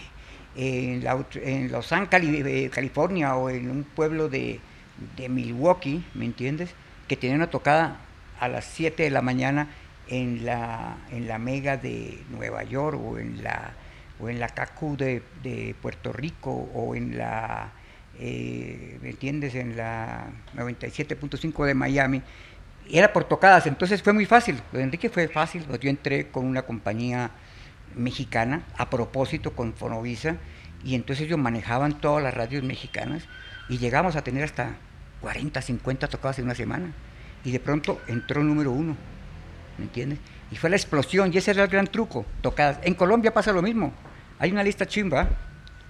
en, 0.56 1.70
Los 1.70 1.92
Ángeles, 1.92 2.46
eh, 2.46 2.70
California, 2.73 3.37
o 3.37 3.50
en 3.50 3.70
un 3.70 3.85
pueblo 3.85 4.28
de, 4.28 4.61
Milwaukee, 5.28 6.02
¿me 6.14 6.25
entiendes? 6.25 6.70
Que 7.06 7.16
tenía 7.16 7.37
una 7.37 7.50
tocada 7.50 7.99
a 8.40 8.49
las 8.49 8.64
7 8.64 9.02
de 9.02 9.11
la 9.11 9.20
mañana 9.20 9.68
en 10.08 10.46
la, 10.46 10.96
en 11.11 11.28
la 11.28 11.38
Mega 11.38 11.76
de 11.76 12.23
Nueva 12.30 12.62
York 12.64 12.99
o 12.99 13.18
en 13.18 13.42
la, 13.42 13.73
o 14.18 14.30
en 14.30 14.40
la 14.40 14.49
CACU 14.49 14.96
de, 14.96 15.75
Puerto 15.82 16.12
Rico 16.12 16.50
o 16.50 16.94
en 16.94 17.18
la, 17.18 17.73
eh, 18.18 18.99
¿me 19.02 19.11
entiendes? 19.11 19.54
En 19.54 19.76
la 19.76 20.28
97.5 20.56 21.64
de 21.64 21.75
Miami. 21.75 22.23
Era 22.88 23.12
por 23.12 23.25
tocadas, 23.25 23.66
entonces 23.66 24.02
fue 24.02 24.12
muy 24.12 24.26
fácil. 24.26 24.61
Lo 24.73 24.78
de 24.78 24.85
Enrique 24.85 25.11
fue 25.11 25.28
fácil, 25.28 25.64
pues 25.66 25.80
yo 25.80 25.90
entré 25.90 26.28
con 26.28 26.46
una 26.46 26.62
compañía 26.62 27.30
mexicana, 27.94 28.62
a 28.76 28.88
propósito 28.90 29.52
con 29.54 29.75
Fonovisa, 29.75 30.37
y 30.85 30.94
entonces 30.94 31.26
ellos 31.26 31.38
manejaban 31.38 32.00
todas 32.00 32.23
las 32.23 32.35
radios 32.35 32.62
mexicanas 32.62 33.25
y 33.68 33.78
llegamos 33.78 34.14
a 34.14 34.23
tener 34.23 34.44
hasta 34.44 34.76
40, 35.20 35.61
50 35.61 36.08
tocadas 36.08 36.38
en 36.38 36.44
una 36.44 36.54
semana. 36.54 36.92
Y 37.44 37.50
de 37.50 37.61
pronto 37.61 38.00
entró 38.06 38.42
número 38.42 38.70
uno, 38.70 38.96
¿me 39.78 39.85
entiendes? 39.85 40.18
Y 40.50 40.56
fue 40.56 40.70
la 40.70 40.76
explosión, 40.76 41.32
y 41.32 41.38
ese 41.38 41.50
era 41.50 41.64
el 41.64 41.70
gran 41.70 41.87
truco, 41.87 42.25
tocadas. 42.40 42.78
En 42.82 42.94
Colombia 42.94 43.35
pasa 43.35 43.52
lo 43.52 43.62
mismo. 43.62 43.92
Hay 44.38 44.52
una 44.52 44.62
lista 44.62 44.87
chimba, 44.87 45.28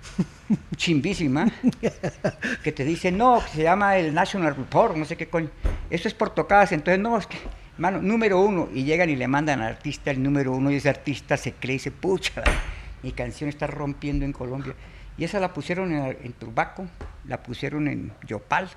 chimbísima, 0.76 1.50
que 2.62 2.72
te 2.72 2.84
dice, 2.84 3.10
no, 3.12 3.40
se 3.40 3.62
llama 3.62 3.96
el 3.96 4.14
National 4.14 4.54
Report, 4.54 4.96
no 4.96 5.04
sé 5.04 5.16
qué 5.16 5.28
coño. 5.28 5.50
Eso 5.90 6.08
es 6.08 6.14
por 6.14 6.30
tocadas, 6.30 6.72
entonces 6.72 7.00
no, 7.00 7.18
es 7.18 7.26
que 7.26 7.38
mano, 7.78 8.00
número 8.00 8.40
uno, 8.40 8.68
y 8.72 8.84
llegan 8.84 9.10
y 9.10 9.16
le 9.16 9.28
mandan 9.28 9.60
al 9.60 9.68
artista 9.68 10.10
el 10.10 10.22
número 10.22 10.52
uno, 10.52 10.70
y 10.70 10.76
ese 10.76 10.88
artista 10.88 11.36
se 11.36 11.52
cree 11.52 11.74
y 11.74 11.78
dice, 11.78 11.90
pucha, 11.90 12.42
mi 13.02 13.12
canción 13.12 13.48
está 13.48 13.66
rompiendo 13.66 14.24
en 14.24 14.32
Colombia. 14.32 14.74
Y 15.18 15.24
esa 15.24 15.40
la 15.40 15.52
pusieron 15.52 15.92
en, 15.92 16.32
Turbaco, 16.34 16.86
la 17.26 17.42
pusieron 17.42 17.88
en 17.88 18.12
Yopal, 18.26 18.68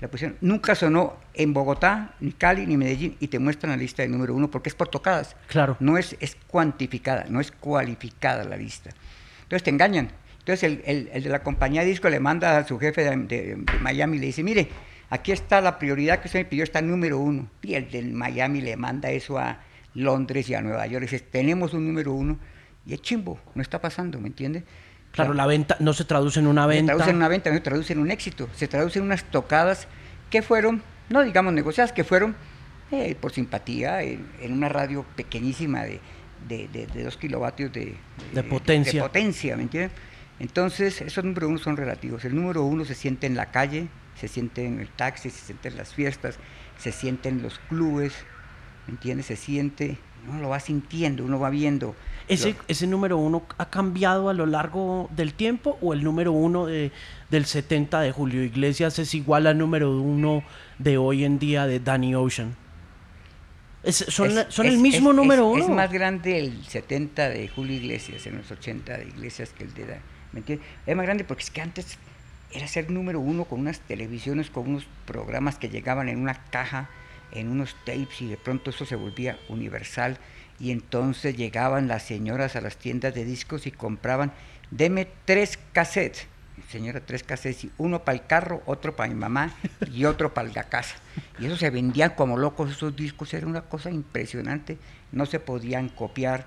la 0.00 0.08
pusieron, 0.08 0.36
nunca 0.40 0.74
sonó 0.74 1.16
en 1.34 1.52
Bogotá, 1.52 2.14
ni 2.20 2.32
Cali, 2.32 2.66
ni 2.66 2.76
Medellín, 2.76 3.16
y 3.18 3.28
te 3.28 3.38
muestran 3.38 3.72
la 3.72 3.76
lista 3.76 4.02
de 4.02 4.08
número 4.08 4.34
uno, 4.34 4.48
porque 4.48 4.68
es 4.68 4.74
por 4.74 4.88
tocadas. 4.88 5.36
Claro. 5.48 5.76
No 5.80 5.98
es, 5.98 6.16
es 6.20 6.36
cuantificada, 6.46 7.26
no 7.28 7.40
es 7.40 7.50
cualificada 7.50 8.44
la 8.44 8.56
lista. 8.56 8.90
Entonces 9.42 9.64
te 9.64 9.70
engañan. 9.70 10.10
Entonces 10.48 10.80
el, 11.12 11.22
de 11.22 11.28
la 11.28 11.42
compañía 11.42 11.82
de 11.82 11.88
disco 11.88 12.08
le 12.08 12.20
manda 12.20 12.56
a 12.56 12.66
su 12.66 12.78
jefe 12.78 13.04
de, 13.04 13.16
de 13.16 13.56
Miami 13.82 14.16
y 14.16 14.20
le 14.20 14.26
dice, 14.28 14.42
mire, 14.42 14.68
aquí 15.10 15.30
está 15.30 15.60
la 15.60 15.78
prioridad 15.78 16.20
que 16.20 16.28
usted 16.28 16.40
me 16.40 16.44
pidió, 16.46 16.64
está 16.64 16.80
número 16.80 17.18
uno. 17.18 17.50
Y 17.60 17.74
el 17.74 17.90
del 17.90 18.12
Miami 18.12 18.62
le 18.62 18.74
manda 18.78 19.10
eso 19.10 19.38
a 19.38 19.60
Londres 19.92 20.48
y 20.48 20.54
a 20.54 20.62
Nueva 20.62 20.86
York. 20.86 21.02
Dice, 21.02 21.20
tenemos 21.20 21.74
un 21.74 21.86
número 21.86 22.14
uno. 22.14 22.38
Y 22.86 22.94
es 22.94 23.02
chimbo, 23.02 23.38
no 23.54 23.60
está 23.60 23.78
pasando, 23.82 24.18
¿me 24.20 24.28
entiende? 24.28 24.64
Claro, 25.12 25.34
la 25.34 25.44
venta 25.44 25.76
no 25.80 25.92
se 25.92 26.06
traduce 26.06 26.40
en 26.40 26.46
una 26.46 26.66
venta. 26.66 26.92
Se 26.92 26.96
traduce 26.96 27.10
en 27.10 27.16
una 27.16 27.28
venta, 27.28 27.50
no 27.50 27.56
se 27.56 27.62
traduce 27.62 27.92
en 27.92 27.98
un 27.98 28.10
éxito. 28.10 28.48
Se 28.54 28.68
traduce 28.68 28.98
en 28.98 29.04
unas 29.04 29.24
tocadas 29.24 29.86
que 30.30 30.40
fueron, 30.40 30.82
no 31.10 31.24
digamos 31.24 31.52
negociadas, 31.52 31.92
que 31.92 32.04
fueron 32.04 32.34
eh, 32.90 33.14
por 33.20 33.32
simpatía 33.32 34.00
en, 34.02 34.24
una 34.50 34.70
radio 34.70 35.04
pequeñísima 35.14 35.84
de, 35.84 36.00
de, 36.48 37.04
dos 37.04 37.18
kilovatios 37.18 37.70
de, 37.70 37.96
de 38.32 38.42
potencia. 38.44 38.94
De, 38.94 39.00
potencia, 39.00 39.54
¿me 39.54 39.64
entiendes? 39.64 39.92
Entonces, 40.40 41.00
esos 41.00 41.24
números 41.24 41.50
uno 41.50 41.58
son 41.58 41.76
relativos. 41.76 42.24
El 42.24 42.34
número 42.34 42.64
uno 42.64 42.84
se 42.84 42.94
siente 42.94 43.26
en 43.26 43.34
la 43.34 43.50
calle, 43.50 43.88
se 44.14 44.28
siente 44.28 44.64
en 44.64 44.80
el 44.80 44.88
taxi, 44.88 45.30
se 45.30 45.46
siente 45.46 45.68
en 45.68 45.76
las 45.76 45.94
fiestas, 45.94 46.38
se 46.78 46.92
siente 46.92 47.28
en 47.28 47.42
los 47.42 47.58
clubes, 47.58 48.14
¿me 48.86 48.92
entiendes? 48.92 49.26
Se 49.26 49.36
siente, 49.36 49.98
uno 50.28 50.40
lo 50.40 50.48
va 50.48 50.60
sintiendo, 50.60 51.24
uno 51.24 51.40
va 51.40 51.50
viendo. 51.50 51.96
¿Ese, 52.28 52.54
¿Ese 52.68 52.86
número 52.86 53.16
uno 53.16 53.44
ha 53.56 53.70
cambiado 53.70 54.28
a 54.28 54.34
lo 54.34 54.46
largo 54.46 55.08
del 55.16 55.34
tiempo 55.34 55.78
o 55.80 55.92
el 55.92 56.04
número 56.04 56.32
uno 56.32 56.66
de, 56.66 56.92
del 57.30 57.46
70 57.46 58.00
de 58.00 58.12
Julio 58.12 58.44
Iglesias 58.44 58.98
es 58.98 59.14
igual 59.14 59.46
al 59.46 59.56
número 59.58 59.90
uno 59.90 60.44
de 60.78 60.98
hoy 60.98 61.24
en 61.24 61.38
día 61.38 61.66
de 61.66 61.80
Danny 61.80 62.14
Ocean? 62.14 62.54
son, 63.84 64.30
son 64.48 64.66
el 64.66 64.78
mismo 64.78 65.12
número 65.12 65.46
uno. 65.46 65.64
Es 65.64 65.70
más 65.70 65.90
grande 65.90 66.38
el 66.38 66.64
70 66.64 67.30
de 67.30 67.48
Julio 67.48 67.76
Iglesias 67.76 68.26
en 68.26 68.36
los 68.36 68.50
80 68.50 68.98
de 68.98 69.04
Iglesias 69.04 69.52
que 69.56 69.64
el 69.64 69.74
de 69.74 69.86
Danny. 69.86 70.17
¿Me 70.32 70.40
entiendes? 70.40 70.66
Es 70.86 70.96
más 70.96 71.06
grande 71.06 71.24
porque 71.24 71.42
es 71.42 71.50
que 71.50 71.60
antes 71.60 71.98
era 72.52 72.66
ser 72.66 72.90
número 72.90 73.20
uno 73.20 73.44
con 73.44 73.60
unas 73.60 73.80
televisiones, 73.80 74.50
con 74.50 74.68
unos 74.68 74.86
programas 75.06 75.58
que 75.58 75.68
llegaban 75.68 76.08
en 76.08 76.18
una 76.18 76.34
caja, 76.50 76.88
en 77.32 77.48
unos 77.48 77.76
tapes 77.84 78.22
y 78.22 78.28
de 78.28 78.36
pronto 78.36 78.70
eso 78.70 78.86
se 78.86 78.96
volvía 78.96 79.38
universal 79.48 80.18
y 80.58 80.70
entonces 80.70 81.36
llegaban 81.36 81.88
las 81.88 82.02
señoras 82.04 82.56
a 82.56 82.60
las 82.60 82.76
tiendas 82.76 83.14
de 83.14 83.24
discos 83.24 83.66
y 83.66 83.70
compraban, 83.70 84.32
deme 84.70 85.06
tres 85.24 85.58
cassettes, 85.72 86.26
señora, 86.70 87.00
tres 87.00 87.22
cassettes, 87.22 87.68
uno 87.78 88.02
para 88.04 88.18
el 88.18 88.26
carro, 88.26 88.62
otro 88.66 88.96
para 88.96 89.08
mi 89.08 89.14
mamá 89.14 89.54
y 89.92 90.04
otro 90.04 90.34
para 90.34 90.48
la 90.48 90.64
casa. 90.64 90.96
Y 91.38 91.46
eso 91.46 91.56
se 91.56 91.70
vendían 91.70 92.10
como 92.10 92.36
locos 92.36 92.70
esos 92.70 92.96
discos, 92.96 93.34
era 93.34 93.46
una 93.46 93.62
cosa 93.62 93.90
impresionante, 93.90 94.78
no 95.12 95.26
se 95.26 95.38
podían 95.38 95.88
copiar, 95.88 96.46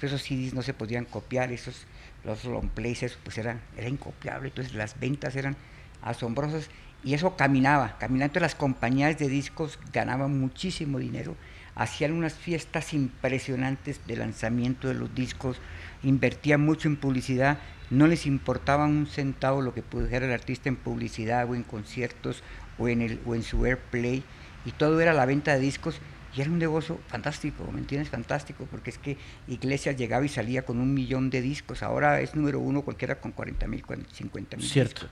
esos 0.00 0.22
CDs 0.22 0.54
no 0.54 0.62
se 0.62 0.74
podían 0.74 1.04
copiar, 1.04 1.52
esos 1.52 1.86
los 2.24 2.44
long 2.44 2.68
plays, 2.68 3.18
pues 3.22 3.38
era, 3.38 3.60
era 3.76 3.88
incopiable, 3.88 4.48
entonces 4.48 4.74
las 4.74 4.98
ventas 4.98 5.36
eran 5.36 5.56
asombrosas 6.02 6.68
y 7.04 7.14
eso 7.14 7.36
caminaba, 7.36 7.98
caminando 7.98 8.38
las 8.40 8.54
compañías 8.54 9.18
de 9.18 9.28
discos 9.28 9.78
ganaban 9.92 10.38
muchísimo 10.38 10.98
dinero, 10.98 11.34
hacían 11.74 12.12
unas 12.12 12.34
fiestas 12.34 12.94
impresionantes 12.94 14.06
de 14.06 14.16
lanzamiento 14.16 14.88
de 14.88 14.94
los 14.94 15.14
discos, 15.14 15.58
invertían 16.02 16.60
mucho 16.60 16.88
en 16.88 16.96
publicidad, 16.96 17.58
no 17.90 18.06
les 18.06 18.26
importaba 18.26 18.84
un 18.84 19.06
centavo 19.06 19.62
lo 19.62 19.74
que 19.74 19.82
pudiera 19.82 20.26
el 20.26 20.32
artista 20.32 20.68
en 20.68 20.76
publicidad 20.76 21.50
o 21.50 21.54
en 21.54 21.62
conciertos 21.62 22.42
o 22.78 22.88
en, 22.88 23.02
el, 23.02 23.20
o 23.26 23.34
en 23.34 23.42
su 23.42 23.64
airplay, 23.64 24.22
y 24.64 24.70
todo 24.72 25.00
era 25.00 25.12
la 25.12 25.26
venta 25.26 25.54
de 25.54 25.60
discos 25.60 26.00
y 26.34 26.40
era 26.40 26.50
un 26.50 26.58
negocio 26.58 26.98
fantástico, 27.08 27.70
¿me 27.72 27.80
entiendes? 27.80 28.08
Fantástico, 28.08 28.66
porque 28.70 28.90
es 28.90 28.98
que 28.98 29.18
Iglesias 29.48 29.96
llegaba 29.96 30.24
y 30.24 30.28
salía 30.28 30.64
con 30.64 30.78
un 30.78 30.94
millón 30.94 31.30
de 31.30 31.42
discos. 31.42 31.82
Ahora 31.82 32.20
es 32.20 32.34
número 32.34 32.58
uno 32.58 32.82
cualquiera 32.82 33.20
con 33.20 33.32
40 33.32 33.66
mil, 33.66 33.84
50 34.12 34.56
mil 34.56 34.66
Cierto. 34.66 35.08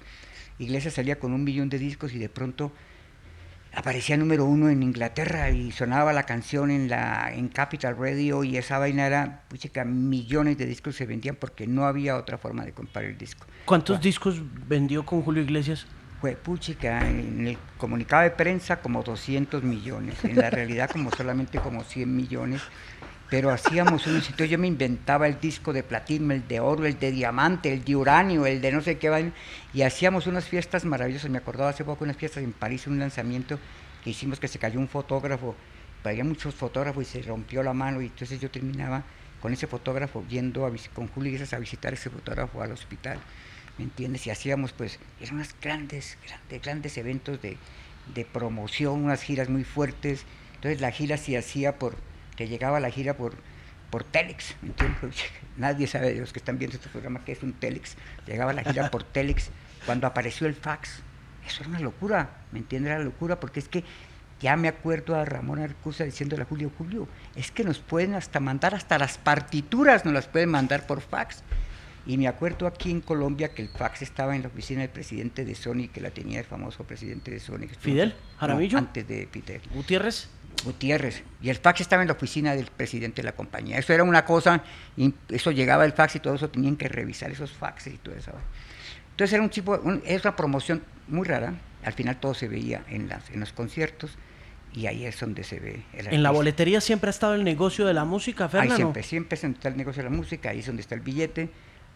Iglesias 0.59 0.95
salía 0.95 1.19
con 1.19 1.33
un 1.33 1.45
millón 1.45 1.69
de 1.69 1.79
discos 1.79 2.13
y 2.15 2.19
de 2.19 2.29
pronto 2.29 2.73
aparecía 3.73 4.17
número 4.17 4.45
uno 4.45 4.69
en 4.69 4.83
Inglaterra 4.83 5.51
y 5.51 5.73
sonaba 5.73 6.13
la 6.13 6.25
canción 6.25 6.71
en 6.71 6.89
la 6.89 7.33
en 7.33 7.49
Capital 7.49 7.97
Radio 7.97 8.43
y 8.43 8.57
esa 8.57 8.79
vaina 8.79 9.07
era, 9.07 9.45
pucha, 9.49 9.85
millones 9.85 10.59
de 10.59 10.67
discos 10.67 10.97
se 10.97 11.07
vendían 11.07 11.37
porque 11.37 11.67
no 11.67 11.87
había 11.87 12.17
otra 12.17 12.39
forma 12.39 12.65
de 12.65 12.73
comprar 12.73 13.05
el 13.05 13.17
disco. 13.17 13.47
¿Cuántos 13.65 14.01
discos 14.01 14.41
vendió 14.67 15.05
con 15.05 15.23
Julio 15.23 15.43
Iglesias? 15.43 15.87
Fue 16.21 16.37
puchica, 16.37 17.09
en 17.09 17.47
el 17.47 17.59
comunicado 17.79 18.23
de 18.23 18.31
prensa 18.31 18.83
como 18.83 19.03
200 19.03 19.63
millones, 19.63 20.23
en 20.25 20.37
la 20.37 20.51
realidad 20.51 20.91
como 20.91 21.11
solamente 21.17 21.59
como 21.59 21.83
100 21.83 22.15
millones, 22.15 22.61
pero 23.31 23.51
hacíamos 23.51 24.07
un 24.07 24.21
sitio, 24.21 24.45
yo 24.45 24.59
me 24.59 24.67
inventaba 24.67 25.29
el 25.29 25.41
disco 25.41 25.73
de 25.73 25.83
platino, 25.83 26.35
el 26.35 26.47
de 26.47 26.61
oro, 26.61 26.85
el 26.85 26.99
de 26.99 27.13
diamante, 27.13 27.73
el 27.73 27.85
de 27.85 27.97
uranio, 27.97 28.45
el 28.45 28.61
de 28.61 28.73
no 28.73 28.83
sé 28.83 28.99
qué, 28.99 29.33
y 29.73 29.83
hacíamos 29.83 30.27
unas 30.27 30.45
fiestas 30.45 30.85
maravillosas, 30.85 31.31
me 31.31 31.39
acordaba 31.39 31.71
hace 31.71 31.85
poco 31.85 32.05
unas 32.05 32.17
fiestas 32.17 32.43
en 32.43 32.53
París, 32.53 32.87
un 32.87 32.99
lanzamiento 32.99 33.59
que 34.05 34.11
hicimos 34.11 34.41
que 34.41 34.49
se 34.49 34.59
cayó 34.59 34.79
un 34.81 34.89
fotógrafo, 34.89 35.55
había 36.05 36.25
muchos 36.25 36.55
fotógrafos 36.55 37.03
y 37.03 37.07
se 37.07 37.23
rompió 37.23 37.63
la 37.63 37.73
mano, 37.73 38.03
y 38.03 38.07
entonces 38.07 38.41
yo 38.41 38.51
terminaba 38.51 39.05
con 39.41 39.53
ese 39.53 39.67
fotógrafo 39.67 40.25
yendo 40.29 40.67
a, 40.67 40.73
con 40.93 41.09
Julio 41.09 41.31
Iglesias 41.31 41.55
a 41.55 41.59
visitar 41.59 41.95
ese 41.95 42.11
fotógrafo 42.11 42.61
al 42.61 42.73
hospital. 42.73 43.19
¿Me 43.81 43.85
entiendes? 43.85 44.27
Y 44.27 44.31
hacíamos 44.31 44.73
pues, 44.73 44.99
eran 45.23 45.37
unos 45.37 45.57
grandes, 45.59 46.19
grandes, 46.27 46.63
grandes 46.63 46.99
eventos 46.99 47.41
de, 47.41 47.57
de 48.15 48.27
promoción, 48.27 49.05
unas 49.05 49.23
giras 49.23 49.49
muy 49.49 49.65
fuertes. 49.65 50.27
Entonces 50.57 50.83
la 50.83 50.91
gira 50.91 51.17
se 51.17 51.39
hacía 51.39 51.79
por, 51.79 51.97
que 52.37 52.47
llegaba 52.47 52.79
la 52.79 52.91
gira 52.91 53.17
por, 53.17 53.37
por 53.89 54.05
Telex, 54.05 54.55
¿me 54.61 54.69
entiendes? 54.69 55.25
Nadie 55.57 55.87
sabe 55.87 56.13
de 56.13 56.21
los 56.21 56.31
que 56.31 56.41
están 56.41 56.59
viendo 56.59 56.77
este 56.77 56.91
programa 56.91 57.25
que 57.25 57.33
es 57.33 57.43
un 57.43 57.55
Telex. 57.55 57.97
Llegaba 58.27 58.53
la 58.53 58.65
gira 58.65 58.91
por 58.91 59.03
Telex 59.03 59.49
cuando 59.87 60.07
apareció 60.07 60.47
el 60.47 60.55
fax. 60.55 61.01
Eso 61.47 61.63
era 61.63 61.71
una 61.71 61.81
locura, 61.81 62.43
¿me 62.53 62.59
entiendes? 62.59 62.93
Era 62.93 63.03
locura 63.03 63.41
porque 63.41 63.61
es 63.61 63.69
que 63.71 63.83
ya 64.43 64.57
me 64.59 64.69
acuerdo 64.69 65.15
a 65.15 65.25
Ramón 65.25 65.59
Arcusa 65.59 66.05
diciéndole 66.05 66.43
a 66.43 66.45
Julio, 66.45 66.71
Julio, 66.77 67.09
es 67.35 67.51
que 67.51 67.65
nos 67.65 67.79
pueden 67.79 68.13
hasta 68.13 68.41
mandar, 68.41 68.75
hasta 68.75 68.99
las 68.99 69.17
partituras 69.17 70.05
nos 70.05 70.13
las 70.13 70.29
pueden 70.29 70.51
mandar 70.51 70.87
por 70.87 71.01
fax. 71.01 71.43
Y 72.11 72.19
me 72.19 72.27
acuerdo 72.27 72.67
aquí 72.67 72.91
en 72.91 73.03
Colombia 73.03 73.55
que 73.55 73.63
el 73.63 73.69
fax 73.69 74.03
estaba 74.03 74.35
en 74.35 74.43
la 74.43 74.49
oficina 74.49 74.81
del 74.81 74.91
presidente 74.91 75.45
de 75.45 75.55
Sony, 75.55 75.87
que 75.95 76.01
la 76.01 76.11
tenía 76.11 76.41
el 76.41 76.45
famoso 76.45 76.83
presidente 76.83 77.31
de 77.31 77.39
Sony. 77.39 77.69
¿Fidel? 77.79 78.17
¿Jaramillo? 78.37 78.79
antes 78.79 79.07
de 79.07 79.29
Peter. 79.31 79.61
¿Gutiérrez? 79.73 80.29
Gutiérrez. 80.65 81.23
Y 81.41 81.51
el 81.51 81.59
fax 81.59 81.83
estaba 81.83 82.03
en 82.03 82.09
la 82.09 82.15
oficina 82.15 82.57
del 82.57 82.67
presidente 82.67 83.23
de 83.23 83.27
la 83.27 83.33
compañía. 83.33 83.79
Eso 83.79 83.93
era 83.93 84.03
una 84.03 84.25
cosa, 84.25 84.65
eso 85.29 85.53
llegaba 85.53 85.85
el 85.85 85.93
fax 85.93 86.17
y 86.17 86.19
todo 86.19 86.35
eso, 86.35 86.51
tenían 86.51 86.77
que 86.77 86.89
revisar 86.89 87.31
esos 87.31 87.53
faxes 87.53 87.95
y 87.95 87.99
todo 87.99 88.17
eso. 88.17 88.33
Entonces 89.13 89.33
era 89.33 89.45
un 89.45 89.51
tipo, 89.51 89.81
es 90.05 90.25
una 90.25 90.35
promoción 90.35 90.83
muy 91.07 91.29
rara. 91.29 91.55
Al 91.85 91.93
final 91.93 92.19
todo 92.19 92.35
se 92.35 92.49
veía 92.49 92.83
en, 92.89 93.09
las, 93.09 93.31
en 93.31 93.39
los 93.39 93.53
conciertos 93.53 94.19
y 94.75 94.89
ahí 94.89 95.05
es 95.05 95.21
donde 95.21 95.45
se 95.45 95.61
ve 95.61 95.85
el 95.93 96.09
En 96.09 96.25
la 96.25 96.33
boletería 96.33 96.81
siempre 96.81 97.09
ha 97.09 97.13
estado 97.13 97.37
el 97.37 97.45
negocio 97.45 97.87
de 97.87 97.95
la 97.95 98.05
música, 98.05 98.49
Fernando. 98.49 98.75
Ahí 98.75 98.79
siempre, 98.79 99.03
siempre 99.05 99.35
está 99.37 99.69
el 99.69 99.77
negocio 99.77 100.03
de 100.03 100.11
la 100.11 100.17
música, 100.17 100.51
ahí 100.51 100.59
es 100.59 100.67
donde 100.67 100.83
está 100.83 100.97
el 100.97 101.03
billete, 101.03 101.51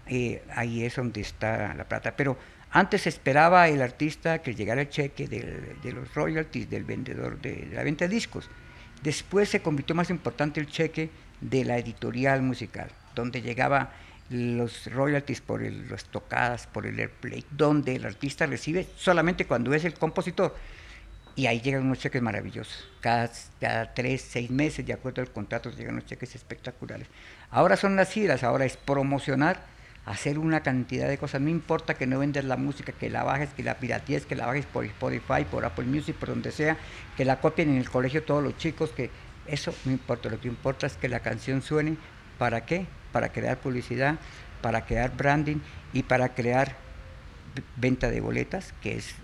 eh, 0.07 0.43
ahí 0.55 0.85
es 0.85 0.97
donde 0.97 1.21
está 1.21 1.75
la 1.75 1.85
plata. 1.85 2.17
Pero 2.17 2.37
antes 2.71 3.07
esperaba 3.07 3.69
el 3.69 3.83
artista 3.83 4.41
que 4.41 4.55
llegara 4.55 4.83
el 4.83 4.89
cheque 4.89 5.29
de 5.29 5.93
los 5.93 6.13
royalties 6.15 6.69
del 6.69 6.85
vendedor 6.85 7.41
de, 7.41 7.69
la 7.73 7.83
venta 7.83 8.07
de 8.07 8.15
discos. 8.15 8.49
Después 9.03 9.49
se 9.49 9.61
convirtió 9.61 9.95
más 9.95 10.11
importante 10.11 10.61
el 10.61 10.67
cheque 10.67 11.11
de 11.41 11.65
la 11.65 11.79
editorial 11.79 12.43
musical, 12.43 12.91
donde 13.15 13.43
llegaba 13.43 13.93
los 14.31 14.91
royalties 14.91 15.41
por 15.41 15.63
el, 15.63 15.89
las 15.91 16.05
tocadas, 16.07 16.67
por 16.67 16.87
el 16.87 16.99
airplay, 16.99 17.45
donde 17.51 17.97
el 17.97 18.07
artista 18.07 18.47
recibe 18.47 18.87
solamente 18.97 19.47
cuando 19.47 19.75
es 19.75 19.85
el 19.85 19.95
compositor 19.95 20.55
y 21.37 21.47
ahí 21.47 21.61
llegan 21.61 21.85
unos 21.85 21.99
cheques 21.99 22.23
maravillosos. 22.23 22.89
Cada, 23.01 23.31
cada, 23.61 23.93
tres, 23.93 24.23
seis 24.23 24.51
meses, 24.51 24.87
de 24.87 24.93
acuerdo 24.93 25.21
al 25.21 25.31
contrato, 25.31 25.71
llegan 25.71 25.95
unos 25.95 26.07
cheques 26.07 26.35
espectaculares. 26.35 27.09
Ahora 27.51 27.77
son 27.77 27.97
las 27.97 28.11
giras, 28.13 28.45
ahora 28.45 28.65
es 28.65 28.77
promocionar, 28.77 29.65
hacer 30.07 30.39
una 30.39 30.63
cantidad 30.63 31.09
de 31.09 31.19
cosas. 31.19 31.41
No 31.41 31.49
importa 31.49 31.95
que 31.95 32.07
no 32.07 32.19
vendas 32.19 32.45
la 32.45 32.57
música, 32.57 32.93
que 32.93 33.11
la 33.11 33.25
bajes, 33.25 33.51
que 33.51 33.63
la 33.63 33.79
piratees, 33.79 34.27
que 34.27 34.37
la 34.37 34.47
bajes 34.47 34.67
por 34.67 34.85
Spotify, 34.85 35.45
por 35.51 35.65
Apple 35.65 35.87
Music, 35.87 36.17
por 36.17 36.31
donde 36.31 36.53
sea, 36.53 36.77
que 37.17 37.25
la 37.25 37.41
copien 37.41 37.71
en 37.71 37.77
el 37.77 37.89
colegio 37.89 38.23
todos 38.23 38.43
los 38.43 38.57
chicos, 38.59 38.91
que 38.91 39.11
eso 39.47 39.75
no 39.85 39.93
importa. 39.93 40.29
Lo 40.29 40.41
que 40.41 40.49
importa 40.49 40.87
es 40.87 40.97
que 40.97 41.09
la 41.09 41.21
canción 41.21 41.63
suene. 41.63 41.97
¿Para 42.39 42.67
qué? 42.67 42.87
Para 43.13 43.31
crear 43.31 43.59
publicidad, 43.59 44.19
para 44.61 44.85
crear 44.87 45.17
branding 45.17 45.59
y 45.93 46.03
para 46.03 46.35
crear 46.35 46.77
venta 47.77 48.11
de 48.11 48.21
boletas, 48.21 48.75
que 48.83 48.97
es 48.97 49.15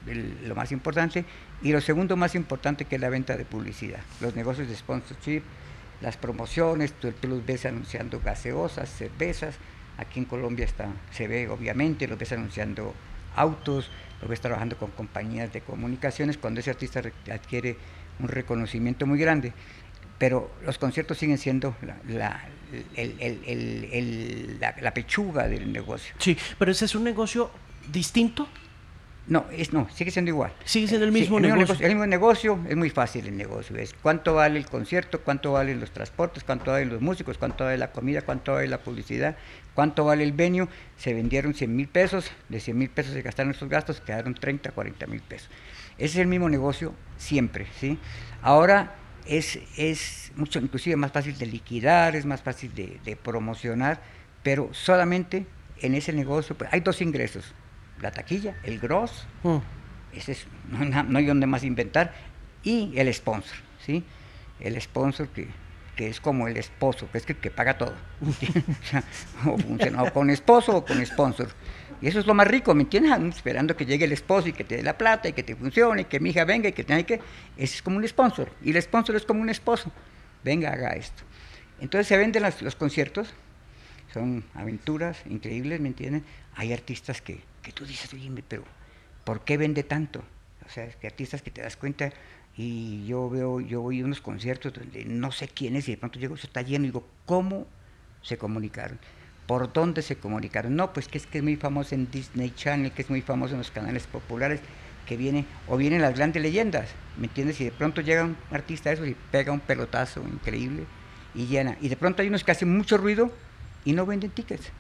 lo 0.45 0.55
más 0.55 0.71
importante, 0.73 1.25
y 1.62 1.73
lo 1.73 1.81
segundo 1.81 2.16
más 2.16 2.35
importante 2.35 2.85
que 2.85 2.95
es 2.95 3.01
la 3.01 3.09
venta 3.09 3.37
de 3.37 3.45
publicidad, 3.45 4.01
los 4.21 4.37
negocios 4.37 4.69
de 4.69 4.77
sponsorship, 4.77 5.43
las 6.01 6.16
promociones, 6.16 6.93
tú, 6.93 7.12
los 7.23 7.45
ves 7.45 7.66
anunciando 7.66 8.21
gaseosas, 8.21 8.88
cervezas, 8.88 9.57
aquí 9.98 10.18
en 10.18 10.24
Colombia 10.24 10.64
está, 10.64 10.88
se 11.11 11.29
ve 11.29 11.48
obviamente, 11.48 12.07
los 12.07 12.18
ves 12.18 12.33
anunciando 12.33 12.94
autos, 13.37 13.90
los 14.20 14.31
ves 14.31 14.40
trabajando 14.40 14.76
con 14.76 14.90
compañías 14.90 15.53
de 15.53 15.61
comunicaciones, 15.61 16.37
cuando 16.38 16.61
ese 16.61 16.70
artista 16.70 17.03
adquiere 17.31 17.76
un 18.18 18.29
reconocimiento 18.29 19.07
muy 19.07 19.18
grande. 19.18 19.53
Pero 20.18 20.50
los 20.66 20.76
conciertos 20.76 21.16
siguen 21.16 21.38
siendo 21.38 21.74
la, 22.09 22.42
la 24.81 24.94
pechuga 24.94 25.48
del 25.48 25.72
negocio. 25.72 26.14
Sí, 26.18 26.37
pero 26.59 26.72
ese 26.72 26.85
es 26.85 26.94
un 26.94 27.05
negocio 27.05 27.50
distinto? 27.90 28.46
No, 29.26 29.46
es, 29.53 29.72
no, 29.72 29.88
sigue 29.94 30.11
siendo 30.11 30.31
igual. 30.31 30.53
Sigue 30.64 30.88
siendo 30.88 31.07
el 31.07 31.12
mismo 31.12 31.38
negocio. 31.38 31.76
El 31.79 31.90
mismo 31.90 32.07
negocio 32.07 32.59
es 32.68 32.76
muy 32.76 32.90
fácil 32.90 33.26
el 33.26 33.37
negocio. 33.37 33.76
Es 33.76 33.94
cuánto 33.94 34.35
vale 34.35 34.59
el 34.59 34.66
concierto, 34.66 35.20
cuánto 35.20 35.53
valen 35.53 35.79
los 35.79 35.92
transportes, 35.92 36.42
cuánto 36.42 36.72
valen 36.72 36.88
los 36.88 37.00
músicos, 37.00 37.38
cuánto 37.38 37.64
vale 37.64 37.79
la 37.79 37.92
comida, 37.92 38.22
cuánto 38.22 38.55
vale 38.55 38.66
la 38.66 38.79
publicidad, 38.79 39.37
cuánto 39.75 40.05
vale 40.05 40.25
el 40.25 40.33
venio. 40.33 40.69
Se 40.97 41.15
vendieron 41.15 41.55
100 41.55 41.75
mil 41.75 41.89
pesos, 41.89 42.31
de 42.49 42.61
100 42.61 42.79
mil 42.79 42.91
pesos 42.91 43.13
se 43.13 43.23
gastaron 43.23 43.53
esos 43.53 43.69
gastos, 43.69 44.01
quedaron 44.01 44.35
30, 44.35 44.71
40 44.71 45.07
mil 45.07 45.21
pesos. 45.21 45.49
Ese 45.99 46.15
es 46.15 46.17
el 46.17 46.29
mismo 46.29 46.49
negocio 46.49 46.95
siempre, 47.17 47.67
¿sí? 47.79 47.99
Ahora 48.43 48.95
es, 49.27 49.59
es 49.77 50.33
mucho, 50.37 50.59
inclusive 50.59 50.97
más 50.97 51.13
fácil 51.13 51.37
de 51.37 51.47
liquidar, 51.47 52.17
es 52.17 52.25
más 52.25 52.43
fácil 52.43 52.75
de, 52.75 53.01
de 53.05 53.17
promocionar, 53.17 54.01
pero 54.43 54.71
solamente 54.73 55.47
en 55.81 55.95
ese 55.95 56.13
negocio 56.13 56.57
pues, 56.57 56.73
hay 56.73 56.81
dos 56.81 57.01
ingresos 57.03 57.55
la 58.01 58.11
taquilla, 58.11 58.57
el 58.63 58.79
gross, 58.79 59.27
mm. 59.43 59.57
ese 60.17 60.33
es, 60.33 60.47
no, 60.69 61.19
hay 61.19 61.27
donde 61.27 61.47
más 61.47 61.65
inventar, 61.65 62.15
y 62.63 62.93
el 62.97 63.13
sponsor, 63.13 63.57
¿sí? 63.85 64.05
El 64.59 64.81
sponsor 64.81 65.29
que, 65.29 65.49
que 66.01 66.09
es 66.09 66.19
como 66.19 66.49
el 66.49 66.57
esposo, 66.57 67.11
que 67.13 67.19
es 67.19 67.29
el 67.29 67.37
que 67.37 67.51
paga 67.51 67.77
todo, 67.77 67.93
o, 69.45 70.11
con 70.15 70.31
esposo 70.31 70.79
o 70.79 70.83
con 70.83 71.05
sponsor. 71.05 71.51
Y 72.01 72.07
eso 72.09 72.21
es 72.21 72.27
lo 72.27 72.33
más 72.33 72.47
rico, 72.47 72.75
¿me 72.75 72.85
entiendes? 72.85 73.37
Esperando 73.37 73.77
que 73.77 73.85
llegue 73.85 74.07
el 74.07 74.13
esposo 74.13 74.49
y 74.49 74.55
que 74.55 74.65
te 74.65 74.79
dé 74.79 74.83
la 74.83 74.97
plata 74.97 75.29
y 75.29 75.35
que 75.35 75.43
te 75.43 75.55
funcione, 75.55 76.01
y 76.01 76.05
que 76.07 76.19
mi 76.19 76.31
hija 76.31 76.47
venga 76.47 76.71
y 76.71 76.73
que 76.73 76.85
tenga 76.85 77.03
que... 77.03 77.21
Ese 77.59 77.75
es 77.75 77.83
como 77.83 77.99
un 77.99 78.09
sponsor, 78.09 78.51
y 78.63 78.71
el 78.71 78.81
sponsor 78.81 79.15
es 79.15 79.27
como 79.27 79.43
un 79.43 79.51
esposo. 79.51 79.93
Venga, 80.43 80.73
haga 80.73 80.93
esto. 80.93 81.23
Entonces 81.83 82.07
se 82.07 82.17
venden 82.17 82.45
los 82.63 82.77
conciertos, 82.77 83.35
son 84.15 84.43
aventuras 84.55 85.19
increíbles, 85.29 85.81
¿me 85.81 85.89
entienden? 85.89 86.25
Hay 86.55 86.73
artistas 86.73 87.21
que, 87.21 87.43
que 87.63 87.73
tú 87.73 87.85
dices, 87.85 88.11
oye, 88.15 88.33
pero 88.49 88.65
¿por 89.25 89.45
qué 89.45 89.59
vende 89.59 89.83
tanto? 89.83 90.25
O 90.65 90.71
sea, 90.71 90.89
que 90.89 91.07
artistas 91.07 91.43
que 91.43 91.51
te 91.51 91.61
das 91.61 91.77
cuenta 91.77 92.11
y 92.57 93.07
yo 93.07 93.31
veo, 93.31 93.61
yo 93.61 93.81
voy 93.81 94.01
a 94.01 94.05
unos 94.05 94.21
conciertos 94.21 94.73
donde 94.73 95.05
no 95.05 95.33
sé 95.33 95.49
quién 95.49 95.77
es 95.77 95.89
y 95.89 95.93
de 95.93 95.97
pronto 95.97 96.19
llego, 96.19 96.37
se 96.37 96.47
está 96.47 96.63
lleno 96.63 96.85
y 96.85 96.89
digo, 96.89 97.07
¿cómo 97.27 97.67
se 98.23 98.37
comunicaron? 98.37 98.99
¿Por 99.47 99.73
dónde 99.73 100.03
se 100.03 100.17
comunicaron? 100.17 100.77
No, 100.77 100.93
pues 100.93 101.09
que 101.09 101.19
es 101.19 101.27
que 101.27 101.39
es 101.39 101.45
muy 101.45 101.57
famoso 101.57 101.95
en 101.95 102.11
Disney 102.11 102.53
Channel, 102.55 102.93
que 102.93 103.03
es 103.03 103.11
muy 103.11 103.23
famoso 103.23 103.55
en 103.55 103.59
los 103.59 103.71
canales 103.71 104.07
populares, 104.07 104.61
que 105.07 105.17
viene, 105.17 105.47
o 105.67 105.77
vienen 105.77 106.03
las 106.03 106.15
grandes 106.15 106.43
leyendas, 106.43 106.91
¿me 107.17 107.27
entiendes? 107.27 107.61
Y 107.61 107.65
de 107.65 107.73
pronto 107.73 108.01
llega 108.01 108.25
un 108.25 108.37
artista 108.51 108.93
eso 108.93 109.05
y 109.07 109.17
pega 109.33 109.53
un 109.53 109.61
pelotazo 109.61 110.23
increíble 110.23 110.85
y 111.35 111.47
llena. 111.47 111.77
Y 111.81 111.89
de 111.89 111.97
pronto 111.97 112.23
hay 112.23 112.29
unos 112.29 112.45
que 112.45 112.53
hacen 112.53 112.77
mucho 112.77 112.97
ruido 112.97 113.33
y 113.85 113.93
no 113.93 114.07
venden 114.07 114.31
tickets. 114.31 114.71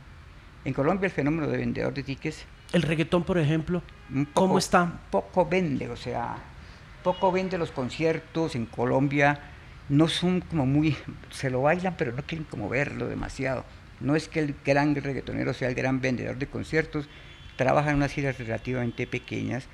En 0.64 0.74
Colombia 0.74 1.06
el 1.06 1.12
fenómeno 1.12 1.48
de 1.48 1.56
vendedor 1.56 1.94
de 1.94 2.02
tickets 2.02 2.44
el 2.72 2.82
reggaetón, 2.82 3.24
por 3.24 3.38
ejemplo, 3.38 3.82
¿cómo 4.32 4.58
está? 4.58 5.00
Poco 5.10 5.46
vende, 5.46 5.88
o 5.88 5.96
sea, 5.96 6.36
poco 7.02 7.32
vende 7.32 7.58
los 7.58 7.70
conciertos 7.70 8.54
en 8.54 8.66
Colombia. 8.66 9.40
No 9.88 10.08
son 10.08 10.40
como 10.40 10.66
muy, 10.66 10.96
se 11.30 11.50
lo 11.50 11.62
bailan, 11.62 11.96
pero 11.96 12.12
no 12.12 12.22
quieren 12.22 12.46
como 12.48 12.68
verlo 12.68 13.08
demasiado. 13.08 13.64
No 14.00 14.16
es 14.16 14.28
que 14.28 14.40
el 14.40 14.54
gran 14.64 14.94
reggaetonero 14.94 15.52
sea 15.52 15.68
el 15.68 15.74
gran 15.74 16.00
vendedor 16.00 16.36
de 16.38 16.46
conciertos, 16.46 17.08
trabaja 17.56 17.90
en 17.90 17.96
unas 17.96 18.12
giras 18.12 18.38
relativamente 18.38 19.06
pequeñas, 19.06 19.66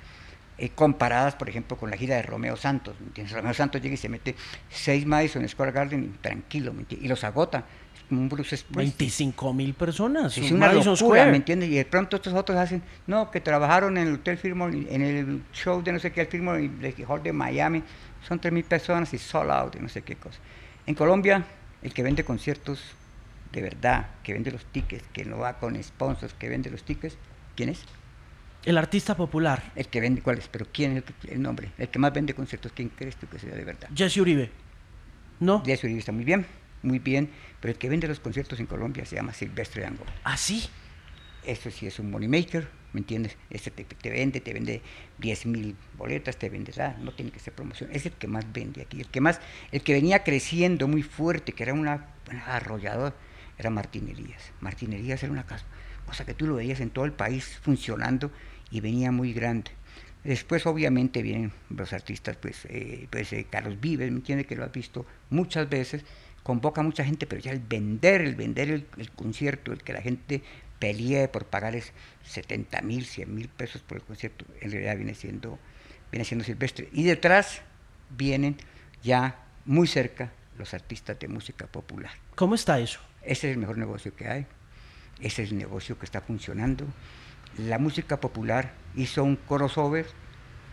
eh, 0.57 0.69
comparadas, 0.69 1.35
por 1.35 1.49
ejemplo, 1.49 1.77
con 1.77 1.91
la 1.91 1.97
gira 1.97 2.15
de 2.15 2.23
Romeo 2.23 2.57
Santos. 2.57 2.95
Romeo 3.31 3.53
Santos 3.53 3.81
llega 3.81 3.93
y 3.93 3.97
se 3.97 4.09
mete 4.09 4.35
seis 4.69 5.05
Madison 5.05 5.47
Square 5.47 5.71
Garden 5.71 6.17
tranquilo, 6.19 6.73
y 6.89 7.07
los 7.07 7.23
agota 7.23 7.65
un 8.09 8.29
Bruce 8.29 8.57
25 8.69 9.53
mil 9.53 9.73
personas. 9.73 10.37
Es 10.37 10.51
una 10.51 10.71
locura, 10.71 11.25
¿me 11.25 11.37
entiendes? 11.37 11.69
Y 11.69 11.75
de 11.75 11.85
pronto 11.85 12.17
estos 12.17 12.33
otros 12.33 12.57
hacen, 12.57 12.81
no, 13.05 13.31
que 13.31 13.41
trabajaron 13.41 13.97
en 13.97 14.07
el 14.07 14.13
Hotel 14.15 14.37
Fillmore, 14.37 14.87
en 14.89 15.01
el 15.01 15.43
show 15.53 15.81
de 15.81 15.91
no 15.91 15.99
sé 15.99 16.11
qué, 16.11 16.21
el 16.21 16.27
Fillmore, 16.27 16.63
el 16.63 17.05
Hall 17.07 17.23
de 17.23 17.33
Miami, 17.33 17.83
son 18.27 18.39
3 18.39 18.53
mil 18.53 18.63
personas 18.63 19.13
y 19.13 19.17
sold 19.17 19.51
out 19.51 19.75
y 19.75 19.79
no 19.79 19.89
sé 19.89 20.01
qué 20.01 20.15
cosa. 20.15 20.39
En 20.85 20.95
Colombia, 20.95 21.45
el 21.81 21.93
que 21.93 22.03
vende 22.03 22.23
conciertos 22.23 22.81
de 23.51 23.61
verdad, 23.61 24.07
que 24.23 24.33
vende 24.33 24.51
los 24.51 24.65
tickets, 24.65 25.05
que 25.13 25.25
no 25.25 25.37
va 25.39 25.57
con 25.59 25.81
sponsors, 25.81 26.33
que 26.33 26.49
vende 26.49 26.69
los 26.69 26.83
tickets, 26.83 27.17
¿quién 27.55 27.69
es? 27.69 27.83
El 28.65 28.77
artista 28.77 29.15
popular. 29.15 29.71
El 29.75 29.87
que 29.87 30.01
vende, 30.01 30.21
¿cuál 30.21 30.37
es? 30.39 30.47
Pero 30.49 30.65
¿quién 30.71 30.97
es 30.97 31.03
el, 31.23 31.33
el 31.33 31.41
nombre? 31.41 31.71
El 31.77 31.87
que 31.89 31.99
más 31.99 32.13
vende 32.13 32.33
conciertos, 32.33 32.71
¿quién 32.73 32.89
crees 32.89 33.15
tú 33.15 33.27
que 33.27 33.39
sea 33.39 33.55
de 33.55 33.63
verdad? 33.63 33.89
Jesse 33.95 34.17
Uribe. 34.17 34.51
¿No? 35.39 35.63
Jesse 35.63 35.85
Uribe 35.85 35.99
está 35.99 36.11
muy 36.11 36.25
bien 36.25 36.45
muy 36.81 36.99
bien, 36.99 37.29
pero 37.61 37.71
el 37.71 37.77
que 37.77 37.89
vende 37.89 38.07
los 38.07 38.19
conciertos 38.19 38.59
en 38.59 38.65
Colombia 38.65 39.05
se 39.05 39.15
llama 39.15 39.33
Silvestre 39.33 39.83
Dangond. 39.83 40.09
¿Ah, 40.23 40.37
sí? 40.37 40.63
Eso 41.45 41.71
sí 41.71 41.87
es 41.87 41.99
un 41.99 42.11
money 42.11 42.27
maker, 42.27 42.67
¿me 42.93 42.99
entiendes? 42.99 43.37
Este 43.49 43.71
te, 43.71 44.09
vende, 44.09 44.41
te 44.41 44.53
vende 44.53 44.81
10 45.19 45.45
mil 45.45 45.75
boletas, 45.97 46.37
te 46.37 46.49
vende, 46.49 46.73
ah, 46.81 46.95
no 46.99 47.13
tiene 47.13 47.31
que 47.31 47.39
ser 47.39 47.53
promoción. 47.53 47.89
Es 47.93 48.05
el 48.05 48.13
que 48.13 48.27
más 48.27 48.45
vende 48.51 48.81
aquí. 48.81 48.99
El 48.99 49.07
que 49.07 49.21
más, 49.21 49.39
el 49.71 49.81
que 49.81 49.93
venía 49.93 50.23
creciendo 50.23 50.87
muy 50.87 51.03
fuerte, 51.03 51.53
que 51.53 51.63
era 51.63 51.73
una, 51.73 52.07
un 52.31 52.37
arrollador, 52.39 53.15
era. 53.57 53.69
Martín 53.69 54.09
Elías 54.93 55.23
era 55.23 55.31
una 55.31 55.45
cosa, 55.45 55.65
cosa 56.05 56.25
que 56.25 56.33
tú 56.33 56.47
lo 56.47 56.55
veías 56.55 56.79
en 56.79 56.89
todo 56.89 57.05
el 57.05 57.13
país 57.13 57.59
funcionando 57.61 58.31
y 58.71 58.81
venía 58.81 59.11
muy 59.11 59.33
grande. 59.33 59.71
Después, 60.23 60.65
obviamente, 60.65 61.21
vienen 61.21 61.53
los 61.69 61.93
artistas, 61.93 62.35
pues, 62.35 62.65
eh, 62.65 63.07
pues 63.09 63.31
eh, 63.33 63.47
Carlos 63.49 63.79
Vives, 63.79 64.11
¿me 64.11 64.17
entiende? 64.17 64.45
Que 64.45 64.55
lo 64.55 64.65
has 64.65 64.71
visto 64.71 65.05
muchas 65.29 65.69
veces, 65.69 66.03
convoca 66.47 66.79
a 66.79 66.83
mucha 66.83 67.03
gente, 67.03 67.27
pero 67.27 67.41
ya 67.41 67.51
el 67.51 67.59
vender, 67.59 68.21
el 68.21 68.35
vender 68.35 68.69
el, 68.69 69.11
concierto, 69.11 69.73
el 69.73 69.83
que 69.83 69.91
la 69.91 70.01
gente 70.01 70.41
pelee 70.79 71.27
por 71.27 71.45
pagar 71.45 71.77
70 72.23 72.81
mil, 72.83 73.05
100 73.05 73.35
mil 73.35 73.49
pesos 73.49 73.81
por 73.81 73.97
el 73.97 74.03
concierto, 74.03 74.45
en 74.61 74.71
realidad 74.71 74.95
viene 74.95 75.13
siendo, 75.13 75.59
viene 76.09 76.23
siendo 76.23 76.45
silvestre. 76.45 76.87
Y 76.93 77.03
detrás 77.03 77.61
vienen 78.09 78.55
ya 79.03 79.43
muy 79.65 79.87
cerca 79.87 80.31
los 80.57 80.73
artistas 80.73 81.19
de 81.19 81.27
música 81.27 81.67
popular. 81.67 82.11
¿Cómo 82.35 82.55
está 82.55 82.79
eso? 82.79 83.01
Ese 83.21 83.49
es 83.49 83.55
el 83.55 83.59
mejor 83.59 83.77
negocio 83.77 84.15
que 84.15 84.29
hay, 84.29 84.45
ese 85.19 85.43
es 85.43 85.51
el 85.51 85.57
negocio 85.57 85.99
que 85.99 86.05
está 86.05 86.21
funcionando 86.21 86.87
la 87.57 87.79
música 87.79 88.19
popular 88.19 88.73
hizo 88.95 89.23
un 89.23 89.35
crossover 89.35 90.05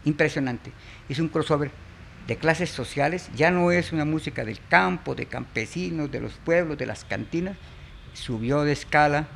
impresionante. 0.04 0.70
Hizo 1.08 1.22
un 1.22 1.28
crossover 1.28 1.70
de 2.26 2.36
clases 2.36 2.70
sociales, 2.70 3.28
ya 3.34 3.50
no 3.50 3.70
es 3.70 3.92
una 3.92 4.04
música 4.04 4.44
del 4.44 4.58
campo, 4.68 5.14
de 5.14 5.26
campesinos, 5.26 6.10
de 6.10 6.20
los 6.20 6.34
pueblos, 6.34 6.78
de 6.78 6.86
las 6.86 7.04
cantinas, 7.04 7.56
subió 8.14 8.62
de 8.62 8.72
escala, 8.72 9.28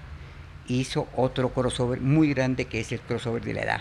hizo 0.69 1.09
otro 1.17 1.51
crossover 1.51 2.01
muy 2.01 2.33
grande 2.33 2.67
que 2.67 2.81
es 2.81 2.93
el 2.93 3.01
crossover 3.01 3.43
de 3.43 3.55
la 3.55 3.63
edad. 3.63 3.81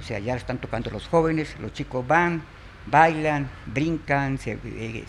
O 0.00 0.02
sea, 0.02 0.18
ya 0.18 0.34
están 0.34 0.58
tocando 0.58 0.90
los 0.90 1.06
jóvenes, 1.06 1.56
los 1.60 1.72
chicos 1.72 2.06
van, 2.06 2.42
bailan, 2.86 3.50
brincan, 3.66 4.38
se, 4.38 4.58
eh, 4.64 5.04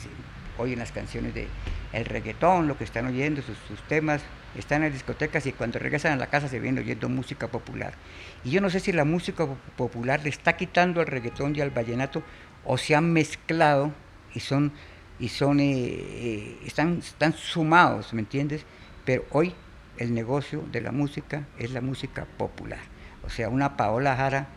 oyen 0.57 0.79
las 0.79 0.91
canciones 0.91 1.33
de 1.33 1.47
el 1.93 2.05
reggaetón, 2.05 2.67
lo 2.67 2.77
que 2.77 2.83
están 2.83 3.07
oyendo, 3.07 3.41
sus, 3.41 3.81
temas, 3.87 4.21
están 4.57 4.83
en 4.83 4.93
discotecas 4.93 5.45
y 5.45 5.51
cuando 5.51 5.79
regresan 5.79 6.13
a 6.13 6.15
la 6.15 6.27
casa 6.27 6.47
se 6.47 6.59
vienen 6.59 6.83
oyendo 6.83 7.09
música 7.09 7.47
popular. 7.47 7.93
Y 8.43 8.51
yo 8.51 8.61
no 8.61 8.69
sé 8.69 8.79
si 8.79 8.91
la 8.91 9.05
música 9.05 9.45
popular 9.75 10.21
le 10.23 10.29
está 10.29 10.55
quitando 10.55 11.01
al 11.01 11.07
reggaetón 11.07 11.55
y 11.55 11.61
al 11.61 11.71
vallenato 11.71 12.23
o 12.65 12.77
se 12.77 12.95
han 12.95 13.11
mezclado 13.11 13.91
y 14.33 14.39
son 14.39 14.71
y 15.21 15.29
son 15.29 15.59
eh, 15.59 15.65
eh, 15.67 16.57
están, 16.65 16.97
están 16.97 17.33
sumados, 17.33 18.11
¿me 18.13 18.21
entiendes? 18.21 18.65
Pero 19.05 19.23
hoy 19.29 19.53
el 19.97 20.15
negocio 20.15 20.63
de 20.71 20.81
la 20.81 20.91
música 20.91 21.45
es 21.59 21.71
la 21.71 21.81
música 21.81 22.25
popular. 22.37 22.79
O 23.23 23.29
sea, 23.29 23.49
una 23.49 23.77
Paola 23.77 24.15
Jara 24.15 24.47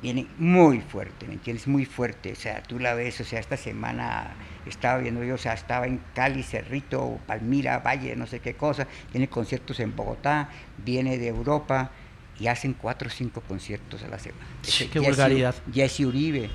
viene 0.00 0.28
muy 0.38 0.80
fuerte, 0.80 1.26
¿me 1.26 1.34
entiendes? 1.34 1.66
Muy 1.66 1.86
fuerte. 1.86 2.32
O 2.32 2.36
sea, 2.36 2.62
tú 2.62 2.78
la 2.78 2.94
ves, 2.94 3.20
o 3.20 3.24
sea, 3.24 3.40
esta 3.40 3.56
semana 3.56 4.34
estaba 4.64 4.98
viendo 4.98 5.24
yo, 5.24 5.34
o 5.34 5.38
sea, 5.38 5.54
estaba 5.54 5.86
en 5.86 6.00
Cali, 6.14 6.44
Cerrito, 6.44 7.18
Palmira, 7.26 7.80
Valle, 7.80 8.14
no 8.14 8.28
sé 8.28 8.38
qué 8.38 8.54
cosa, 8.54 8.86
tiene 9.10 9.28
conciertos 9.28 9.80
en 9.80 9.96
Bogotá, 9.96 10.50
viene 10.84 11.18
de 11.18 11.26
Europa 11.26 11.90
y 12.38 12.46
hacen 12.46 12.74
cuatro 12.74 13.08
o 13.08 13.10
cinco 13.10 13.40
conciertos 13.40 14.04
a 14.04 14.08
la 14.08 14.20
semana. 14.20 14.46
qué 14.92 15.00
vulgaridad. 15.00 15.54
Jesse 15.72 16.00
Uribe, 16.00 16.50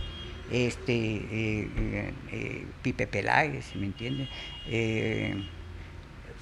este, 0.51 0.93
eh, 0.93 1.69
eh, 1.77 2.13
eh, 2.31 2.65
Pipe 2.81 3.07
¿me 3.75 3.85
entiendes? 3.85 4.29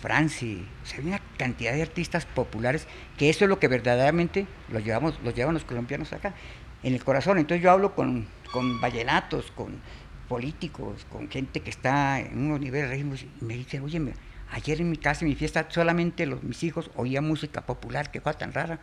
Franci, 0.01 0.63
o 0.83 0.85
sea, 0.85 0.99
hay 0.99 1.07
una 1.07 1.21
cantidad 1.37 1.73
de 1.73 1.81
artistas 1.81 2.25
populares 2.25 2.87
que 3.17 3.29
eso 3.29 3.45
es 3.45 3.49
lo 3.49 3.59
que 3.59 3.67
verdaderamente 3.67 4.45
los 4.69 4.83
llevamos, 4.83 5.19
los 5.23 5.33
llevan 5.33 5.55
los 5.55 5.65
colombianos 5.65 6.13
acá, 6.13 6.35
en 6.83 6.93
el 6.93 7.03
corazón. 7.03 7.39
Entonces 7.39 7.63
yo 7.63 7.71
hablo 7.71 7.95
con, 7.95 8.27
con 8.51 8.79
vallenatos, 8.79 9.51
con 9.51 9.81
políticos, 10.29 11.05
con 11.09 11.29
gente 11.29 11.61
que 11.61 11.71
está 11.71 12.19
en 12.19 12.37
unos 12.37 12.59
niveles 12.59 12.91
ritmos, 12.91 13.23
y 13.23 13.43
me 13.43 13.55
dicen, 13.55 13.83
oye, 13.83 14.13
ayer 14.51 14.81
en 14.81 14.91
mi 14.91 14.97
casa, 14.97 15.25
en 15.25 15.29
mi 15.29 15.35
fiesta, 15.35 15.65
solamente 15.69 16.27
los, 16.27 16.43
mis 16.43 16.63
hijos 16.63 16.91
oían 16.95 17.25
música 17.25 17.65
popular, 17.65 18.11
qué 18.11 18.21
cosa 18.21 18.37
tan 18.37 18.53
rara. 18.53 18.79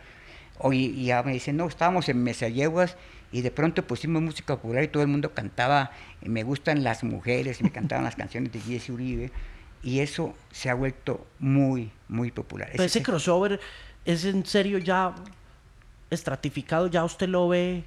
Hoy, 0.57 0.85
y 0.85 1.11
me 1.23 1.33
dicen, 1.33 1.57
no, 1.57 1.67
estábamos 1.67 2.09
en 2.09 2.23
Mesayeguas 2.23 2.97
y 3.31 3.41
de 3.41 3.51
pronto 3.51 3.85
pusimos 3.85 4.21
música 4.21 4.55
popular 4.55 4.83
y 4.83 4.87
todo 4.87 5.03
el 5.03 5.09
mundo 5.09 5.33
cantaba, 5.33 5.91
eh, 6.21 6.29
me 6.29 6.43
gustan 6.43 6.83
las 6.83 7.03
mujeres, 7.03 7.61
me 7.61 7.71
cantaban 7.71 8.05
las 8.05 8.15
canciones 8.15 8.51
de 8.51 8.59
Jesse 8.59 8.89
Uribe, 8.89 9.31
y 9.83 9.99
eso 9.99 10.33
se 10.51 10.69
ha 10.69 10.73
vuelto 10.73 11.25
muy, 11.39 11.91
muy 12.07 12.31
popular. 12.31 12.69
Pero 12.71 12.83
ese 12.83 13.03
crossover 13.03 13.59
es 14.03 14.25
en 14.25 14.45
serio 14.45 14.77
ya 14.77 15.13
estratificado, 16.09 16.87
ya 16.87 17.03
usted 17.03 17.27
lo 17.27 17.47
ve, 17.47 17.83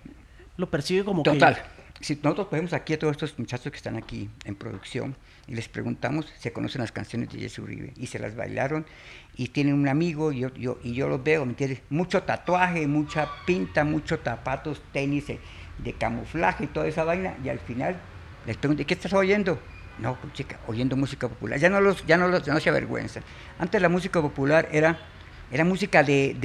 lo 0.57 0.71
percibe 0.71 1.05
como 1.05 1.23
Total 1.23 1.59
si 2.01 2.19
nosotros 2.23 2.49
ponemos 2.49 2.73
aquí 2.73 2.95
a 2.95 2.99
todos 2.99 3.13
estos 3.13 3.39
muchachos 3.39 3.73
que 3.73 3.77
están 3.77 3.97
aquí 3.97 4.29
en 4.45 4.55
producción 4.55 5.17
y 5.49 5.55
les 5.55 5.69
preguntamos, 5.69 6.27
se 6.39 6.53
conocen 6.53 6.83
las 6.83 6.93
canciones 6.93 7.31
de 7.31 7.41
Jesse 7.41 7.59
Uribe 7.59 7.93
y 7.97 8.07
se 8.07 8.19
las 8.19 8.37
bailaron 8.37 8.85
y 9.37 9.49
tienen 9.49 9.75
un 9.75 9.89
amigo 9.89 10.31
y 10.31 10.41
yo, 10.41 10.55
yo, 10.55 10.79
y 10.83 10.93
yo 10.93 11.09
los 11.09 11.25
veo, 11.25 11.45
¿me 11.45 11.53
entiendes? 11.53 11.81
Mucho 11.91 12.23
tatuaje, 12.23 12.87
mucha 12.87 13.29
pinta, 13.47 13.85
muchos 13.85 14.21
zapatos, 14.23 14.83
tenis 14.93 15.27
de, 15.27 15.93
camuflaje 15.99 16.65
y 16.65 16.67
toda 16.67 16.87
esa 16.87 17.05
vaina 17.05 17.35
y 17.43 17.49
al 17.49 17.59
final 17.61 17.97
les 18.47 18.57
pregunto, 18.57 18.85
¿qué 18.87 18.95
estás 18.95 19.13
oyendo? 19.15 19.59
No, 19.99 20.17
chica, 20.33 20.61
oyendo 20.67 20.97
música 20.97 21.29
popular. 21.29 21.59
Ya 21.59 21.71
no 21.71 21.81
los, 21.81 22.07
ya 22.07 22.17
no 22.17 22.29
los, 22.29 22.47
no 22.47 22.61
se 22.61 22.69
avergüenza. 22.69 23.21
Antes 23.59 23.83
la 23.83 23.89
música 23.89 24.21
popular 24.21 24.69
era, 24.71 24.99
era 25.51 25.65
música 25.65 26.03
de, 26.03 26.37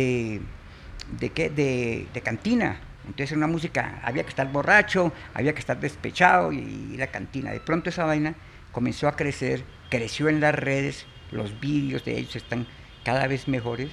de, 1.19 1.29
¿qué? 1.29 1.49
de, 1.49 2.07
de 2.13 2.21
cantina 2.21 2.79
entonces 3.05 3.35
una 3.35 3.47
música, 3.47 3.99
había 4.03 4.23
que 4.23 4.29
estar 4.29 4.49
borracho, 4.51 5.11
había 5.33 5.53
que 5.53 5.59
estar 5.59 5.79
despechado 5.79 6.51
y, 6.51 6.95
la 6.97 7.07
cantina. 7.07 7.51
De 7.51 7.59
pronto 7.59 7.89
esa 7.89 8.05
vaina 8.05 8.35
comenzó 8.73 9.07
a 9.07 9.15
crecer, 9.15 9.63
creció 9.89 10.27
en 10.27 10.41
las 10.41 10.53
redes, 10.53 11.05
los 11.31 11.61
vídeos 11.61 12.03
de 12.03 12.17
ellos 12.17 12.35
están 12.35 12.67
cada 13.05 13.27
vez 13.27 13.47
mejores 13.47 13.91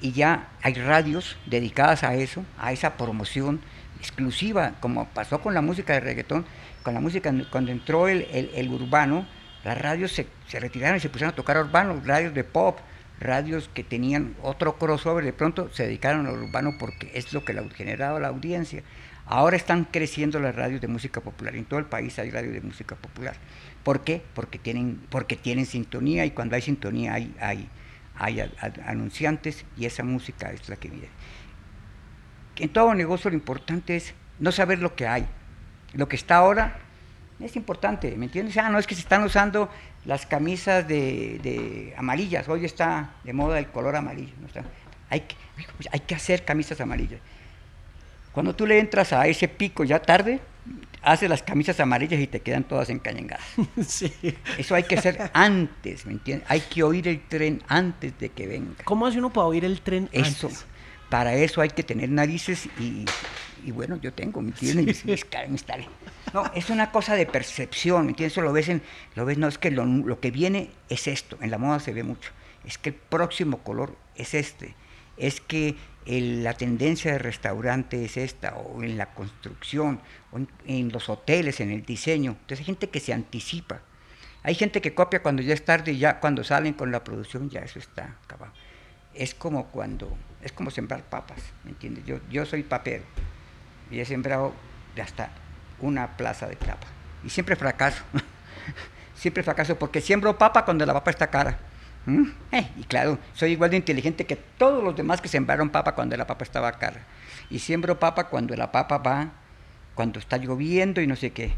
y 0.00 0.12
ya 0.12 0.48
hay 0.62 0.74
radios 0.74 1.36
dedicadas 1.46 2.02
a 2.02 2.14
eso, 2.16 2.44
a 2.58 2.72
esa 2.72 2.96
promoción 2.96 3.60
exclusiva, 4.00 4.74
como 4.80 5.06
pasó 5.08 5.40
con 5.40 5.54
la 5.54 5.60
música 5.60 5.92
de 5.92 6.00
reggaetón, 6.00 6.44
con 6.82 6.94
la 6.94 7.00
música 7.00 7.32
cuando 7.50 7.70
entró 7.70 8.08
el, 8.08 8.26
el, 8.32 8.68
urbano, 8.68 9.26
las 9.64 9.78
radios 9.78 10.12
se, 10.12 10.26
se 10.48 10.60
retiraron 10.60 10.96
y 10.96 11.00
se 11.00 11.08
pusieron 11.08 11.32
a 11.32 11.36
tocar 11.36 11.58
urbano, 11.58 12.00
radios 12.04 12.34
de 12.34 12.44
pop, 12.44 12.78
radios 13.20 13.70
que 13.72 13.84
tenían 13.84 14.34
otro 14.42 14.76
crossover, 14.78 15.24
de 15.24 15.32
pronto 15.32 15.70
se 15.72 15.84
dedicaron 15.84 16.26
al 16.26 16.38
urbano 16.38 16.72
porque 16.78 17.10
es 17.14 17.32
lo 17.32 17.44
que 17.44 17.54
le 17.54 17.68
generaba 17.70 18.20
la 18.20 18.28
audiencia. 18.28 18.82
Ahora 19.24 19.56
están 19.56 19.84
creciendo 19.84 20.38
las 20.38 20.54
radios 20.54 20.80
de 20.80 20.86
música 20.86 21.20
popular. 21.20 21.56
En 21.56 21.64
todo 21.64 21.80
el 21.80 21.86
país 21.86 22.16
hay 22.18 22.30
radios 22.30 22.52
de 22.52 22.60
música 22.60 22.94
popular. 22.94 23.34
¿Por 23.86 24.02
qué? 24.02 24.20
Porque 24.34 24.58
tienen, 24.58 25.00
porque 25.10 25.36
tienen 25.36 25.64
sintonía 25.64 26.24
y 26.24 26.32
cuando 26.32 26.56
hay 26.56 26.62
sintonía 26.62 27.14
hay, 27.14 27.32
hay, 27.38 27.68
hay 28.16 28.52
anunciantes 28.84 29.64
y 29.76 29.86
esa 29.86 30.02
música 30.02 30.50
es 30.50 30.68
la 30.68 30.74
que 30.74 30.88
viene. 30.88 31.08
En 32.56 32.68
todo 32.70 32.92
negocio 32.96 33.30
lo 33.30 33.36
importante 33.36 33.94
es 33.94 34.12
no 34.40 34.50
saber 34.50 34.80
lo 34.80 34.96
que 34.96 35.06
hay. 35.06 35.24
Lo 35.92 36.08
que 36.08 36.16
está 36.16 36.38
ahora 36.38 36.80
es 37.38 37.54
importante, 37.54 38.16
¿me 38.16 38.24
entiendes? 38.24 38.56
Ah, 38.56 38.70
no 38.70 38.80
es 38.80 38.88
que 38.88 38.96
se 38.96 39.02
están 39.02 39.22
usando 39.22 39.70
las 40.04 40.26
camisas 40.26 40.88
de, 40.88 41.94
amarillas, 41.96 42.48
hoy 42.48 42.64
está 42.64 43.14
de 43.22 43.32
moda 43.32 43.56
el 43.60 43.68
color 43.68 43.94
amarillo. 43.94 44.34
hay, 45.08 45.20
que, 45.20 45.36
hay 45.92 46.00
que 46.00 46.16
hacer 46.16 46.44
camisas 46.44 46.80
amarillas. 46.80 47.20
Cuando 48.32 48.52
tú 48.52 48.66
le 48.66 48.80
entras 48.80 49.12
a 49.12 49.28
ese 49.28 49.46
pico 49.46 49.84
ya 49.84 50.02
tarde, 50.02 50.40
haces 51.02 51.30
las 51.30 51.42
camisas 51.42 51.78
amarillas 51.80 52.20
y 52.20 52.26
te 52.26 52.40
quedan 52.40 52.64
todas 52.64 52.90
encañengadas. 52.90 53.46
Sí. 53.86 54.12
Eso 54.58 54.74
hay 54.74 54.82
que 54.82 54.96
hacer 54.96 55.30
antes, 55.32 56.04
¿me 56.06 56.12
entiendes? 56.12 56.46
Hay 56.50 56.60
que 56.60 56.82
oír 56.82 57.06
el 57.08 57.20
tren 57.20 57.62
antes 57.68 58.18
de 58.18 58.30
que 58.30 58.46
venga. 58.46 58.82
¿Cómo 58.84 59.06
hace 59.06 59.18
uno 59.18 59.32
para 59.32 59.46
oír 59.46 59.64
el 59.64 59.80
tren 59.80 60.08
eso, 60.12 60.50
Para 61.08 61.34
eso 61.34 61.60
hay 61.60 61.70
que 61.70 61.82
tener 61.82 62.10
narices 62.10 62.66
y, 62.78 63.04
y 63.64 63.70
bueno, 63.70 63.96
yo 63.96 64.12
tengo, 64.12 64.40
¿me 64.42 64.48
entiendes? 64.48 65.04
Mis, 65.04 65.24
No, 66.32 66.44
es 66.54 66.70
una 66.70 66.90
cosa 66.90 67.14
de 67.14 67.26
percepción, 67.26 68.06
¿me 68.06 68.10
entiendes? 68.10 68.32
Eso 68.34 68.42
lo 68.42 68.52
ves, 68.52 68.68
en, 68.68 68.82
lo 69.14 69.24
ves, 69.24 69.38
no 69.38 69.48
es 69.48 69.58
que 69.58 69.70
lo, 69.70 70.20
que 70.20 70.30
viene 70.30 70.70
es 70.88 71.06
esto, 71.06 71.38
en 71.40 71.50
la 71.50 71.58
moda 71.58 71.80
se 71.80 71.92
ve 71.92 72.02
mucho, 72.02 72.30
es 72.64 72.78
que 72.78 72.90
el 72.90 72.94
próximo 72.94 73.58
color 73.58 73.96
es 74.14 74.34
este, 74.34 74.74
es 75.16 75.40
que 75.40 75.76
la 76.06 76.54
tendencia 76.54 77.12
de 77.12 77.18
restaurante 77.18 78.04
es 78.04 78.16
esta, 78.16 78.54
o 78.54 78.82
en 78.82 78.96
la 78.96 79.12
construcción, 79.12 80.00
o 80.32 80.38
en, 80.66 80.92
los 80.92 81.08
hoteles, 81.08 81.60
en 81.60 81.70
el 81.70 81.84
diseño. 81.84 82.32
Entonces 82.32 82.60
hay 82.60 82.64
gente 82.66 82.88
que 82.90 83.00
se 83.00 83.12
anticipa. 83.12 83.80
Hay 84.44 84.54
gente 84.54 84.80
que 84.80 84.94
copia 84.94 85.22
cuando 85.22 85.42
ya 85.42 85.52
es 85.52 85.64
tarde 85.64 85.92
y 85.92 85.98
ya 85.98 86.20
cuando 86.20 86.44
salen 86.44 86.74
con 86.74 86.92
la 86.92 87.02
producción 87.02 87.50
ya 87.50 87.60
eso 87.60 87.80
está 87.80 88.16
acabado. 88.24 88.52
Es 89.14 89.34
como 89.34 89.66
cuando, 89.66 90.16
es 90.42 90.52
como 90.52 90.70
sembrar 90.70 91.02
papas, 91.02 91.40
¿me 91.64 91.70
entiendes? 91.70 92.04
Yo, 92.04 92.20
yo 92.30 92.46
soy 92.46 92.62
papero 92.62 93.02
y 93.90 93.98
he 93.98 94.04
sembrado 94.04 94.52
hasta 95.02 95.30
una 95.80 96.16
plaza 96.16 96.46
de 96.46 96.56
papa. 96.56 96.86
Y 97.24 97.30
siempre 97.30 97.56
fracaso. 97.56 98.04
siempre 99.16 99.42
fracaso 99.42 99.76
porque 99.76 100.00
siembro 100.00 100.38
papa 100.38 100.64
cuando 100.64 100.86
la 100.86 100.92
papa 100.92 101.10
está 101.10 101.26
cara. 101.28 101.58
¿Mm? 102.06 102.24
Eh, 102.52 102.70
y 102.76 102.84
claro, 102.84 103.18
soy 103.34 103.52
igual 103.52 103.70
de 103.70 103.76
inteligente 103.76 104.24
que 104.24 104.36
todos 104.36 104.82
los 104.82 104.96
demás 104.96 105.20
que 105.20 105.28
sembraron 105.28 105.70
papa 105.70 105.94
cuando 105.94 106.16
la 106.16 106.26
papa 106.26 106.44
estaba 106.44 106.72
cara. 106.72 107.04
Y 107.50 107.58
siembro 107.58 107.98
papa 107.98 108.28
cuando 108.28 108.54
la 108.56 108.72
papa 108.72 108.98
va, 108.98 109.32
cuando 109.94 110.18
está 110.18 110.36
lloviendo 110.36 111.00
y 111.00 111.06
no 111.06 111.16
sé 111.16 111.30
qué. 111.32 111.52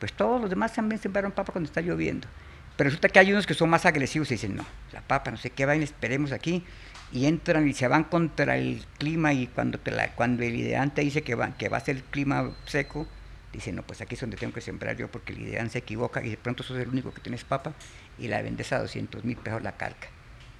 Pues 0.00 0.12
todos 0.12 0.40
los 0.40 0.50
demás 0.50 0.72
también 0.72 1.00
sembraron 1.00 1.32
papa 1.32 1.52
cuando 1.52 1.68
está 1.68 1.80
lloviendo. 1.80 2.28
Pero 2.76 2.88
resulta 2.88 3.08
que 3.08 3.20
hay 3.20 3.32
unos 3.32 3.46
que 3.46 3.54
son 3.54 3.70
más 3.70 3.86
agresivos 3.86 4.30
y 4.30 4.34
dicen, 4.34 4.56
no, 4.56 4.66
la 4.92 5.00
papa, 5.00 5.30
no 5.30 5.36
sé 5.36 5.50
qué, 5.50 5.64
vaina, 5.64 5.84
esperemos 5.84 6.32
aquí 6.32 6.64
y 7.12 7.26
entran 7.26 7.68
y 7.68 7.72
se 7.72 7.86
van 7.86 8.02
contra 8.04 8.56
el 8.56 8.84
clima 8.98 9.32
y 9.32 9.46
cuando, 9.46 9.78
te 9.78 9.92
la, 9.92 10.10
cuando 10.16 10.42
el 10.42 10.56
ideante 10.56 11.02
dice 11.02 11.22
que 11.22 11.36
va, 11.36 11.56
que 11.56 11.68
va 11.68 11.76
a 11.76 11.80
ser 11.80 11.96
el 11.96 12.02
clima 12.02 12.50
seco, 12.66 13.06
dice, 13.52 13.72
no, 13.72 13.82
pues 13.82 14.00
aquí 14.00 14.16
es 14.16 14.20
donde 14.20 14.36
tengo 14.36 14.52
que 14.52 14.60
sembrar 14.60 14.96
yo 14.96 15.08
porque 15.08 15.32
el 15.32 15.42
ideante 15.42 15.74
se 15.74 15.78
equivoca 15.78 16.24
y 16.24 16.30
de 16.30 16.36
pronto 16.36 16.64
sos 16.64 16.76
el 16.78 16.88
único 16.88 17.14
que 17.14 17.20
tienes 17.20 17.44
papa 17.44 17.72
y 18.18 18.28
la 18.28 18.42
vendes 18.42 18.72
a 18.72 18.80
200 18.80 19.24
mil 19.24 19.36
pesos 19.36 19.62
la 19.62 19.72
calca. 19.72 20.08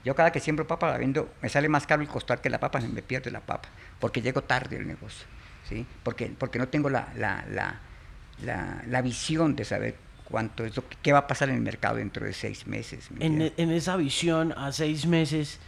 Yo 0.04 0.14
cada 0.14 0.30
que 0.32 0.40
siembro 0.40 0.66
papa 0.66 0.90
la 0.90 0.98
vendo, 0.98 1.32
me 1.40 1.48
sale 1.48 1.68
más 1.68 1.86
caro 1.86 2.02
el 2.02 2.08
costar 2.08 2.40
que 2.40 2.50
la 2.50 2.60
papa, 2.60 2.80
me 2.80 3.02
pierde 3.02 3.30
la 3.30 3.40
papa, 3.40 3.68
porque 3.98 4.20
llego 4.20 4.42
tarde 4.42 4.76
al 4.76 4.86
negocio, 4.86 5.26
¿sí? 5.68 5.86
Porque, 6.02 6.32
porque 6.38 6.58
no 6.58 6.68
tengo 6.68 6.90
la, 6.90 7.08
la, 7.16 7.44
la, 7.50 7.80
la, 8.42 8.82
la 8.86 9.02
visión 9.02 9.56
de 9.56 9.64
saber 9.64 9.96
cuánto 10.24 10.64
es 10.64 10.76
lo 10.76 10.86
que, 10.86 10.96
qué 11.02 11.12
va 11.12 11.20
a 11.20 11.26
pasar 11.26 11.48
en 11.48 11.56
el 11.56 11.62
mercado 11.62 11.96
dentro 11.96 12.26
de 12.26 12.34
seis 12.34 12.66
meses. 12.66 13.10
¿me 13.10 13.24
En, 13.24 13.52
en 13.56 13.70
esa 13.70 13.96
visión 13.96 14.52
a 14.58 14.72
seis 14.72 15.06
meses 15.06 15.58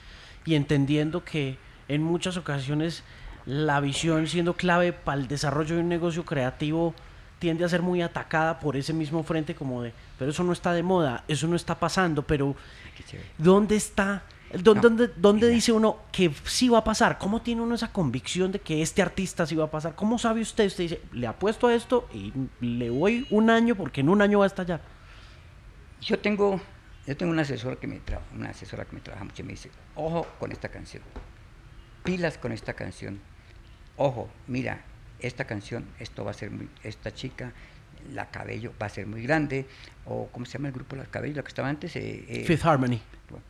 y 0.44 0.55
entendiendo 0.55 1.25
que 1.25 1.57
en 1.88 2.03
muchas 2.03 2.37
ocasiones 2.37 3.05
la 3.46 3.81
visión 3.81 4.27
siendo 4.27 4.55
clave 4.55 4.92
para 4.92 5.20
el 5.20 5.29
desarrollo 5.29 5.77
de 5.77 5.81
un 5.81 5.88
negocio 5.88 6.25
creativo 6.25 6.94
tiende 7.38 7.64
a 7.64 7.68
ser 7.68 7.83
muy 7.83 8.01
atacada 8.03 8.59
por 8.61 8.77
ese 8.77 8.92
mismo 8.92 9.22
frente 9.22 9.55
como 9.55 9.83
de, 9.83 9.92
pero 10.18 10.31
eso 10.31 10.42
no 10.44 10.53
está 10.53 10.72
de 10.72 10.83
moda, 10.83 11.25
eso 11.29 11.46
no 11.46 11.57
está 11.57 11.79
pasando, 11.79 12.22
pero. 12.22 12.55
¿dónde 13.38 13.77
está? 13.77 14.22
¿Dó- 14.62 14.75
No, 14.77 14.81
¿Dónde, 14.81 15.11
dónde 15.16 15.49
dice 15.49 15.72
uno 15.72 15.99
que 16.12 16.33
sí 16.44 16.68
va 16.68 16.79
a 16.79 16.85
pasar? 16.85 17.18
¿Cómo 17.18 17.42
tiene 17.42 17.61
uno 17.62 17.75
esa 17.75 17.92
convicción 17.92 18.53
de 18.53 18.61
que 18.61 18.81
este 18.81 19.03
artista 19.03 19.44
sí 19.44 19.55
va 19.57 19.64
a 19.64 19.70
pasar? 19.70 19.94
¿Cómo 19.96 20.18
sabe 20.18 20.40
usted? 20.40 20.66
Usted 20.66 20.85
dice, 20.85 21.01
le 21.12 21.27
apuesto 21.27 21.66
a 21.66 21.75
esto 21.75 22.09
y 22.14 22.33
le 22.61 22.88
voy 22.88 23.27
un 23.31 23.51
año 23.51 23.75
porque 23.75 24.01
en 24.03 24.09
un 24.09 24.22
año 24.22 24.38
va 24.38 24.44
a 24.44 24.46
estallar. 24.46 24.81
Yo 26.01 26.18
tengo, 26.20 26.61
yo 27.07 27.16
tengo 27.16 27.33
una 27.33 27.42
asesora 27.42 27.77
que 27.77 27.87
me 27.88 27.99
trabaja, 27.99 28.29
una 28.35 28.51
asesora 28.51 28.85
que 28.85 28.94
me 28.94 29.01
trabaja 29.01 29.25
mucho 29.25 29.42
y 29.42 29.44
me 29.46 29.53
dice, 29.53 29.70
ojo 29.96 30.27
con 30.38 30.53
esta 30.53 30.68
canción, 30.68 31.03
pilas 32.05 32.38
con 32.38 32.53
esta 32.53 32.75
canción, 32.75 33.18
ojo, 33.96 34.29
mira, 34.46 34.85
esta 35.20 35.44
canción, 35.44 35.87
esto 35.98 36.24
va 36.24 36.31
a 36.31 36.35
ser 36.35 36.50
muy, 36.50 36.68
esta 36.83 37.12
chica, 37.12 37.52
la 38.12 38.31
cabello 38.31 38.72
va 38.81 38.87
a 38.87 38.88
ser 38.88 39.07
muy 39.07 39.22
grande, 39.22 39.66
o 40.05 40.29
¿cómo 40.31 40.46
se 40.46 40.55
llama 40.55 40.68
el 40.68 40.74
grupo 40.74 40.96
La 40.96 41.05
Cabello, 41.05 41.37
lo 41.37 41.44
que 41.44 41.48
estaba 41.48 41.68
antes? 41.68 41.96
Eh, 41.96 42.24
eh, 42.29 42.44
Fifth 42.44 42.64
Harmony. 42.64 43.00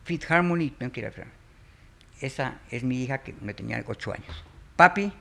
Fifth 0.04 0.30
Harmony, 0.30 0.70
tengo 0.70 0.92
que 0.92 1.00
ir 1.00 1.06
a. 1.06 1.12
Esa 2.20 2.60
es 2.70 2.82
mi 2.82 3.02
hija 3.02 3.18
que 3.18 3.34
me 3.42 3.52
tenía 3.52 3.82
ocho 3.86 4.12
años. 4.12 4.44
Papi, 4.76 5.12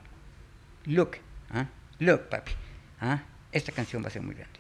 look, 0.85 1.17
¿ah? 1.51 1.67
look, 1.99 2.29
papi, 2.29 2.51
¿ah? 3.01 3.23
esta 3.51 3.71
canción 3.71 4.03
va 4.03 4.07
a 4.07 4.11
ser 4.11 4.21
muy 4.21 4.35
grande. 4.35 4.59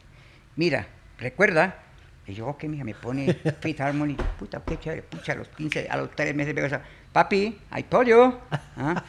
Mira, 0.55 0.87
recuerda, 1.17 1.83
y 2.27 2.33
yo, 2.33 2.47
ok, 2.47 2.63
mija, 2.65 2.83
me 2.83 2.95
pone 2.95 3.33
Fifth 3.61 3.81
Harmony, 3.81 4.15
puta, 4.39 4.61
qué 4.65 4.79
chévere, 4.79 5.03
pucha, 5.03 5.33
a 5.33 5.35
los 5.35 5.47
15, 5.49 5.87
a 5.89 5.97
los 5.97 6.11
3 6.15 6.35
meses 6.35 6.57
esa, 6.57 6.81
papi, 7.13 7.57
told 7.89 8.07
you, 8.07 8.33
¿ah? 8.77 9.03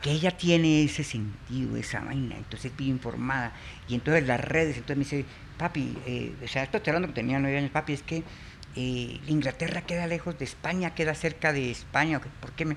que 0.00 0.12
ella 0.12 0.30
tiene 0.30 0.84
ese 0.84 1.04
sentido, 1.04 1.76
esa 1.76 2.00
vaina, 2.00 2.36
entonces 2.36 2.70
es 2.70 2.76
bien 2.76 2.90
informada, 2.90 3.52
y 3.86 3.94
entonces 3.94 4.26
las 4.26 4.40
redes, 4.40 4.76
entonces 4.78 4.96
me 4.96 5.04
dice, 5.04 5.24
papi, 5.58 5.96
eh, 6.06 6.34
o 6.42 6.48
sea, 6.48 6.62
esto 6.62 6.78
estoy 6.78 6.92
hablando 6.92 7.08
que 7.08 7.14
tenía 7.14 7.38
nueve 7.38 7.58
años, 7.58 7.70
papi, 7.70 7.92
es 7.92 8.02
que 8.02 8.22
eh, 8.76 9.20
Inglaterra 9.26 9.82
queda 9.82 10.06
lejos 10.06 10.38
de 10.38 10.46
España, 10.46 10.94
queda 10.94 11.14
cerca 11.14 11.52
de 11.52 11.70
España, 11.70 12.20
¿por 12.40 12.52
qué 12.52 12.64
me...? 12.64 12.76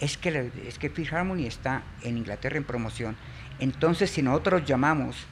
Es 0.00 0.16
que, 0.16 0.52
es 0.66 0.78
que 0.78 0.90
Fifth 0.90 1.12
Harmony 1.12 1.46
está 1.46 1.82
en 2.02 2.18
Inglaterra 2.18 2.56
en 2.56 2.64
promoción, 2.64 3.16
entonces 3.58 4.10
si 4.10 4.22
nosotros 4.22 4.64
llamamos 4.64 5.26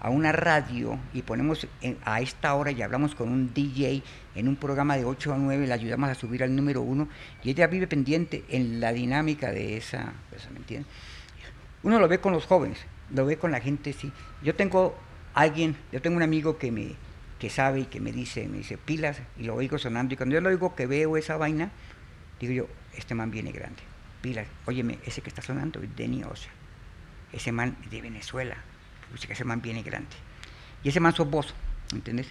a 0.00 0.10
una 0.10 0.32
radio 0.32 0.98
y 1.12 1.22
ponemos 1.22 1.66
en- 1.82 1.98
a 2.04 2.20
esta 2.20 2.54
hora 2.54 2.70
y 2.70 2.80
hablamos 2.82 3.14
con 3.14 3.28
un 3.28 3.52
DJ 3.52 4.02
en 4.34 4.48
un 4.48 4.56
programa 4.56 4.96
de 4.96 5.04
8 5.04 5.32
a 5.34 5.36
9, 5.38 5.66
le 5.66 5.72
ayudamos 5.72 6.08
a 6.08 6.14
subir 6.14 6.42
al 6.42 6.56
número 6.56 6.80
uno 6.80 7.08
y 7.44 7.50
ella 7.50 7.66
vive 7.66 7.86
pendiente 7.86 8.44
en 8.48 8.80
la 8.80 8.92
dinámica 8.92 9.52
de 9.52 9.76
esa, 9.76 10.12
¿me 10.52 10.58
entiendes? 10.58 10.90
Uno 11.82 11.98
lo 11.98 12.08
ve 12.08 12.18
con 12.20 12.32
los 12.32 12.46
jóvenes, 12.46 12.78
lo 13.14 13.24
ve 13.26 13.36
con 13.36 13.50
la 13.50 13.60
gente, 13.60 13.92
sí. 13.92 14.12
Yo 14.42 14.54
tengo 14.54 14.96
alguien, 15.34 15.76
yo 15.92 16.00
tengo 16.02 16.16
un 16.16 16.22
amigo 16.22 16.58
que 16.58 16.70
me 16.72 16.94
que 17.38 17.48
sabe 17.48 17.80
y 17.80 17.84
que 17.86 18.00
me 18.00 18.12
dice, 18.12 18.46
me 18.48 18.58
dice 18.58 18.76
pilas 18.76 19.22
y 19.38 19.44
lo 19.44 19.54
oigo 19.54 19.78
sonando 19.78 20.12
y 20.12 20.16
cuando 20.18 20.34
yo 20.34 20.42
lo 20.42 20.50
oigo 20.50 20.74
que 20.74 20.86
veo 20.86 21.16
esa 21.16 21.38
vaina, 21.38 21.70
digo 22.38 22.52
yo, 22.52 22.66
este 22.94 23.14
man 23.14 23.30
viene 23.30 23.50
grande, 23.50 23.82
pilas, 24.20 24.46
óyeme, 24.66 24.98
ese 25.06 25.22
que 25.22 25.30
está 25.30 25.40
sonando 25.40 25.80
es 25.80 25.96
Denny 25.96 26.22
Ocean, 26.22 26.52
ese 27.32 27.50
man 27.50 27.78
de 27.90 28.02
Venezuela, 28.02 28.56
que 29.26 29.32
ese 29.32 29.44
man 29.44 29.60
viene 29.60 29.82
grande. 29.82 30.16
Y 30.82 30.88
ese 30.88 31.00
man 31.00 31.14
sos 31.14 31.28
vos, 31.28 31.54
¿me 31.92 31.98
entiendes? 31.98 32.28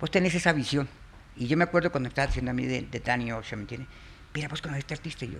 Vos 0.00 0.10
tenés 0.10 0.34
esa 0.34 0.52
visión. 0.52 0.88
Y 1.36 1.46
yo 1.46 1.56
me 1.56 1.64
acuerdo 1.64 1.90
cuando 1.90 2.08
estaba 2.08 2.26
diciendo 2.26 2.50
a 2.50 2.54
mí 2.54 2.66
de, 2.66 2.82
de 2.82 3.00
Danny 3.00 3.32
Ocean, 3.32 3.60
¿me 3.60 3.62
entiendes? 3.62 3.88
Mira, 4.34 4.48
vos 4.48 4.62
conoces 4.62 4.80
este 4.80 4.94
artista 4.94 5.24
y 5.24 5.32
yo, 5.32 5.38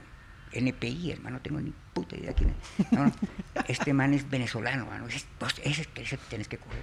NPI, 0.52 1.12
hermano, 1.12 1.36
no 1.36 1.42
tengo 1.42 1.60
ni 1.60 1.72
puta 1.92 2.16
idea 2.16 2.32
quién 2.32 2.50
es. 2.50 2.92
No, 2.92 3.06
no, 3.06 3.12
este 3.68 3.92
man 3.92 4.14
es 4.14 4.28
venezolano, 4.28 4.84
hermano. 4.84 5.06
Es, 5.08 5.26
vos, 5.40 5.54
ese 5.64 5.82
es 5.82 5.86
que 5.88 6.02
ese 6.02 6.16
tenés 6.16 6.48
que 6.48 6.58
coger. 6.58 6.82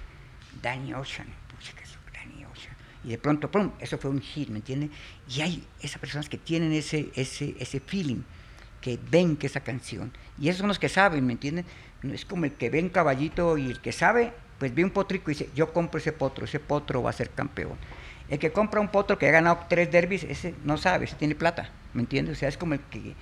Danny 0.60 0.92
Ocean, 0.92 1.28
pucha, 1.48 1.72
que 1.72 1.82
es 1.82 1.96
Danny 2.12 2.44
Ocean. 2.44 2.74
Y 3.04 3.10
de 3.10 3.18
pronto, 3.18 3.50
pum, 3.50 3.72
eso 3.80 3.98
fue 3.98 4.10
un 4.10 4.20
hit, 4.20 4.48
¿me 4.48 4.58
entiendes? 4.58 4.90
Y 5.28 5.40
hay 5.40 5.66
esas 5.80 5.98
personas 5.98 6.28
que 6.28 6.38
tienen 6.38 6.72
ese, 6.72 7.10
ese, 7.14 7.56
ese 7.58 7.80
feeling, 7.80 8.22
que 8.80 8.98
ven 9.10 9.36
que 9.36 9.46
esa 9.46 9.60
canción, 9.60 10.12
y 10.38 10.48
esos 10.48 10.58
son 10.58 10.68
los 10.68 10.78
que 10.78 10.88
saben, 10.88 11.24
¿me 11.24 11.32
entienden? 11.32 11.64
Es 12.02 12.24
como 12.24 12.44
el 12.44 12.52
que 12.52 12.70
ve 12.70 12.82
un 12.82 12.88
caballito 12.88 13.56
y 13.58 13.66
el 13.66 13.80
que 13.80 13.92
sabe, 13.92 14.32
pues 14.58 14.74
ve 14.74 14.84
un 14.84 14.90
potrico 14.90 15.30
y 15.30 15.34
dice, 15.34 15.50
yo 15.54 15.72
compro 15.72 15.98
ese 15.98 16.12
potro, 16.12 16.44
ese 16.44 16.58
potro 16.58 17.02
va 17.02 17.10
a 17.10 17.12
ser 17.12 17.30
campeón. 17.30 17.76
El 18.28 18.38
que 18.38 18.50
compra 18.50 18.80
un 18.80 18.88
potro 18.88 19.18
que 19.18 19.28
ha 19.28 19.32
ganado 19.32 19.66
tres 19.68 19.90
derbis, 19.90 20.24
ese 20.24 20.54
no 20.64 20.76
sabe, 20.78 21.04
ese 21.04 21.16
tiene 21.16 21.34
plata, 21.34 21.70
¿me 21.94 22.02
entiendes? 22.02 22.36
O 22.36 22.40
sea, 22.40 22.48
es 22.48 22.56
como 22.56 22.74
el 22.74 22.80
que, 22.80 23.14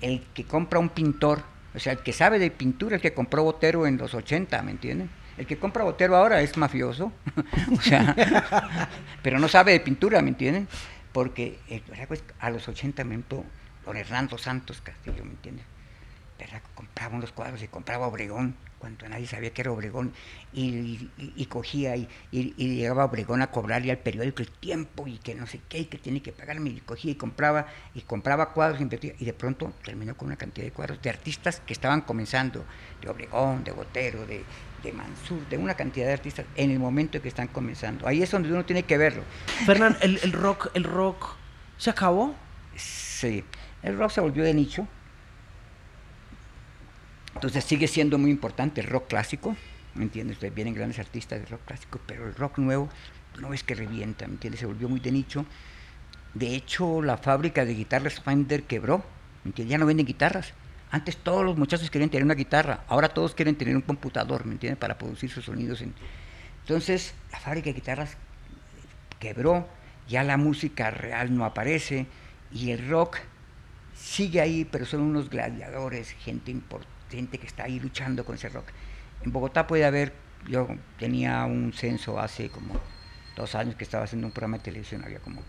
el 0.00 0.22
que 0.34 0.44
compra 0.44 0.78
un 0.78 0.88
pintor, 0.88 1.42
o 1.74 1.78
sea, 1.78 1.92
el 1.92 2.00
que 2.00 2.12
sabe 2.12 2.38
de 2.38 2.50
pintura, 2.50 2.96
el 2.96 3.02
que 3.02 3.14
compró 3.14 3.44
Botero 3.44 3.86
en 3.86 3.96
los 3.96 4.14
80, 4.14 4.60
¿me 4.62 4.72
entienden? 4.72 5.10
El 5.36 5.46
que 5.46 5.58
compra 5.58 5.84
Botero 5.84 6.16
ahora 6.16 6.40
es 6.42 6.56
mafioso, 6.56 7.12
o 7.76 7.80
sea, 7.80 8.88
pero 9.22 9.38
no 9.38 9.48
sabe 9.48 9.72
de 9.72 9.80
pintura, 9.80 10.20
¿me 10.20 10.30
entienden? 10.30 10.68
Porque 11.12 11.58
eh. 11.68 11.82
Pues, 12.06 12.22
a 12.40 12.50
los 12.50 12.68
80 12.68 13.04
me 13.04 13.18
don 13.28 13.96
Hernando 13.96 14.36
Santos 14.36 14.80
Castillo, 14.82 15.24
¿me 15.24 15.30
entiendes? 15.30 15.64
¿Verdad? 16.38 16.62
Compraba 16.74 17.16
unos 17.16 17.32
cuadros 17.32 17.62
y 17.62 17.68
compraba 17.68 18.06
Obregón, 18.06 18.54
cuando 18.78 19.08
nadie 19.08 19.26
sabía 19.26 19.50
que 19.52 19.62
era 19.62 19.72
Obregón, 19.72 20.12
y, 20.52 20.62
y- 21.18 21.32
y 21.36 21.46
cogía 21.46 21.96
y, 21.96 22.08
llegaba 22.30 23.04
Obregón 23.06 23.42
a 23.42 23.50
cobrarle 23.50 23.90
al 23.90 23.98
periódico 23.98 24.40
el 24.42 24.50
tiempo 24.50 25.08
y 25.08 25.18
que 25.18 25.34
no 25.34 25.48
sé 25.48 25.60
qué, 25.68 25.80
y 25.80 25.84
que 25.86 25.98
tiene 25.98 26.22
que 26.22 26.30
pagarme, 26.32 26.70
y 26.70 26.80
cogía 26.80 27.10
y 27.10 27.14
compraba, 27.16 27.66
y 27.94 28.02
compraba 28.02 28.52
cuadros, 28.52 28.80
y 28.80 29.24
de 29.24 29.32
pronto 29.32 29.72
terminó 29.84 30.16
con 30.16 30.28
una 30.28 30.36
cantidad 30.36 30.64
de 30.64 30.70
cuadros 30.72 31.02
de 31.02 31.10
artistas 31.10 31.60
que 31.66 31.72
estaban 31.72 32.02
comenzando, 32.02 32.64
de 33.02 33.08
Obregón, 33.08 33.64
de 33.64 33.72
Botero, 33.72 34.24
de, 34.26 34.44
de 34.84 34.92
Mansur, 34.92 35.40
de 35.48 35.58
una 35.58 35.74
cantidad 35.74 36.06
de 36.06 36.12
artistas 36.12 36.46
en 36.54 36.70
el 36.70 36.78
momento 36.78 37.16
en 37.16 37.22
que 37.24 37.28
están 37.28 37.48
comenzando. 37.48 38.06
Ahí 38.06 38.22
es 38.22 38.30
donde 38.30 38.52
uno 38.52 38.64
tiene 38.64 38.84
que 38.84 38.96
verlo. 38.96 39.24
Fernán, 39.66 39.96
el, 40.02 40.20
el 40.22 40.32
rock, 40.32 40.70
el 40.74 40.84
rock 40.84 41.34
se 41.78 41.90
acabó. 41.90 42.36
Sí, 42.76 43.42
el 43.82 43.98
rock 43.98 44.12
se 44.12 44.20
volvió 44.20 44.44
de 44.44 44.54
nicho. 44.54 44.86
Entonces 47.38 47.62
sigue 47.62 47.86
siendo 47.86 48.18
muy 48.18 48.32
importante 48.32 48.80
el 48.80 48.88
rock 48.88 49.06
clásico, 49.10 49.54
¿me 49.94 50.02
entiendes? 50.02 50.38
Pues 50.38 50.52
Vienen 50.52 50.74
grandes 50.74 50.98
artistas 50.98 51.38
de 51.38 51.46
rock 51.46 51.60
clásico, 51.66 52.00
pero 52.04 52.26
el 52.26 52.34
rock 52.34 52.58
nuevo 52.58 52.88
no 53.40 53.54
es 53.54 53.62
que 53.62 53.76
revienta, 53.76 54.26
¿me 54.26 54.32
entiendes? 54.32 54.58
Se 54.58 54.66
volvió 54.66 54.88
muy 54.88 54.98
de 54.98 55.12
nicho. 55.12 55.46
De 56.34 56.56
hecho, 56.56 57.00
la 57.00 57.16
fábrica 57.16 57.64
de 57.64 57.74
guitarras 57.74 58.20
Fender 58.20 58.64
quebró, 58.64 59.04
¿me 59.44 59.50
entiendes? 59.50 59.70
Ya 59.70 59.78
no 59.78 59.86
venden 59.86 60.04
guitarras. 60.04 60.52
Antes 60.90 61.16
todos 61.16 61.44
los 61.44 61.56
muchachos 61.56 61.90
querían 61.92 62.10
tener 62.10 62.24
una 62.24 62.34
guitarra, 62.34 62.80
ahora 62.88 63.08
todos 63.08 63.36
quieren 63.36 63.54
tener 63.54 63.76
un 63.76 63.82
computador, 63.82 64.44
¿me 64.44 64.54
entiendes? 64.54 64.80
Para 64.80 64.98
producir 64.98 65.30
sus 65.30 65.44
sonidos. 65.44 65.80
en- 65.80 65.94
Entonces, 66.62 67.14
la 67.30 67.38
fábrica 67.38 67.66
de 67.66 67.74
guitarras 67.74 68.16
quebró, 69.20 69.68
ya 70.08 70.24
la 70.24 70.38
música 70.38 70.90
real 70.90 71.36
no 71.36 71.44
aparece 71.44 72.08
y 72.52 72.72
el 72.72 72.88
rock 72.88 73.18
sigue 73.94 74.40
ahí, 74.40 74.64
pero 74.64 74.84
son 74.86 75.02
unos 75.02 75.30
gladiadores, 75.30 76.10
gente 76.10 76.50
importante 76.50 76.97
que 77.08 77.46
está 77.46 77.64
ahí 77.64 77.80
luchando 77.80 78.24
con 78.24 78.34
ese 78.34 78.48
rock. 78.48 78.66
En 79.22 79.32
Bogotá 79.32 79.66
puede 79.66 79.84
haber, 79.84 80.12
yo 80.48 80.68
tenía 80.98 81.44
un 81.44 81.72
censo 81.72 82.20
hace 82.20 82.50
como 82.50 82.80
dos 83.36 83.54
años 83.54 83.76
que 83.76 83.84
estaba 83.84 84.04
haciendo 84.04 84.26
un 84.26 84.32
programa 84.32 84.58
de 84.58 84.64
televisión, 84.64 85.04
había 85.04 85.20
como, 85.20 85.42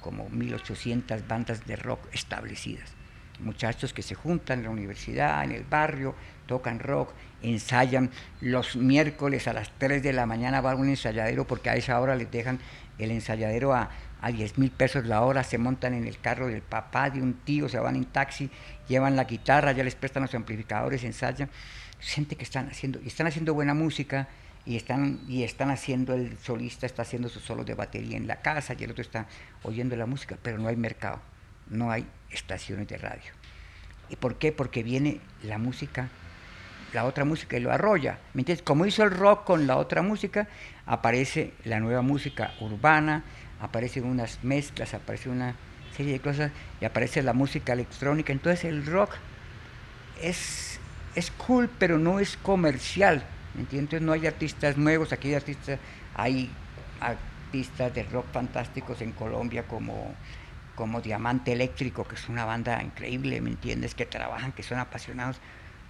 como 0.00 0.28
1800 0.28 1.26
bandas 1.26 1.66
de 1.66 1.76
rock 1.76 2.00
establecidas. 2.12 2.92
Muchachos 3.40 3.92
que 3.92 4.02
se 4.02 4.14
juntan 4.14 4.60
en 4.60 4.64
la 4.66 4.70
universidad, 4.70 5.42
en 5.42 5.52
el 5.52 5.64
barrio, 5.64 6.14
tocan 6.46 6.78
rock, 6.78 7.12
ensayan. 7.42 8.10
Los 8.40 8.76
miércoles 8.76 9.48
a 9.48 9.52
las 9.52 9.72
3 9.78 10.02
de 10.02 10.12
la 10.12 10.24
mañana 10.24 10.60
va 10.60 10.72
a 10.72 10.76
un 10.76 10.88
ensayadero 10.88 11.44
porque 11.44 11.70
a 11.70 11.76
esa 11.76 12.00
hora 12.00 12.14
les 12.14 12.30
dejan 12.30 12.60
el 12.98 13.10
ensayadero 13.10 13.74
a, 13.74 13.90
a 14.20 14.30
10 14.30 14.58
mil 14.58 14.70
pesos 14.70 15.06
la 15.06 15.22
hora, 15.22 15.44
se 15.44 15.58
montan 15.58 15.94
en 15.94 16.06
el 16.06 16.18
carro 16.18 16.46
del 16.46 16.62
papá, 16.62 17.10
de 17.10 17.20
un 17.20 17.34
tío, 17.34 17.68
se 17.68 17.78
van 17.78 17.96
en 17.96 18.04
taxi, 18.06 18.50
llevan 18.88 19.16
la 19.16 19.24
guitarra, 19.24 19.72
ya 19.72 19.84
les 19.84 19.94
prestan 19.94 20.22
los 20.22 20.34
amplificadores, 20.34 21.04
ensayan. 21.04 21.50
Gente 22.00 22.36
que 22.36 22.44
están 22.44 22.68
haciendo, 22.68 23.00
y 23.02 23.08
están 23.08 23.26
haciendo 23.26 23.54
buena 23.54 23.74
música, 23.74 24.28
y 24.66 24.76
están, 24.76 25.20
y 25.28 25.42
están 25.42 25.70
haciendo, 25.70 26.14
el 26.14 26.38
solista 26.38 26.86
está 26.86 27.02
haciendo 27.02 27.28
sus 27.28 27.42
solos 27.42 27.66
de 27.66 27.74
batería 27.74 28.16
en 28.16 28.26
la 28.26 28.40
casa, 28.40 28.74
y 28.78 28.84
el 28.84 28.90
otro 28.90 29.02
está 29.02 29.26
oyendo 29.62 29.96
la 29.96 30.06
música, 30.06 30.36
pero 30.42 30.58
no 30.58 30.68
hay 30.68 30.76
mercado, 30.76 31.20
no 31.68 31.90
hay 31.90 32.06
estaciones 32.30 32.88
de 32.88 32.98
radio. 32.98 33.32
¿Y 34.08 34.16
por 34.16 34.36
qué? 34.36 34.52
Porque 34.52 34.82
viene 34.82 35.20
la 35.42 35.58
música, 35.58 36.08
la 36.92 37.04
otra 37.04 37.24
música 37.24 37.56
y 37.56 37.60
lo 37.60 37.72
arrolla. 37.72 38.18
¿Me 38.34 38.42
entiendes? 38.42 38.64
Como 38.64 38.86
hizo 38.86 39.02
el 39.02 39.10
rock 39.10 39.44
con 39.44 39.66
la 39.66 39.76
otra 39.76 40.02
música, 40.02 40.48
aparece 40.86 41.52
la 41.64 41.80
nueva 41.80 42.02
música 42.02 42.54
urbana, 42.60 43.24
aparecen 43.64 44.04
unas 44.04 44.42
mezclas, 44.42 44.94
aparece 44.94 45.30
una 45.30 45.54
serie 45.96 46.12
de 46.12 46.20
cosas 46.20 46.52
y 46.80 46.84
aparece 46.84 47.22
la 47.22 47.32
música 47.32 47.72
electrónica. 47.72 48.32
Entonces 48.32 48.64
el 48.64 48.84
rock 48.86 49.10
es, 50.20 50.78
es 51.14 51.30
cool, 51.32 51.70
pero 51.78 51.98
no 51.98 52.20
es 52.20 52.36
comercial. 52.36 53.24
¿Me 53.54 53.62
entiendes? 53.62 54.02
No 54.02 54.12
hay 54.12 54.26
artistas 54.26 54.76
nuevos, 54.76 55.12
aquí 55.12 55.28
hay 55.28 55.34
artistas, 55.34 55.78
hay 56.14 56.50
artistas 57.00 57.94
de 57.94 58.02
rock 58.04 58.26
fantásticos 58.32 59.00
en 59.00 59.12
Colombia 59.12 59.64
como, 59.68 60.12
como 60.74 61.00
Diamante 61.00 61.52
Eléctrico, 61.52 62.04
que 62.04 62.16
es 62.16 62.28
una 62.28 62.44
banda 62.44 62.82
increíble, 62.82 63.40
¿me 63.40 63.50
entiendes? 63.50 63.94
Que 63.94 64.06
trabajan, 64.06 64.52
que 64.52 64.64
son 64.64 64.78
apasionados 64.78 65.40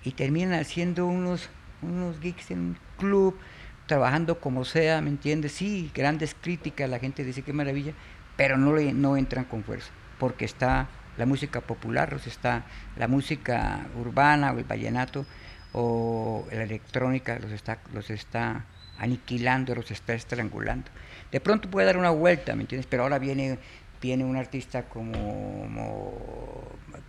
y 0.04 0.12
terminan 0.12 0.60
haciendo 0.60 1.06
unos, 1.06 1.48
unos 1.80 2.20
gigs 2.20 2.50
en 2.50 2.58
un 2.58 2.78
club, 2.98 3.38
trabajando 3.86 4.40
como 4.40 4.64
sea, 4.64 5.00
¿me 5.00 5.10
entiendes? 5.10 5.52
Sí, 5.52 5.90
grandes 5.94 6.34
críticas, 6.40 6.88
la 6.88 6.98
gente 6.98 7.24
dice 7.24 7.42
qué 7.42 7.52
maravilla, 7.52 7.92
pero 8.36 8.56
no, 8.56 8.74
le, 8.74 8.92
no 8.92 9.16
entran 9.16 9.44
con 9.44 9.62
fuerza, 9.64 9.90
porque 10.18 10.44
está 10.44 10.88
la 11.16 11.26
música 11.26 11.60
popular, 11.60 12.14
o 12.14 12.16
está 12.16 12.64
la 12.96 13.08
música 13.08 13.86
urbana 13.96 14.52
o 14.52 14.58
el 14.58 14.64
vallenato 14.64 15.26
o 15.72 16.46
la 16.52 16.62
electrónica 16.62 17.38
los 17.38 17.50
está, 17.50 17.78
los 17.92 18.08
está 18.10 18.64
aniquilando, 18.98 19.74
los 19.74 19.90
está 19.90 20.14
estrangulando. 20.14 20.90
De 21.32 21.40
pronto 21.40 21.68
puede 21.68 21.86
dar 21.86 21.98
una 21.98 22.10
vuelta, 22.10 22.54
¿me 22.54 22.62
entiendes? 22.62 22.86
Pero 22.88 23.02
ahora 23.02 23.18
viene, 23.18 23.58
viene 24.00 24.24
un 24.24 24.36
artista 24.36 24.84
como, 24.84 25.68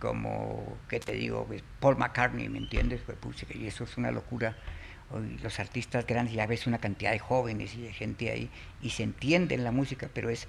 como, 0.00 0.78
¿qué 0.88 0.98
te 0.98 1.12
digo? 1.12 1.46
Paul 1.78 1.96
McCartney, 1.96 2.48
¿me 2.48 2.58
entiendes? 2.58 3.00
Pues, 3.20 3.46
y 3.54 3.66
eso 3.66 3.84
es 3.84 3.96
una 3.96 4.10
locura. 4.10 4.56
Los 5.42 5.60
artistas 5.60 6.06
grandes, 6.06 6.34
ya 6.34 6.46
ves 6.46 6.66
una 6.66 6.78
cantidad 6.78 7.12
de 7.12 7.18
jóvenes 7.18 7.74
y 7.74 7.82
de 7.82 7.92
gente 7.92 8.30
ahí, 8.30 8.50
y 8.82 8.90
se 8.90 9.02
entiende 9.02 9.54
en 9.54 9.64
la 9.64 9.70
música, 9.70 10.08
pero 10.12 10.30
es 10.30 10.48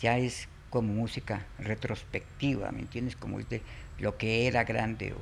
ya 0.00 0.18
es 0.18 0.48
como 0.70 0.92
música 0.92 1.46
retrospectiva, 1.58 2.70
¿me 2.70 2.80
entiendes? 2.80 3.16
Como 3.16 3.40
es 3.40 3.48
de 3.48 3.60
lo 3.98 4.16
que 4.16 4.46
era 4.46 4.64
grande. 4.64 5.12
O... 5.12 5.18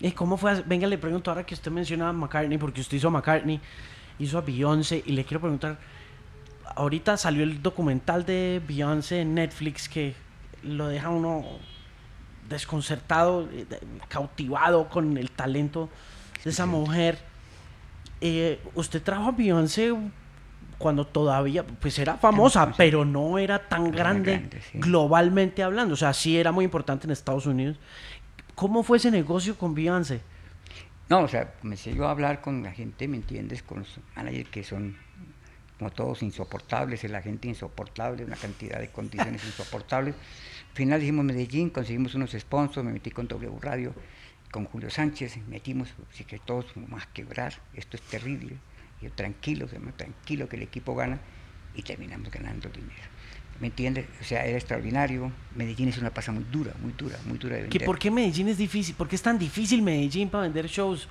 ¿Y 0.00 0.12
cómo 0.12 0.36
fue? 0.36 0.62
Venga, 0.62 0.86
le 0.86 0.96
pregunto 0.96 1.30
ahora 1.30 1.44
que 1.44 1.54
usted 1.54 1.70
menciona 1.70 2.08
a 2.08 2.12
McCartney, 2.12 2.58
porque 2.58 2.80
usted 2.80 2.96
hizo 2.96 3.08
a 3.08 3.10
McCartney, 3.10 3.60
hizo 4.18 4.38
a 4.38 4.40
Beyoncé, 4.40 5.02
y 5.04 5.12
le 5.12 5.24
quiero 5.24 5.40
preguntar, 5.40 5.78
ahorita 6.76 7.16
salió 7.16 7.42
el 7.42 7.62
documental 7.62 8.24
de 8.24 8.62
Beyoncé 8.66 9.20
en 9.20 9.34
Netflix 9.34 9.88
que 9.88 10.14
lo 10.62 10.88
deja 10.88 11.10
uno 11.10 11.44
desconcertado, 12.48 13.48
eh, 13.52 13.66
cautivado 14.08 14.88
con 14.88 15.16
el 15.18 15.30
talento 15.30 15.88
de 16.44 16.50
esa 16.50 16.66
mujer. 16.66 17.18
Eh, 18.24 18.60
usted 18.76 19.02
trajo 19.02 19.30
a 19.30 19.32
Beyoncé 19.32 19.92
cuando 20.78 21.04
todavía, 21.04 21.64
pues 21.64 21.98
era 21.98 22.16
famosa, 22.16 22.72
pero 22.76 23.04
no 23.04 23.36
era 23.36 23.68
tan 23.68 23.90
grande, 23.90 24.48
globalmente 24.74 25.64
hablando. 25.64 25.94
O 25.94 25.96
sea, 25.96 26.12
sí 26.12 26.38
era 26.38 26.52
muy 26.52 26.64
importante 26.64 27.08
en 27.08 27.10
Estados 27.10 27.46
Unidos. 27.46 27.78
¿Cómo 28.54 28.84
fue 28.84 28.98
ese 28.98 29.10
negocio 29.10 29.56
con 29.56 29.74
Beyoncé? 29.74 30.20
No, 31.08 31.22
o 31.22 31.28
sea, 31.28 31.52
comencé 31.60 31.94
yo 31.94 32.06
a 32.06 32.12
hablar 32.12 32.40
con 32.40 32.62
la 32.62 32.70
gente, 32.70 33.08
¿me 33.08 33.16
entiendes? 33.16 33.64
Con 33.64 33.80
los 33.80 33.98
managers 34.14 34.50
que 34.50 34.62
son 34.62 34.96
como 35.78 35.90
todos 35.90 36.22
insoportables, 36.22 37.02
la 37.10 37.22
gente 37.22 37.48
insoportable, 37.48 38.24
una 38.24 38.36
cantidad 38.36 38.78
de 38.78 38.88
condiciones 38.88 39.44
insoportables. 39.46 40.14
Al 40.70 40.76
final 40.76 41.00
dijimos 41.00 41.24
Medellín, 41.24 41.70
conseguimos 41.70 42.14
unos 42.14 42.30
sponsors, 42.38 42.86
me 42.86 42.92
metí 42.92 43.10
con 43.10 43.26
W 43.26 43.58
Radio, 43.60 43.92
con 44.52 44.66
Julio 44.66 44.90
Sánchez, 44.90 45.38
metimos, 45.48 45.88
así 46.12 46.24
que 46.24 46.38
todos 46.38 46.66
a 46.76 47.12
quebrar, 47.12 47.54
esto 47.74 47.96
es 47.96 48.02
terrible. 48.02 48.58
Yo 49.00 49.10
tranquilo, 49.10 49.66
tranquilo 49.96 50.48
que 50.48 50.56
el 50.56 50.62
equipo 50.62 50.94
gana 50.94 51.18
y 51.74 51.82
terminamos 51.82 52.30
ganando 52.30 52.68
dinero. 52.68 53.02
¿Me 53.60 53.68
entiendes? 53.68 54.06
O 54.20 54.24
sea, 54.24 54.44
era 54.44 54.58
extraordinario. 54.58 55.32
Medellín 55.56 55.88
es 55.88 55.98
una 55.98 56.10
pasa 56.10 56.32
muy 56.32 56.44
dura, 56.44 56.72
muy 56.82 56.92
dura, 56.92 57.18
muy 57.24 57.38
dura 57.38 57.56
de 57.56 57.62
vender. 57.62 57.84
¿Por 57.84 57.98
qué 57.98 58.10
Medellín 58.10 58.48
es 58.48 58.58
difícil? 58.58 58.94
¿Por 58.94 59.08
qué 59.08 59.16
es 59.16 59.22
tan 59.22 59.38
difícil 59.38 59.82
Medellín 59.82 60.28
para 60.28 60.42
vender 60.42 60.66
shows? 60.66 61.08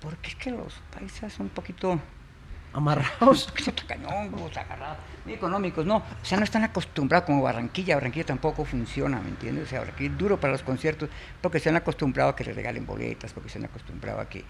Porque 0.00 0.30
es 0.30 0.34
que 0.36 0.50
los 0.50 0.74
paisas 0.92 1.32
son 1.32 1.46
un 1.46 1.50
poquito 1.50 1.98
amarrados. 2.72 3.52
cañongos, 3.86 4.56
agarrados, 4.56 4.98
económicos, 5.26 5.86
no. 5.86 5.96
O 5.96 6.24
sea, 6.24 6.38
no 6.38 6.44
están 6.44 6.64
acostumbrados 6.64 7.26
como 7.26 7.42
Barranquilla. 7.42 7.96
Barranquilla 7.96 8.26
tampoco 8.26 8.64
funciona, 8.64 9.20
¿me 9.20 9.28
entiendes? 9.28 9.66
O 9.66 9.68
sea, 9.68 9.80
Barranquilla 9.80 10.10
es 10.10 10.18
duro 10.18 10.40
para 10.40 10.52
los 10.52 10.62
conciertos 10.62 11.08
porque 11.40 11.60
se 11.60 11.68
han 11.68 11.76
acostumbrado 11.76 12.30
a 12.30 12.36
que 12.36 12.44
les 12.44 12.54
regalen 12.54 12.86
boletas, 12.86 13.32
porque 13.32 13.48
se 13.48 13.58
han 13.58 13.64
acostumbrado 13.64 14.20
a 14.20 14.28
que 14.28 14.44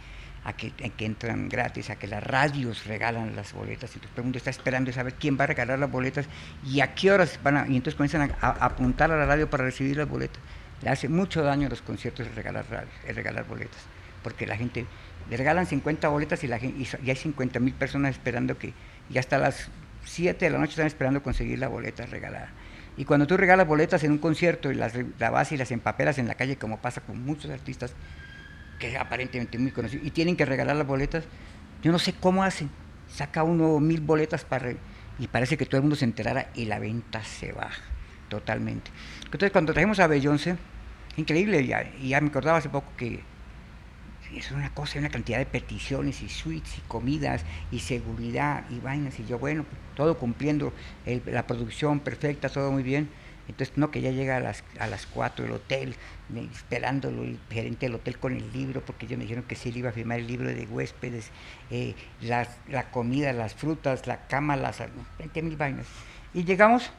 a 0.46 0.52
que, 0.52 0.72
entran 1.04 1.48
gratis, 1.48 1.90
a 1.90 1.96
que 1.96 2.06
las 2.06 2.22
radios 2.22 2.86
regalan 2.86 3.34
las 3.34 3.52
boletas 3.52 3.96
y 3.96 3.98
todo 3.98 4.10
el 4.18 4.22
mundo 4.22 4.38
está 4.38 4.50
esperando 4.50 4.92
saber 4.92 5.14
quién 5.14 5.36
va 5.36 5.42
a 5.42 5.48
regalar 5.48 5.76
las 5.76 5.90
boletas 5.90 6.26
y 6.64 6.80
a 6.80 6.94
qué 6.94 7.10
horas 7.10 7.40
van 7.42 7.56
a, 7.56 7.66
y 7.66 7.74
entonces 7.74 7.96
comienzan 7.96 8.32
a, 8.40 8.50
apuntar 8.50 9.10
a 9.10 9.16
la 9.16 9.26
radio 9.26 9.50
para 9.50 9.64
recibir 9.64 9.96
las 9.96 10.08
boletas. 10.08 10.40
Le 10.82 10.90
hace 10.90 11.08
mucho 11.08 11.42
daño 11.42 11.66
a 11.66 11.70
los 11.70 11.82
conciertos 11.82 12.32
regalar, 12.36 12.64
el 13.08 13.16
regalar 13.16 13.44
boletas, 13.44 13.80
porque 14.22 14.46
la 14.46 14.56
gente 14.56 14.86
le 15.30 15.36
regalan 15.36 15.66
50 15.66 16.08
boletas 16.08 16.42
y, 16.44 16.46
la 16.46 16.58
gente, 16.58 16.86
y, 17.02 17.10
hay 17.10 17.16
50 17.16 17.60
mil 17.60 17.74
personas 17.74 18.12
esperando 18.12 18.58
que, 18.58 18.72
ya 19.10 19.20
hasta 19.20 19.38
las 19.38 19.68
7 20.04 20.44
de 20.44 20.50
la 20.50 20.58
noche 20.58 20.72
están 20.72 20.86
esperando 20.86 21.22
conseguir 21.22 21.58
la 21.58 21.68
boleta 21.68 22.06
regalada. 22.06 22.50
Y 22.96 23.04
cuando 23.04 23.26
tú 23.26 23.36
regalas 23.36 23.66
boletas 23.66 24.04
en 24.04 24.12
un 24.12 24.18
concierto 24.18 24.70
y 24.70 24.74
las 24.74 24.94
la 25.18 25.30
vas 25.30 25.52
y 25.52 25.56
las 25.56 25.70
empapelas 25.70 26.18
en 26.18 26.28
la 26.28 26.34
calle, 26.34 26.56
como 26.56 26.80
pasa 26.80 27.00
con 27.02 27.22
muchos 27.22 27.50
artistas, 27.50 27.92
que 28.78 28.92
es 28.92 28.96
aparentemente 28.96 29.58
muy 29.58 29.70
conocido, 29.70 30.04
y 30.04 30.10
tienen 30.10 30.36
que 30.36 30.44
regalar 30.44 30.76
las 30.76 30.86
boletas, 30.86 31.24
yo 31.82 31.92
no 31.92 31.98
sé 31.98 32.14
cómo 32.14 32.42
hacen. 32.42 32.70
Saca 33.08 33.42
uno 33.42 33.78
mil 33.80 34.00
boletas 34.00 34.44
para 34.44 34.72
y 35.18 35.28
parece 35.28 35.56
que 35.56 35.66
todo 35.66 35.78
el 35.78 35.82
mundo 35.82 35.96
se 35.96 36.04
enterara 36.04 36.50
y 36.54 36.64
la 36.64 36.78
venta 36.78 37.22
se 37.22 37.52
baja 37.52 37.82
totalmente. 38.28 38.90
Entonces 39.24 39.50
cuando 39.50 39.72
trajimos 39.72 40.00
a 40.00 40.06
Beyoncé, 40.06 40.56
increíble, 41.16 41.66
ya, 41.66 41.90
y 42.00 42.10
ya 42.10 42.20
me 42.20 42.28
acordaba 42.28 42.58
hace 42.58 42.68
poco 42.68 42.88
que 42.96 43.20
es 44.34 44.50
una 44.50 44.72
cosa, 44.74 44.98
una 44.98 45.08
cantidad 45.08 45.38
de 45.38 45.46
peticiones 45.46 46.22
y 46.22 46.28
suites 46.28 46.78
y 46.78 46.80
comidas 46.82 47.44
y 47.70 47.80
seguridad 47.80 48.64
y 48.70 48.80
vainas, 48.80 49.18
y 49.20 49.26
yo 49.26 49.38
bueno, 49.38 49.64
todo 49.94 50.18
cumpliendo 50.18 50.72
la 51.26 51.46
producción 51.46 52.00
perfecta, 52.00 52.48
todo 52.48 52.72
muy 52.72 52.82
bien 52.82 53.08
entonces, 53.48 53.76
no, 53.78 53.90
que 53.90 54.00
ya 54.00 54.10
llega 54.10 54.36
a 54.36 54.40
las, 54.40 54.64
a 54.80 54.86
las 54.88 55.06
4 55.06 55.44
del 55.44 55.54
hotel, 55.54 55.94
esperándolo 56.52 57.22
el 57.22 57.38
gerente 57.48 57.86
del 57.86 57.94
hotel 57.94 58.18
con 58.18 58.32
el 58.32 58.52
libro, 58.52 58.80
porque 58.84 59.06
ellos 59.06 59.18
me 59.18 59.24
dijeron 59.24 59.44
que 59.44 59.54
sí 59.54 59.70
le 59.70 59.80
iba 59.80 59.90
a 59.90 59.92
firmar 59.92 60.18
el 60.18 60.26
libro 60.26 60.48
de 60.48 60.66
huéspedes, 60.66 61.30
eh, 61.70 61.94
la, 62.22 62.90
comida, 62.90 63.32
las 63.32 63.54
frutas, 63.54 64.06
la 64.06 64.26
cama, 64.26 64.56
las 64.56 64.82
20 65.18 65.42
mil 65.42 65.56
vainas. 65.56 65.86
Y 66.34 66.44
llegamos, 66.44 66.90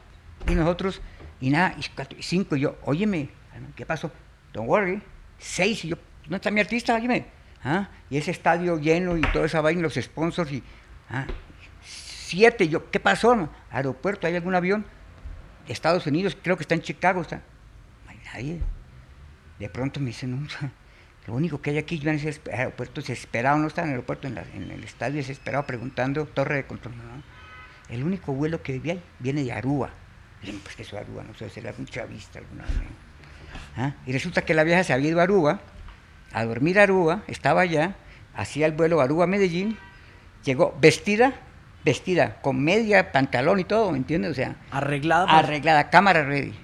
y 0.48 0.54
nosotros, 0.54 1.02
y 1.40 1.50
nada, 1.50 1.76
y, 1.78 2.22
cinco, 2.22 2.56
y 2.56 2.60
yo, 2.60 2.78
óyeme, 2.84 3.28
¿qué 3.76 3.84
pasó? 3.84 4.10
Don't 4.54 4.68
worry. 4.68 5.02
Seis, 5.38 5.84
y 5.84 5.88
yo, 5.88 5.96
¿dónde 6.28 6.36
está 6.36 6.50
mi 6.50 6.60
artista? 6.60 6.94
Óyeme. 6.94 7.26
¿Ah? 7.64 7.88
Y 8.10 8.18
ese 8.18 8.30
estadio 8.30 8.78
lleno 8.78 9.16
y 9.16 9.22
toda 9.32 9.46
esa 9.46 9.60
vaina, 9.60 9.82
los 9.82 9.94
sponsors, 9.94 10.52
y. 10.52 10.62
¿ah? 11.10 11.26
Siete, 11.82 12.68
yo, 12.68 12.90
¿qué 12.90 13.00
pasó? 13.00 13.48
Aeropuerto, 13.70 14.26
¿hay 14.26 14.36
algún 14.36 14.54
avión? 14.54 14.84
Estados 15.66 16.06
Unidos, 16.06 16.36
creo 16.40 16.56
que 16.56 16.62
está 16.62 16.74
en 16.74 16.82
Chicago, 16.82 17.22
está. 17.22 17.36
No 18.04 18.10
hay 18.10 18.18
nadie. 18.32 18.60
De 19.58 19.68
pronto 19.68 19.98
me 19.98 20.06
dicen, 20.06 20.46
lo 21.26 21.34
único 21.34 21.60
que 21.60 21.70
hay 21.70 21.78
aquí, 21.78 21.98
yo 21.98 22.10
en 22.10 22.16
ese 22.16 22.40
aeropuerto 22.52 23.00
desesperado, 23.00 23.58
no 23.58 23.66
está 23.66 23.82
en 23.82 23.88
el 23.88 23.94
aeropuerto, 23.94 24.28
en, 24.28 24.36
el 24.38 24.84
estadio 24.84 25.16
desesperado, 25.16 25.66
preguntando, 25.66 26.26
torre 26.26 26.56
de 26.56 26.66
control. 26.66 26.94
El 27.88 28.04
único 28.04 28.34
vuelo 28.34 28.62
que 28.62 28.78
viene 28.78 29.00
viene 29.18 29.42
de 29.44 29.52
Aruba. 29.52 29.90
pues 30.62 30.76
que 30.76 30.82
es 30.82 30.92
Aruba, 30.92 31.24
no 31.24 31.34
sé, 31.34 31.48
será 31.48 31.72
un 31.78 31.86
chavista 31.86 32.38
alguna 32.38 32.64
vez. 32.64 32.72
¿Ah? 33.76 33.94
Y 34.06 34.12
resulta 34.12 34.42
que 34.42 34.52
la 34.54 34.64
vieja 34.64 34.84
se 34.84 34.92
había 34.92 35.08
ido 35.08 35.20
a 35.20 35.22
Aruba, 35.22 35.60
a 36.32 36.44
dormir 36.44 36.78
a 36.78 36.84
Aruba, 36.84 37.22
estaba 37.26 37.62
allá, 37.62 37.96
hacía 38.34 38.66
el 38.66 38.72
vuelo 38.72 39.00
Aruba-Medellín, 39.00 39.76
llegó 40.44 40.76
vestida 40.80 41.34
vestida, 41.84 42.40
con 42.42 42.62
media, 42.62 43.12
pantalón 43.12 43.60
y 43.60 43.64
todo, 43.64 43.90
¿me 43.92 43.98
entiendes? 43.98 44.32
O 44.32 44.34
sea, 44.34 44.56
arreglada. 44.70 45.26
Arreglada, 45.38 45.90
cámara 45.90 46.24
ready. 46.24 46.54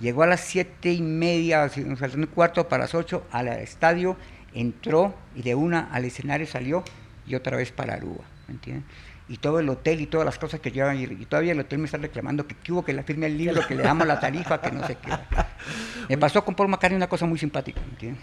Llegó 0.00 0.24
a 0.24 0.26
las 0.26 0.40
siete 0.40 0.92
y 0.92 1.00
media, 1.00 1.68
faltó 1.96 2.18
un 2.18 2.26
cuarto 2.26 2.68
para 2.68 2.84
las 2.84 2.94
ocho, 2.94 3.24
al 3.30 3.48
estadio, 3.48 4.16
entró 4.52 5.14
y 5.34 5.42
de 5.42 5.54
una 5.54 5.88
al 5.92 6.04
escenario 6.04 6.46
salió 6.46 6.82
y 7.26 7.34
otra 7.34 7.56
vez 7.56 7.72
para 7.72 7.94
Aruba, 7.94 8.24
¿me 8.48 8.54
entiendes? 8.54 8.84
Y 9.28 9.38
todo 9.38 9.58
el 9.58 9.68
hotel 9.68 10.00
y 10.00 10.06
todas 10.06 10.24
las 10.24 10.38
cosas 10.38 10.60
que 10.60 10.70
llevan, 10.70 10.98
y 10.98 11.26
todavía 11.26 11.52
el 11.52 11.60
hotel 11.60 11.78
me 11.78 11.86
está 11.86 11.98
reclamando 11.98 12.46
que, 12.46 12.54
hubo 12.72 12.84
que 12.84 12.92
le 12.92 13.02
firme 13.02 13.26
el 13.26 13.38
libro, 13.38 13.66
que 13.66 13.74
le 13.74 13.82
damos 13.82 14.06
la 14.06 14.20
tarifa, 14.20 14.60
que 14.60 14.70
no 14.70 14.86
sé 14.86 14.96
qué. 14.96 15.10
Me 16.08 16.16
pasó 16.16 16.44
con 16.44 16.54
Paul 16.54 16.68
McCartney 16.68 16.96
una 16.96 17.08
cosa 17.08 17.26
muy 17.26 17.36
simpática, 17.36 17.80
¿me 17.80 17.88
entiendes? 17.88 18.22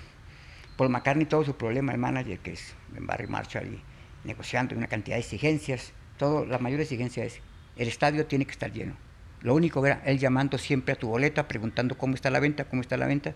Paul 0.77 0.89
McCartney, 0.89 1.25
todo 1.25 1.43
su 1.43 1.55
problema, 1.55 1.91
el 1.91 1.97
manager, 1.97 2.39
que 2.39 2.53
es 2.53 2.73
Barry 2.89 3.27
Marshall, 3.27 3.67
y 3.67 3.81
negociando 4.27 4.75
una 4.75 4.87
cantidad 4.87 5.17
de 5.17 5.21
exigencias, 5.21 5.93
todo, 6.17 6.45
la 6.45 6.57
mayor 6.57 6.81
exigencia 6.81 7.23
es, 7.23 7.39
el 7.75 7.87
estadio 7.87 8.25
tiene 8.25 8.45
que 8.45 8.51
estar 8.51 8.71
lleno. 8.71 8.95
Lo 9.41 9.53
único 9.55 9.85
era 9.85 10.01
él 10.05 10.19
llamando 10.19 10.57
siempre 10.57 10.93
a 10.93 10.95
tu 10.95 11.09
boleta, 11.09 11.47
preguntando 11.47 11.97
cómo 11.97 12.15
está 12.15 12.29
la 12.29 12.39
venta, 12.39 12.63
cómo 12.63 12.81
está 12.81 12.95
la 12.97 13.07
venta. 13.07 13.33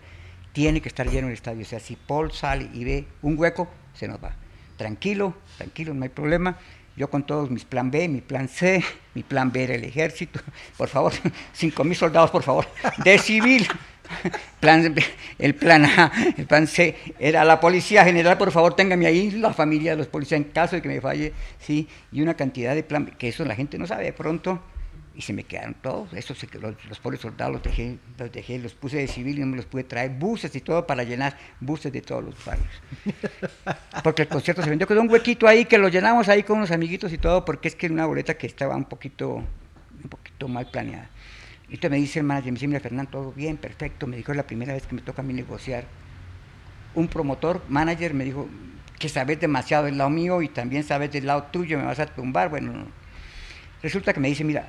tiene 0.52 0.80
que 0.80 0.88
estar 0.88 1.08
lleno 1.08 1.28
el 1.28 1.34
estadio. 1.34 1.62
O 1.62 1.66
sea, 1.66 1.78
si 1.78 1.96
Paul 1.96 2.32
sale 2.32 2.68
y 2.72 2.82
ve 2.82 3.06
un 3.20 3.38
hueco, 3.38 3.68
se 3.92 4.08
nos 4.08 4.22
va. 4.22 4.32
Tranquilo, 4.76 5.34
tranquilo, 5.58 5.92
no 5.92 6.04
hay 6.04 6.08
problema. 6.08 6.56
Yo 6.96 7.10
con 7.10 7.24
todos 7.24 7.50
mis 7.50 7.64
plan 7.64 7.90
B, 7.90 8.08
mi 8.08 8.22
plan 8.22 8.48
C, 8.48 8.82
mi 9.14 9.22
plan 9.22 9.52
B 9.52 9.64
era 9.64 9.74
el 9.74 9.84
ejército. 9.84 10.40
Por 10.76 10.88
favor, 10.88 11.12
cinco 11.52 11.84
mil 11.84 11.96
soldados, 11.96 12.30
por 12.30 12.42
favor, 12.42 12.66
de 13.04 13.18
civil. 13.18 13.68
Plan, 14.60 14.94
el 15.38 15.54
plan 15.54 15.84
A, 15.84 16.12
el 16.36 16.46
plan 16.46 16.66
C 16.66 16.96
era 17.18 17.44
la 17.44 17.60
policía 17.60 18.04
general, 18.04 18.36
por 18.38 18.50
favor, 18.50 18.74
téngame 18.74 19.06
ahí 19.06 19.30
la 19.30 19.52
familia 19.52 19.92
de 19.92 19.98
los 19.98 20.08
policías 20.08 20.40
en 20.40 20.48
caso 20.48 20.76
de 20.76 20.82
que 20.82 20.88
me 20.88 21.00
falle, 21.00 21.32
sí, 21.60 21.88
y 22.10 22.22
una 22.22 22.34
cantidad 22.34 22.74
de 22.74 22.82
plan, 22.82 23.06
que 23.18 23.28
eso 23.28 23.44
la 23.44 23.54
gente 23.54 23.78
no 23.78 23.86
sabe 23.86 24.04
de 24.04 24.12
pronto 24.12 24.60
y 25.18 25.22
se 25.22 25.32
me 25.32 25.42
quedaron 25.42 25.74
todos. 25.74 26.12
Esos, 26.12 26.40
los, 26.54 26.76
los 26.88 27.00
pobres 27.00 27.20
soldados 27.20 27.54
los 27.54 27.62
dejé, 27.64 27.98
los 28.16 28.30
dejé, 28.30 28.56
los 28.60 28.74
puse 28.74 28.98
de 28.98 29.08
civil 29.08 29.38
y 29.38 29.40
no 29.40 29.46
me 29.48 29.56
los 29.56 29.66
pude 29.66 29.82
traer. 29.82 30.12
Buses 30.12 30.54
y 30.54 30.60
todo 30.60 30.86
para 30.86 31.02
llenar 31.02 31.36
buses 31.58 31.92
de 31.92 32.00
todos 32.02 32.22
los 32.22 32.44
barrios. 32.44 32.68
Porque 34.04 34.22
el 34.22 34.28
concierto 34.28 34.62
se 34.62 34.70
vendió, 34.70 34.86
quedó 34.86 35.00
un 35.00 35.10
huequito 35.10 35.48
ahí 35.48 35.64
que 35.64 35.76
lo 35.76 35.88
llenamos 35.88 36.28
ahí 36.28 36.44
con 36.44 36.58
unos 36.58 36.70
amiguitos 36.70 37.12
y 37.12 37.18
todo, 37.18 37.44
porque 37.44 37.66
es 37.66 37.74
que 37.74 37.86
era 37.86 37.94
una 37.94 38.06
boleta 38.06 38.34
que 38.34 38.46
estaba 38.46 38.76
un 38.76 38.84
poquito, 38.84 39.34
un 39.34 40.08
poquito 40.08 40.46
mal 40.46 40.70
planeada. 40.70 41.10
Y 41.68 41.74
entonces 41.74 41.90
me 41.90 41.96
dice 41.98 42.18
el 42.20 42.24
manager, 42.24 42.52
me 42.52 42.56
dice, 42.56 42.68
mira 42.68 42.80
Fernando, 42.80 43.10
todo 43.10 43.32
bien, 43.32 43.56
perfecto. 43.56 44.06
Me 44.06 44.16
dijo, 44.16 44.32
es 44.32 44.36
la 44.36 44.46
primera 44.46 44.72
vez 44.72 44.86
que 44.86 44.94
me 44.94 45.02
toca 45.02 45.22
a 45.22 45.24
mí 45.24 45.34
negociar. 45.34 45.84
Un 46.94 47.08
promotor, 47.08 47.62
manager, 47.68 48.14
me 48.14 48.24
dijo, 48.24 48.48
que 48.98 49.08
sabes 49.08 49.38
demasiado 49.40 49.84
del 49.84 49.98
lado 49.98 50.10
mío 50.10 50.42
y 50.42 50.48
también 50.48 50.82
sabes 50.82 51.12
del 51.12 51.26
lado 51.26 51.44
tuyo, 51.44 51.78
me 51.78 51.84
vas 51.84 52.00
a 52.00 52.06
tumbar. 52.06 52.48
Bueno, 52.50 52.72
resulta 53.82 54.12
que 54.12 54.20
me 54.20 54.28
dice, 54.28 54.44
mira, 54.44 54.68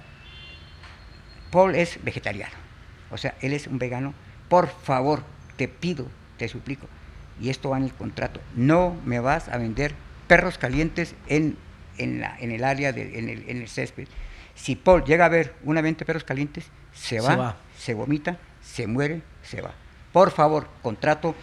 Paul 1.51 1.75
es 1.75 2.03
vegetariano, 2.03 2.53
o 3.09 3.17
sea, 3.17 3.35
él 3.41 3.53
es 3.53 3.65
un 3.67 3.79
vegano. 3.79 4.13
Por 4.49 4.67
favor, 4.67 5.23
te 5.57 5.67
pido, 5.67 6.07
te 6.37 6.47
suplico, 6.47 6.87
y 7.41 7.49
esto 7.49 7.71
va 7.71 7.77
en 7.77 7.85
el 7.85 7.93
contrato, 7.93 8.39
no 8.55 8.95
me 9.05 9.19
vas 9.19 9.49
a 9.49 9.57
vender 9.57 9.95
perros 10.27 10.57
calientes 10.57 11.15
en, 11.27 11.57
en, 11.97 12.19
la, 12.19 12.37
en 12.39 12.51
el 12.51 12.63
área, 12.63 12.93
de, 12.93 13.17
en, 13.17 13.29
el, 13.29 13.49
en 13.49 13.57
el 13.57 13.67
césped. 13.67 14.07
Si 14.53 14.75
Paul 14.75 15.03
llega 15.05 15.25
a 15.25 15.29
ver 15.29 15.55
una 15.63 15.81
venta 15.81 15.99
de 15.99 16.05
perros 16.05 16.23
calientes, 16.23 16.69
se 16.99 17.19
va, 17.19 17.29
se 17.29 17.35
va, 17.35 17.57
se 17.77 17.93
vomita, 17.93 18.37
se 18.61 18.87
muere, 18.87 19.21
se 19.43 19.61
va. 19.61 19.71
Por 20.11 20.31
favor, 20.31 20.67
contrato, 20.81 21.35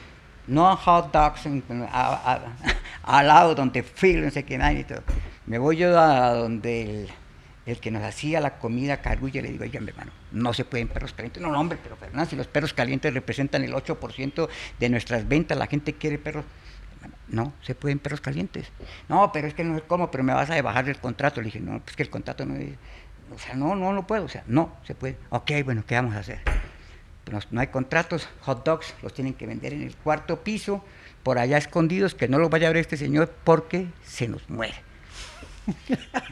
no 0.47 0.77
hot 0.77 1.13
dogs 1.13 1.47
al 3.03 3.27
lado 3.27 3.55
donde 3.55 3.83
Phil, 3.83 4.25
no 4.25 4.31
sé 4.31 4.45
qué, 4.45 4.59
nadie 4.59 4.81
y 4.81 4.85
todo. 4.85 5.03
Me 5.47 5.59
voy 5.59 5.77
yo 5.77 5.99
a 5.99 6.35
donde 6.35 6.83
el 6.83 7.11
el 7.67 7.81
que 7.81 7.91
nos 7.91 8.03
hacía 8.05 8.41
la 8.41 8.59
comida 8.59 9.03
carulla, 9.03 9.43
le 9.43 9.51
digo, 9.51 9.65
oiga, 9.65 9.81
mi 9.81 9.89
hermano, 9.89 10.13
no 10.31 10.53
se 10.55 10.65
pueden 10.65 10.87
perros 10.87 11.13
calientes. 11.13 11.43
No, 11.43 11.51
no, 11.51 11.61
hombre, 11.61 11.79
pero 11.83 11.97
Fernando, 11.97 12.31
si 12.31 12.37
los 12.37 12.47
perros 12.47 12.73
calientes 12.73 13.13
representan 13.13 13.65
el 13.65 13.75
8% 13.75 14.49
de 14.79 14.89
nuestras 14.89 15.27
ventas, 15.27 15.59
la 15.59 15.67
gente 15.67 15.93
quiere 15.95 16.19
perros. 16.19 16.45
No, 17.29 17.53
se 17.63 17.75
pueden 17.75 17.99
perros 17.99 18.21
calientes. 18.21 18.69
No, 19.09 19.33
pero 19.33 19.49
es 19.49 19.55
que 19.55 19.65
no 19.65 19.77
es 19.77 19.83
como, 19.83 20.13
pero 20.13 20.23
me 20.23 20.33
vas 20.33 20.49
a 20.49 20.63
bajar 20.63 20.89
el 20.89 20.99
contrato. 20.99 21.41
Le 21.41 21.47
dije, 21.47 21.61
no, 21.61 21.81
pues 21.81 21.97
que 21.97 22.05
el 22.05 22.11
contrato 22.11 22.47
no 22.47 22.55
es. 22.55 22.71
O 23.35 23.39
sea, 23.39 23.55
no, 23.55 23.75
no, 23.75 23.93
no 23.93 24.07
puedo. 24.07 24.25
O 24.25 24.29
sea, 24.29 24.45
no, 24.47 24.77
se 24.85 24.95
puede. 24.95 25.17
Ok, 25.31 25.51
bueno, 25.65 25.85
¿qué 25.87 25.95
vamos 25.95 26.15
a 26.15 26.21
hacer? 26.21 26.41
Pues 27.25 27.51
no 27.51 27.61
hay 27.61 27.67
contratos, 27.69 28.29
hot 28.43 28.65
dogs 28.65 28.95
los 29.03 29.13
tienen 29.13 29.35
que 29.35 29.47
vender 29.47 29.73
en 29.73 29.83
el 29.83 29.97
cuarto 29.97 30.45
piso, 30.45 30.85
por 31.25 31.39
allá 31.39 31.59
escondidos, 31.59 32.15
que 32.15 32.29
no 32.29 32.39
los 32.39 32.51
vaya 32.51 32.69
a 32.69 32.71
ver 32.71 32.79
este 32.79 32.97
señor 32.97 33.35
porque 33.43 33.89
se 34.05 34.29
nos 34.29 34.49
muere. 34.49 34.75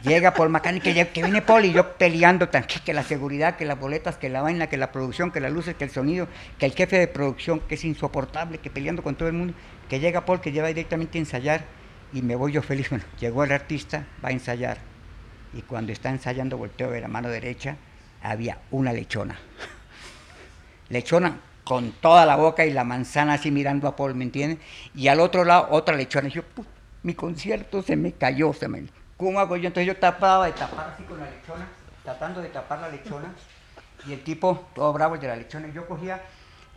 Llega 0.03 0.33
Paul 0.33 0.49
McCartney, 0.49 0.79
que, 0.79 1.21
viene 1.21 1.41
Paul 1.41 1.65
y 1.65 1.73
yo 1.73 1.97
peleando, 1.97 2.49
que 2.49 2.93
la 2.93 3.03
seguridad, 3.03 3.57
que 3.57 3.65
las 3.65 3.77
boletas, 3.77 4.15
que 4.15 4.29
la 4.29 4.41
vaina, 4.41 4.67
que 4.67 4.77
la 4.77 4.93
producción, 4.93 5.31
que 5.31 5.41
las 5.41 5.51
luces, 5.51 5.75
que 5.75 5.83
el 5.83 5.89
sonido, 5.89 6.29
que 6.57 6.65
el 6.65 6.71
jefe 6.71 6.97
de 6.97 7.07
producción, 7.09 7.59
que 7.59 7.75
es 7.75 7.83
insoportable, 7.83 8.59
que 8.59 8.69
peleando 8.69 9.03
con 9.03 9.15
todo 9.15 9.27
el 9.27 9.33
mundo, 9.33 9.53
que 9.89 9.99
llega 9.99 10.25
Paul, 10.25 10.39
que 10.39 10.53
lleva 10.53 10.69
directamente 10.69 11.17
a 11.17 11.19
ensayar 11.19 11.65
y 12.13 12.21
me 12.21 12.37
voy 12.37 12.53
yo 12.53 12.61
feliz. 12.61 12.89
Bueno, 12.89 13.03
llegó 13.19 13.43
el 13.43 13.51
artista, 13.51 14.07
va 14.23 14.29
a 14.29 14.31
ensayar 14.31 14.94
y 15.55 15.61
cuando 15.61 15.91
está 15.91 16.09
ensayando 16.09 16.57
volteo 16.57 16.87
a 16.87 16.91
ver 16.91 17.05
a 17.05 17.07
mano 17.07 17.29
derecha, 17.29 17.77
había 18.21 18.59
una 18.71 18.91
lechona. 18.91 19.37
lechona 20.89 21.39
con 21.63 21.93
toda 21.93 22.25
la 22.25 22.35
boca 22.35 22.65
y 22.65 22.73
la 22.73 22.83
manzana 22.83 23.33
así 23.33 23.51
mirando 23.51 23.87
a 23.87 23.95
Paul, 23.95 24.15
¿me 24.15 24.25
entiendes? 24.25 24.59
Y 24.93 25.07
al 25.07 25.19
otro 25.19 25.45
lado 25.45 25.67
otra 25.71 25.95
lechona. 25.95 26.27
Y 26.27 26.31
yo, 26.31 26.43
mi 27.03 27.13
concierto 27.13 27.81
se 27.81 27.95
me 27.95 28.11
cayó, 28.11 28.53
se 28.53 28.67
me 28.67 28.83
¿Cómo 29.17 29.39
hago 29.39 29.55
yo? 29.55 29.67
Entonces 29.67 29.87
yo 29.87 29.97
tapaba 29.97 30.45
de 30.47 30.51
tapar 30.51 30.91
así 30.93 31.03
con 31.03 31.17
la 31.17 31.29
lechona, 31.29 31.65
tratando 32.03 32.41
de 32.41 32.49
tapar 32.49 32.79
la 32.79 32.89
lechona, 32.89 33.33
y 34.05 34.11
el 34.11 34.21
tipo, 34.23 34.67
todo 34.75 34.91
bravo, 34.91 35.15
el 35.15 35.21
de 35.21 35.27
la 35.27 35.37
lechona, 35.37 35.69
yo 35.69 35.87
cogía 35.87 36.21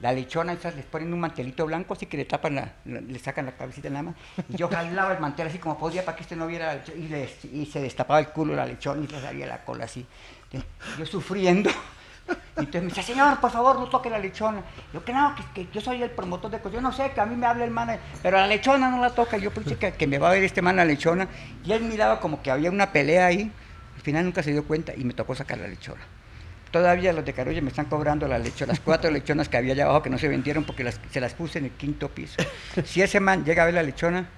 la 0.00 0.12
lechona, 0.12 0.52
esas 0.52 0.76
les 0.76 0.84
ponen 0.84 1.12
un 1.12 1.20
mantelito 1.20 1.66
blanco, 1.66 1.94
así 1.94 2.06
que 2.06 2.16
le 2.16 2.24
tapan, 2.24 2.54
la, 2.54 2.72
le 2.84 3.18
sacan 3.18 3.46
la 3.46 3.52
cabecita 3.52 3.90
nada 3.90 4.04
más, 4.04 4.14
y 4.48 4.56
yo 4.56 4.68
jalaba 4.68 5.12
el 5.12 5.20
mantel 5.20 5.48
así 5.48 5.58
como 5.58 5.76
podía 5.76 6.04
para 6.04 6.16
que 6.16 6.22
este 6.22 6.36
no 6.36 6.46
viera, 6.46 6.82
y, 6.96 7.08
le, 7.08 7.28
y 7.52 7.66
se 7.66 7.80
destapaba 7.80 8.20
el 8.20 8.28
culo 8.28 8.54
la 8.54 8.66
lechona 8.66 9.02
y 9.02 9.08
le 9.08 9.20
salía 9.20 9.46
la 9.46 9.64
cola 9.64 9.84
así. 9.84 10.06
Yo 10.98 11.04
sufriendo. 11.04 11.70
Y 12.28 12.60
entonces 12.60 12.82
me 12.82 12.88
dice, 12.88 13.02
señor, 13.02 13.40
por 13.40 13.50
favor, 13.50 13.78
no 13.78 13.88
toque 13.88 14.10
la 14.10 14.18
lechona. 14.18 14.62
Yo, 14.92 15.02
que 15.02 15.12
no, 15.12 15.34
que, 15.34 15.64
que 15.64 15.72
yo 15.72 15.80
soy 15.80 16.02
el 16.02 16.10
promotor 16.10 16.50
de 16.50 16.58
cosas. 16.58 16.74
Yo 16.74 16.80
no 16.80 16.92
sé, 16.92 17.10
que 17.12 17.20
a 17.20 17.26
mí 17.26 17.36
me 17.36 17.46
habla 17.46 17.64
el 17.64 17.70
man, 17.70 17.98
pero 18.22 18.36
la 18.36 18.46
lechona 18.46 18.90
no 18.90 19.00
la 19.00 19.10
toca. 19.10 19.38
Yo 19.38 19.50
pensé 19.50 19.76
que, 19.76 19.92
que, 19.92 20.06
me 20.06 20.18
va 20.18 20.28
a 20.28 20.32
ver 20.32 20.44
este 20.44 20.60
man 20.60 20.76
la 20.76 20.84
lechona. 20.84 21.26
Y 21.64 21.72
él 21.72 21.82
miraba 21.84 22.20
como 22.20 22.42
que 22.42 22.50
había 22.50 22.70
una 22.70 22.92
pelea 22.92 23.26
ahí. 23.26 23.50
Al 23.96 24.02
final 24.02 24.24
nunca 24.26 24.42
se 24.42 24.52
dio 24.52 24.64
cuenta 24.64 24.92
y 24.94 25.04
me 25.04 25.14
tocó 25.14 25.34
sacar 25.34 25.58
la 25.58 25.68
lechona. 25.68 26.02
Todavía 26.70 27.12
los 27.12 27.24
de 27.24 27.32
Carolla 27.32 27.62
me 27.62 27.68
están 27.68 27.86
cobrando 27.86 28.28
la 28.28 28.38
lechona, 28.38 28.72
las 28.72 28.80
cuatro 28.80 29.10
lechonas 29.10 29.48
que 29.48 29.56
había 29.56 29.72
allá 29.72 29.84
abajo 29.84 30.02
que 30.02 30.10
no 30.10 30.18
se 30.18 30.28
vendieron 30.28 30.64
porque 30.64 30.84
las, 30.84 31.00
se 31.10 31.20
las 31.20 31.34
puse 31.34 31.58
en 31.58 31.66
el 31.66 31.70
quinto 31.72 32.08
piso. 32.08 32.36
Si 32.84 33.00
ese 33.00 33.20
man 33.20 33.44
llega 33.44 33.62
a 33.62 33.66
ver 33.66 33.74
la 33.74 33.82
lechona, 33.82 34.28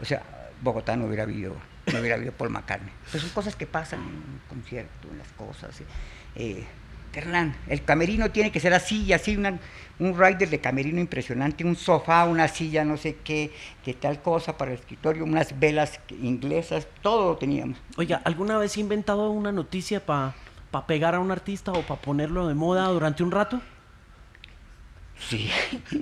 o 0.00 0.04
sea, 0.04 0.22
Bogotá 0.62 0.96
no 0.96 1.06
hubiera 1.06 1.24
habido, 1.24 1.54
no 1.92 1.98
hubiera 1.98 2.16
habido 2.16 2.32
Paul 2.32 2.50
McCartney. 2.50 2.92
Pues 3.10 3.22
son 3.22 3.30
cosas 3.30 3.56
que 3.56 3.66
pasan 3.66 4.00
en 4.00 4.06
un 4.06 4.40
concierto, 4.48 5.08
en 5.10 5.18
las 5.18 5.28
cosas. 5.32 5.82
Eh, 6.34 6.64
Hernán, 7.12 7.56
el 7.66 7.82
camerino 7.82 8.30
tiene 8.30 8.52
que 8.52 8.60
ser 8.60 8.74
así 8.74 9.04
y 9.04 9.12
así, 9.12 9.36
una, 9.36 9.58
un 9.98 10.18
rider 10.18 10.50
de 10.50 10.60
camerino 10.60 11.00
impresionante, 11.00 11.64
un 11.64 11.74
sofá, 11.74 12.24
una 12.26 12.46
silla, 12.46 12.84
no 12.84 12.96
sé 12.96 13.16
qué, 13.24 13.52
qué 13.82 13.94
tal 13.94 14.20
cosa 14.20 14.56
para 14.58 14.72
el 14.72 14.78
escritorio, 14.78 15.24
unas 15.24 15.58
velas 15.58 15.98
inglesas, 16.10 16.86
todo 17.00 17.30
lo 17.30 17.36
teníamos. 17.38 17.78
Oiga, 17.96 18.20
¿alguna 18.24 18.58
vez 18.58 18.76
he 18.76 18.80
inventado 18.80 19.30
una 19.30 19.50
noticia 19.50 20.04
para 20.04 20.34
pa 20.70 20.86
pegar 20.86 21.14
a 21.14 21.20
un 21.20 21.30
artista 21.30 21.72
o 21.72 21.82
para 21.82 22.00
ponerlo 22.00 22.48
de 22.48 22.54
moda 22.54 22.86
durante 22.88 23.22
un 23.22 23.30
rato? 23.30 23.60
Sí. 25.18 25.50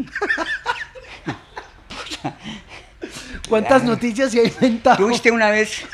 ¿Cuántas 3.48 3.82
claro. 3.82 3.94
noticias 3.94 4.32
se 4.32 4.40
ha 4.40 4.44
inventado? 4.44 4.96
Tuviste 4.96 5.30
una 5.30 5.50
vez 5.50 5.86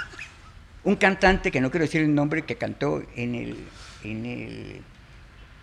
un 0.84 0.96
cantante, 0.96 1.50
que 1.50 1.60
no 1.60 1.70
quiero 1.70 1.84
decir 1.84 2.02
el 2.02 2.14
nombre, 2.14 2.42
que 2.42 2.56
cantó 2.56 3.02
en 3.16 3.34
el, 3.34 3.66
en 4.04 4.26
el 4.26 4.82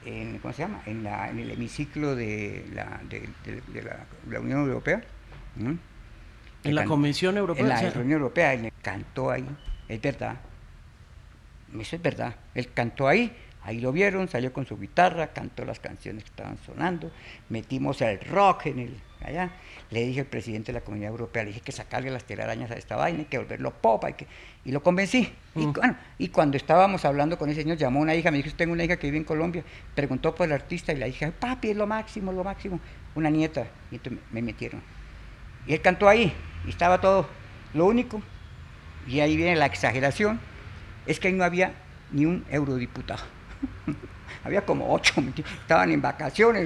en, 0.06 0.40
¿cómo 0.40 0.54
se 0.54 0.62
llama? 0.64 0.82
En, 0.86 1.04
la, 1.04 1.30
en 1.30 1.40
el 1.40 1.52
hemiciclo 1.52 2.16
de 2.16 2.66
la, 2.74 3.02
de, 3.10 3.30
de, 3.46 3.62
de 3.68 3.84
la, 3.84 4.06
la, 4.30 4.40
Unión 4.40 4.62
Europea. 4.62 5.04
En 6.64 6.76
la 6.76 6.86
Comisión 6.86 7.38
Europea. 7.38 7.64
En 7.64 7.70
la. 7.70 8.00
Unión 8.00 8.22
Europea, 8.22 8.54
él 8.54 8.72
cantó 8.82 9.32
ahí, 9.32 9.46
es 9.88 10.02
verdad. 10.02 10.38
Eso 11.80 11.96
es 11.96 12.02
verdad. 12.02 12.36
Él 12.56 12.72
cantó 12.74 13.08
ahí, 13.08 13.36
ahí 13.64 13.80
lo 13.80 13.92
vieron, 13.92 14.28
salió 14.28 14.54
con 14.54 14.66
su 14.66 14.78
guitarra, 14.78 15.28
cantó 15.34 15.66
las 15.66 15.80
canciones 15.80 16.24
que 16.24 16.30
estaban 16.30 16.58
sonando, 16.66 17.12
metimos 17.50 18.02
el 18.02 18.20
rock 18.22 18.68
en 18.68 18.80
el 18.80 19.02
allá. 19.24 19.52
Le 19.90 20.06
dije 20.06 20.22
al 20.22 20.26
presidente 20.26 20.72
de 20.72 20.80
la 20.80 20.86
Comunidad 20.86 21.12
Europea, 21.12 21.44
le 21.44 21.50
dije 21.50 21.62
que 21.62 21.72
sacarle 21.72 22.10
las 22.10 22.24
telarañas 22.26 22.72
a 22.72 22.76
esta 22.76 22.96
vaina, 22.96 23.20
hay 23.20 23.26
que 23.26 23.38
volverlo 23.38 23.72
pop, 23.72 24.04
hay 24.04 24.14
que... 24.14 24.28
y 24.66 24.72
lo 24.72 24.84
convencí. 24.84 25.34
Mm. 25.56 25.62
Y, 25.62 25.66
bueno, 25.68 25.98
y 26.18 26.28
cuando 26.30 26.58
estábamos 26.58 27.06
hablando 27.06 27.38
con 27.38 27.50
ese 27.50 27.62
señor, 27.62 27.78
llamó 27.78 28.00
una 28.00 28.16
hija, 28.16 28.32
me 28.32 28.38
dijo, 28.38 28.56
tengo 28.56 28.74
una 28.74 28.84
hija 28.84 28.98
que 28.98 29.08
vive 29.08 29.18
en 29.18 29.24
Colombia, 29.24 29.64
preguntó 29.96 30.36
por 30.36 30.46
el 30.46 30.54
artista 30.54 30.94
y 30.94 30.98
la 30.98 31.08
hija, 31.08 31.32
papi, 31.32 31.70
es 31.70 31.78
lo 31.78 31.88
máximo, 31.88 32.32
lo 32.32 32.44
máximo. 32.44 32.80
Una 33.16 33.30
nieta, 33.30 33.68
y 33.92 33.96
entonces 33.96 34.22
me 34.32 34.42
metieron. 34.42 34.82
Y 35.66 35.74
él 35.74 35.82
cantó 35.82 36.08
ahí, 36.08 36.34
y 36.66 36.70
estaba 36.70 37.00
todo. 37.02 37.28
Lo 37.74 37.86
único, 37.86 38.22
y 39.08 39.20
ahí 39.22 39.36
viene 39.38 39.56
la 39.56 39.66
exageración, 39.66 40.40
es 41.08 41.20
que 41.20 41.30
ahí 41.30 41.34
no 41.34 41.44
había 41.44 41.74
ni 42.12 42.26
un 42.26 42.46
eurodiputado. 42.50 43.24
había 44.48 44.62
como 44.62 44.94
ocho, 44.94 45.14
estaban 45.62 45.92
en 45.92 46.02
vacaciones, 46.02 46.66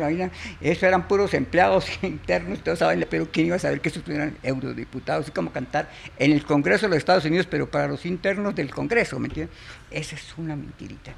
eso 0.61 0.85
eran 0.85 1.07
puros 1.07 1.33
empleados 1.33 1.87
internos, 2.03 2.63
todos 2.63 2.79
saben, 2.79 3.05
pero 3.09 3.29
¿quién 3.31 3.47
iba 3.47 3.55
a 3.55 3.59
saber 3.59 3.81
que 3.81 3.89
esos 3.89 4.07
eran 4.07 4.37
eurodiputados? 4.43 5.27
Es 5.27 5.31
como 5.31 5.51
cantar 5.51 5.89
en 6.17 6.31
el 6.31 6.43
Congreso 6.43 6.85
de 6.85 6.89
los 6.89 6.97
Estados 6.97 7.25
Unidos, 7.25 7.47
pero 7.49 7.69
para 7.69 7.87
los 7.87 8.05
internos 8.05 8.55
del 8.55 8.69
Congreso, 8.69 9.19
¿me 9.19 9.27
entiendes? 9.27 9.55
Esa 9.89 10.15
es 10.15 10.37
una 10.37 10.55
mentirita. 10.55 11.11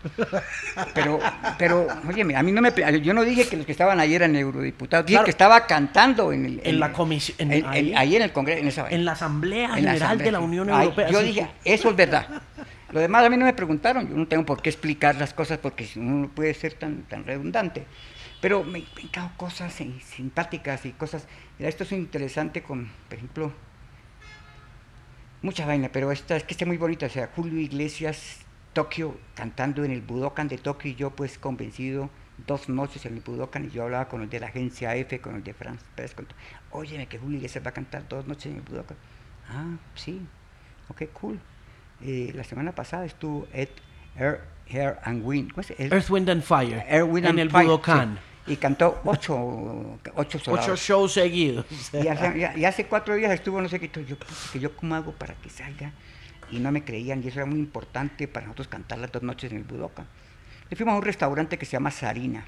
Pero, 0.96 1.20
pero, 1.60 1.88
oye, 2.08 2.22
a 2.36 2.42
mí 2.42 2.52
no 2.52 2.62
me, 2.62 2.72
yo 3.02 3.14
no 3.14 3.24
dije 3.24 3.48
que 3.48 3.58
los 3.58 3.66
que 3.66 3.72
estaban 3.72 4.00
ahí 4.00 4.16
eran 4.16 4.36
eurodiputados, 4.36 5.06
dije 5.06 5.16
claro. 5.16 5.26
que 5.26 5.32
estaba 5.32 5.68
cantando 5.68 6.32
en 6.32 6.46
el... 6.46 6.62
En, 6.64 6.80
la 6.80 6.92
comisión, 6.92 7.52
ahí, 7.52 7.94
ahí, 7.96 8.16
en 8.16 8.22
el 8.24 8.32
Congreso, 8.32 8.62
en, 8.62 8.68
esa, 8.68 8.90
en 8.90 9.06
la 9.06 9.12
Asamblea 9.12 9.70
en 9.70 9.76
General 9.76 10.00
la 10.00 10.06
asamblea, 10.06 10.26
de 10.26 10.32
la 10.32 10.40
Unión 10.40 10.70
Europea. 10.70 11.10
yo 11.10 11.22
dije, 11.22 11.48
eso 11.64 11.90
es 11.90 11.96
verdad. 11.96 12.28
Lo 12.94 13.00
demás 13.00 13.26
a 13.26 13.30
mí 13.30 13.38
no 13.38 13.46
me 13.46 13.54
preguntaron, 13.54 14.08
yo 14.08 14.16
no 14.16 14.28
tengo 14.28 14.46
por 14.46 14.62
qué 14.62 14.70
explicar 14.70 15.16
las 15.16 15.34
cosas 15.34 15.58
porque 15.58 15.90
uno 15.96 16.28
no 16.28 16.30
puede 16.30 16.54
ser 16.54 16.76
tan, 16.76 17.02
tan 17.04 17.26
redundante. 17.26 17.88
Pero 18.40 18.64
me 18.64 18.80
he 18.80 18.82
encantado 18.84 19.32
cosas 19.36 19.74
simpáticas 19.74 20.86
y 20.86 20.92
cosas. 20.92 21.28
Mira, 21.58 21.70
esto 21.70 21.86
es 21.86 21.92
interesante 21.92 22.62
con, 22.62 22.92
por 23.08 23.18
ejemplo, 23.18 23.52
mucha 25.42 25.66
vaina, 25.66 25.90
pero 25.92 26.12
esta 26.12 26.36
es 26.36 26.44
que 26.44 26.54
está 26.54 26.68
muy 26.68 26.78
bonita. 26.78 27.08
O 27.08 27.10
sea, 27.10 27.32
Julio 27.36 27.60
Iglesias, 27.60 28.42
Tokio, 28.74 29.18
cantando 29.34 29.84
en 29.84 29.90
el 29.90 30.02
Budokan 30.02 30.48
de 30.48 30.60
Tokio 30.60 30.92
y 30.92 30.96
yo 30.96 31.10
pues 31.10 31.40
convencido 31.40 32.12
dos 32.46 32.70
noches 32.70 33.08
en 33.08 33.16
el 33.16 33.22
Budokan 33.22 33.66
y 33.66 33.70
yo 33.72 33.84
hablaba 33.84 34.08
con 34.08 34.22
el 34.22 34.30
de 34.30 34.40
la 34.40 34.48
agencia 34.48 34.96
F, 34.96 35.20
con 35.20 35.34
el 35.34 35.44
de 35.44 35.56
France 35.56 35.84
Press. 35.96 36.14
Con 36.14 36.28
Óyeme, 36.70 37.08
que 37.08 37.18
Julio 37.18 37.38
Iglesias 37.38 37.66
va 37.66 37.72
a 37.72 37.74
cantar 37.74 38.08
dos 38.08 38.28
noches 38.28 38.52
en 38.52 38.58
el 38.58 38.62
Budokan. 38.62 38.98
Ah, 39.50 39.78
sí, 39.96 40.22
ok, 40.90 41.06
cool. 41.14 41.40
Eh, 42.06 42.32
la 42.36 42.44
semana 42.44 42.72
pasada 42.74 43.06
estuvo 43.06 43.48
Ed 43.54 43.70
Air, 44.18 44.42
Air 44.68 45.00
and 45.04 45.24
Wind. 45.26 45.52
¿cómo 45.52 45.62
es? 45.62 45.72
Earth, 45.80 46.10
Wind 46.10 46.30
and 46.30 46.44
Fire. 46.44 46.84
Air, 46.88 47.04
Wind 47.04 47.26
en 47.26 47.32
and 47.32 47.40
el 47.40 47.50
Fire, 47.50 47.66
Budokan. 47.66 48.16
sí. 48.46 48.54
Y 48.54 48.58
cantó 48.58 49.00
ocho, 49.06 49.98
ocho 50.16 50.38
Ocho 50.48 50.76
shows 50.76 51.14
seguidos. 51.14 51.66
Y 51.94 52.08
hace, 52.10 52.38
y- 52.58 52.60
y 52.60 52.66
hace 52.66 52.86
cuatro 52.88 53.16
días 53.16 53.32
estuvo, 53.32 53.62
no 53.62 53.70
sé 53.70 53.80
qué, 53.80 53.90
yo, 54.06 54.18
que 54.52 54.60
yo 54.60 54.76
cómo 54.76 54.96
hago 54.96 55.14
para 55.14 55.34
que 55.36 55.50
salga. 55.50 55.92
Y 56.52 56.60
no 56.60 56.70
me 56.74 56.84
creían, 56.84 57.24
y 57.24 57.30
eso 57.30 57.40
era 57.40 57.46
muy 57.46 57.58
importante 57.60 58.28
para 58.28 58.46
nosotros 58.46 58.68
cantar 58.68 59.00
las 59.00 59.12
dos 59.14 59.24
noches 59.24 59.50
en 59.52 59.60
el 59.60 59.64
Budokan. 59.64 60.06
Y 60.70 60.76
fuimos 60.76 60.94
a 60.94 60.98
un 60.98 61.04
restaurante 61.04 61.58
que 61.58 61.66
se 61.66 61.72
llama 61.74 61.90
Sarina. 61.90 62.44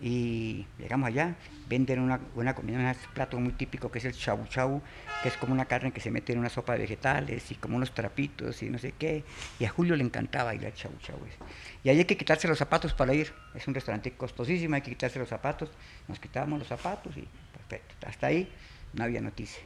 Y 0.00 0.66
llegamos 0.78 1.06
allá, 1.08 1.36
venden 1.68 2.00
una, 2.00 2.20
una 2.34 2.54
comida, 2.54 2.78
un 2.78 2.94
plato 3.14 3.38
muy 3.38 3.52
típico 3.52 3.90
que 3.90 3.98
es 3.98 4.04
el 4.04 4.12
chabu 4.12 4.44
chabu, 4.46 4.82
que 5.22 5.28
es 5.28 5.36
como 5.36 5.52
una 5.52 5.66
carne 5.66 5.92
que 5.92 6.00
se 6.00 6.10
mete 6.10 6.32
en 6.32 6.40
una 6.40 6.48
sopa 6.48 6.72
de 6.72 6.80
vegetales 6.80 7.50
y 7.50 7.54
como 7.54 7.76
unos 7.76 7.94
trapitos 7.94 8.62
y 8.62 8.70
no 8.70 8.78
sé 8.78 8.92
qué. 8.92 9.24
Y 9.60 9.64
a 9.64 9.68
Julio 9.68 9.94
le 9.94 10.02
encantaba 10.02 10.46
bailar 10.46 10.74
chabu. 10.74 10.96
ese. 10.98 11.38
Y 11.84 11.88
ahí 11.90 11.98
hay 11.98 12.04
que 12.04 12.16
quitarse 12.16 12.48
los 12.48 12.58
zapatos 12.58 12.92
para 12.92 13.14
ir. 13.14 13.32
Es 13.54 13.68
un 13.68 13.74
restaurante 13.74 14.12
costosísimo, 14.12 14.74
hay 14.74 14.82
que 14.82 14.90
quitarse 14.90 15.18
los 15.18 15.28
zapatos. 15.28 15.70
Nos 16.08 16.18
quitábamos 16.18 16.58
los 16.58 16.68
zapatos 16.68 17.16
y 17.16 17.28
perfecto. 17.52 17.94
Hasta 18.06 18.26
ahí 18.26 18.52
no 18.94 19.04
había 19.04 19.20
noticia. 19.20 19.62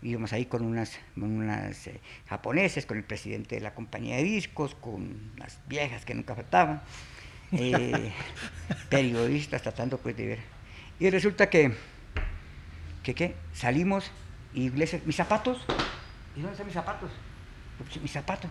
Íbamos 0.00 0.32
ahí 0.32 0.44
con 0.46 0.64
unas, 0.64 0.98
unas 1.16 1.86
eh, 1.88 2.00
japoneses, 2.28 2.86
con 2.86 2.96
el 2.96 3.04
presidente 3.04 3.56
de 3.56 3.62
la 3.62 3.74
compañía 3.74 4.16
de 4.16 4.22
discos, 4.22 4.74
con 4.74 5.32
las 5.38 5.58
viejas 5.66 6.04
que 6.04 6.14
nunca 6.14 6.34
faltaban, 6.34 6.82
eh, 7.52 8.12
periodistas 8.90 9.62
tratando 9.62 9.98
pues 9.98 10.16
de 10.16 10.26
ver. 10.26 10.38
Y 11.00 11.10
resulta 11.10 11.48
que, 11.48 11.72
que 13.02 13.14
¿qué? 13.14 13.34
salimos 13.54 14.12
y 14.54 14.70
mis 14.70 15.16
zapatos, 15.16 15.58
¿y 16.36 16.40
dónde 16.40 16.52
están 16.52 16.66
mis 16.66 16.74
zapatos? 16.74 17.10
Pues, 17.78 18.00
mis 18.00 18.12
zapatos. 18.12 18.50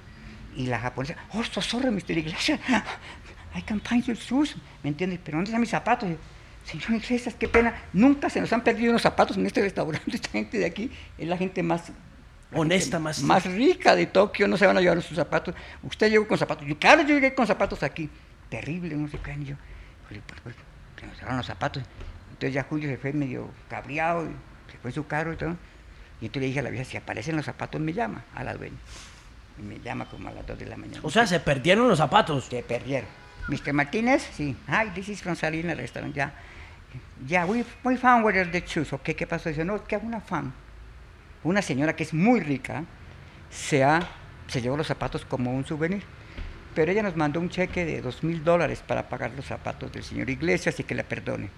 Y 0.56 0.68
la 0.68 0.80
japonesa, 0.80 1.16
oh, 1.34 1.44
so 1.44 1.62
sorry, 1.62 1.90
Mr. 1.90 2.12
Iglesias, 2.18 2.60
I 3.56 3.62
can 3.62 3.82
find 3.82 4.04
your 4.06 4.18
shoes, 4.18 4.56
¿me 4.84 4.90
entiendes? 4.90 5.20
Pero 5.24 5.38
¿dónde 5.38 5.50
están 5.50 5.62
mis 5.62 5.70
zapatos? 5.70 6.10
Yo, 6.10 6.16
Señor 6.66 6.92
Iglesias, 7.04 7.36
qué 7.38 7.48
pena, 7.48 7.74
nunca 7.94 8.30
se 8.30 8.40
nos 8.40 8.52
han 8.54 8.64
perdido 8.64 8.92
unos 8.92 9.02
zapatos 9.02 9.38
en 9.38 9.46
este 9.46 9.62
restaurante, 9.62 10.12
esta 10.16 10.30
gente 10.30 10.58
de 10.60 10.66
aquí 10.66 10.92
es 11.18 11.28
la 11.28 11.38
gente 11.38 11.64
más... 11.64 11.92
Honesta, 12.56 13.00
más- 13.00 13.24
Más 13.24 13.46
rica 13.46 13.96
de 13.96 14.06
Tokio, 14.06 14.48
no 14.48 14.58
se 14.58 14.68
van 14.68 14.78
a 14.78 14.82
llevar 14.82 15.02
sus 15.02 15.18
zapatos. 15.18 15.56
Usted 15.82 16.12
llegó 16.12 16.28
con 16.28 16.38
zapatos, 16.38 16.68
yo, 16.68 16.78
claro, 16.78 17.02
yo 17.02 17.16
llegué 17.16 17.34
con 17.34 17.48
zapatos 17.48 17.82
aquí. 17.82 18.08
Terrible, 18.48 18.96
no 18.96 19.08
sé 19.08 19.18
qué, 19.18 19.32
y 19.34 19.46
yo, 19.46 19.56
"Híjole, 20.06 20.22
pues, 20.28 20.40
pues, 20.42 20.56
se 21.00 21.08
nos 21.08 21.16
cerraron 21.18 21.38
los 21.38 21.48
zapatos. 21.48 21.82
Entonces 22.30 22.54
ya 22.54 22.62
Julio 22.64 22.88
se 22.90 22.98
fue 22.98 23.12
medio 23.12 23.50
cabreado, 23.68 24.26
y 24.26 24.72
se 24.72 24.78
fue 24.78 24.92
en 24.92 24.94
su 24.94 25.08
carro 25.08 25.34
y 25.34 25.38
todo. 25.38 25.58
Y 26.24 26.28
entonces 26.28 26.44
le 26.44 26.48
dije 26.48 26.60
a 26.62 26.64
la 26.64 26.70
vieja, 26.70 26.86
si 26.86 26.96
aparecen 26.96 27.36
los 27.36 27.44
zapatos 27.44 27.82
me 27.82 27.92
llama, 27.92 28.24
a 28.34 28.46
la 28.46 28.54
dueña. 28.54 28.78
Y 29.60 29.62
me 29.62 29.78
llama 29.82 30.06
como 30.06 30.30
a 30.30 30.32
las 30.32 30.48
2 30.48 30.58
de 30.58 30.66
la 30.68 30.78
mañana. 30.78 31.02
O 31.04 31.10
sea, 31.10 31.28
se 31.28 31.38
perdieron 31.42 31.86
los 31.90 31.98
zapatos. 31.98 32.46
Se 32.46 32.64
perdieron. 32.64 33.10
Mr. 33.50 33.74
Martínez, 33.74 34.26
sí. 34.34 34.56
Hi, 34.70 34.90
this 34.96 35.10
is 35.10 35.22
from 35.22 35.36
Salina 35.36 35.76
Restaurant. 35.76 36.16
Ya. 36.16 36.34
Ya, 37.28 37.46
we, 37.46 37.66
we 37.84 37.98
found 37.98 38.24
where 38.24 38.40
are 38.40 38.50
the 38.50 38.62
shoes. 38.66 38.94
Ok, 38.94 39.10
¿qué 39.18 39.28
pasó? 39.28 39.50
Dice, 39.50 39.66
no, 39.66 39.76
es 39.76 39.82
que 39.82 39.98
una 39.98 40.22
fan, 40.22 40.54
una 41.44 41.62
señora 41.62 41.94
que 41.94 42.04
es 42.04 42.14
muy 42.14 42.40
rica, 42.40 42.86
se, 43.52 43.84
ha, 43.84 44.00
se 44.48 44.62
llevó 44.62 44.78
los 44.78 44.88
zapatos 44.88 45.26
como 45.26 45.54
un 45.54 45.66
souvenir. 45.66 46.04
Pero 46.74 46.90
ella 46.94 47.04
nos 47.04 47.18
mandó 47.18 47.42
un 47.42 47.50
cheque 47.50 47.84
de 47.84 48.02
dos 48.02 48.24
mil 48.24 48.46
dólares 48.46 48.82
para 48.88 49.10
pagar 49.10 49.32
los 49.36 49.48
zapatos 49.48 49.92
del 49.92 50.06
señor 50.06 50.30
Iglesias 50.30 50.80
y 50.80 50.86
que 50.86 50.96
la 50.96 51.04
perdone. 51.04 51.50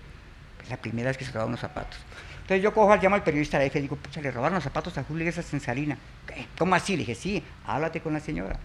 Es 0.63 0.71
la 0.71 0.77
primera 0.77 1.09
vez 1.09 1.19
que 1.19 1.23
se 1.23 1.31
robaron 1.31 1.51
los 1.51 1.61
zapatos. 1.61 1.99
Entonces 2.45 2.61
yo 2.61 2.75
cojo, 2.75 2.95
llamo 2.97 3.15
al 3.15 3.23
periodista 3.23 3.57
de 3.57 3.63
la 3.63 3.67
F 3.69 3.79
y 3.79 3.81
digo, 3.81 3.95
pucha, 3.95 4.21
le 4.21 4.29
robaron 4.29 4.53
los 4.53 4.63
zapatos 4.63 4.95
a 4.99 5.03
Julio 5.03 5.25
en 5.51 5.59
Salina. 5.59 5.97
¿Qué? 6.27 6.45
¿Cómo 6.59 6.75
así? 6.75 6.93
Le 6.93 6.99
dije, 6.99 7.15
sí, 7.15 7.41
háblate 7.65 8.01
con 8.01 8.13
la 8.13 8.19
señora. 8.19 8.59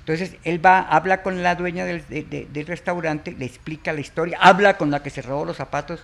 Entonces 0.00 0.34
él 0.42 0.64
va, 0.64 0.80
habla 0.80 1.22
con 1.22 1.40
la 1.40 1.54
dueña 1.54 1.84
del, 1.84 2.04
de- 2.08 2.24
de- 2.24 2.48
del 2.52 2.66
restaurante, 2.66 3.30
le 3.38 3.44
explica 3.44 3.92
la 3.92 4.00
historia, 4.00 4.36
habla 4.40 4.76
con 4.76 4.90
la 4.90 5.00
que 5.04 5.10
se 5.10 5.22
robó 5.22 5.44
los 5.44 5.58
zapatos 5.58 6.00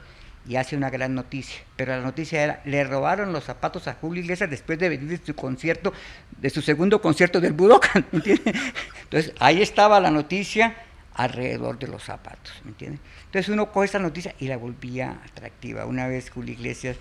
y 0.49 0.55
hace 0.55 0.77
una 0.77 0.89
gran 0.89 1.16
noticia. 1.16 1.61
Pero 1.74 1.97
la 1.97 2.01
noticia 2.03 2.45
era, 2.45 2.61
le 2.64 2.85
robaron 2.85 3.33
los 3.33 3.43
zapatos 3.43 3.89
a 3.89 3.95
Julio 3.95 4.22
Iglesias 4.22 4.49
después 4.49 4.79
de 4.79 4.89
venir 4.91 5.18
de 5.18 5.27
su 5.27 5.35
concierto, 5.35 5.93
de 6.41 6.49
su 6.51 6.62
segundo 6.62 7.01
concierto 7.03 7.41
del 7.41 7.55
Budokan, 7.55 8.07
¿me 8.12 8.18
entiendes? 8.18 8.55
Entonces 9.03 9.33
ahí 9.41 9.61
estaba 9.62 9.99
la 9.99 10.12
noticia 10.12 10.77
alrededor 11.17 11.79
de 11.79 11.89
los 11.89 12.05
zapatos, 12.05 12.53
¿me 12.64 12.71
entiendes? 12.71 13.01
Entonces 13.25 13.49
uno 13.49 13.73
coge 13.73 13.87
esa 13.87 13.99
noticia 13.99 14.35
y 14.39 14.49
la 14.49 14.59
volvía 14.59 15.23
atractiva. 15.25 15.87
Una 15.87 16.07
vez 16.07 16.31
Julio 16.31 16.53
Iglesias 16.53 16.99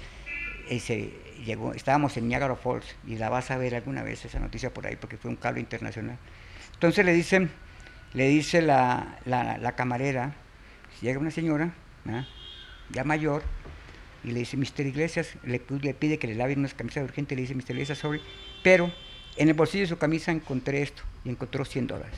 eh, 0.70 1.36
llegó, 1.45 1.74
estábamos 1.74 2.16
en 2.16 2.30
Niagara 2.30 2.55
Falls 2.55 2.95
y 3.05 3.18
la 3.18 3.30
vas 3.30 3.51
a 3.51 3.57
ver 3.57 3.76
alguna 3.76 4.03
vez 4.03 4.24
esa 4.24 4.39
noticia 4.39 4.74
por 4.74 4.88
ahí 4.88 4.95
porque 4.95 5.18
fue 5.18 5.30
un 5.30 5.36
cable 5.36 5.59
internacional. 5.59 6.18
Entonces 6.74 7.05
le 7.05 7.13
dicen, 7.13 7.51
le 8.13 8.30
dice 8.30 8.61
la, 8.61 9.20
la, 9.26 9.76
camarera, 9.76 10.34
llega 11.01 11.20
una 11.20 11.32
señora, 11.32 11.74
ya 12.89 13.03
mayor, 13.03 13.43
y 14.24 14.32
le 14.32 14.39
dice, 14.39 14.57
Mr. 14.57 14.86
Iglesias, 14.88 15.36
le, 15.43 15.59
pide 15.59 16.18
que 16.18 16.28
le 16.28 16.36
laven 16.36 16.59
unas 16.59 16.74
camisas 16.74 17.03
urgentes, 17.03 17.36
le 17.36 17.41
dice, 17.41 17.53
Mr. 17.53 17.72
Iglesias, 17.72 17.97
sorry, 17.97 18.22
pero 18.63 18.91
en 19.36 19.49
el 19.49 19.53
bolsillo 19.53 19.84
de 19.84 19.88
su 19.88 19.97
camisa 19.97 20.32
encontré 20.32 20.82
esto, 20.82 21.03
y 21.24 21.30
encontró 21.30 21.66
100 21.66 21.88
dólares. 21.88 22.18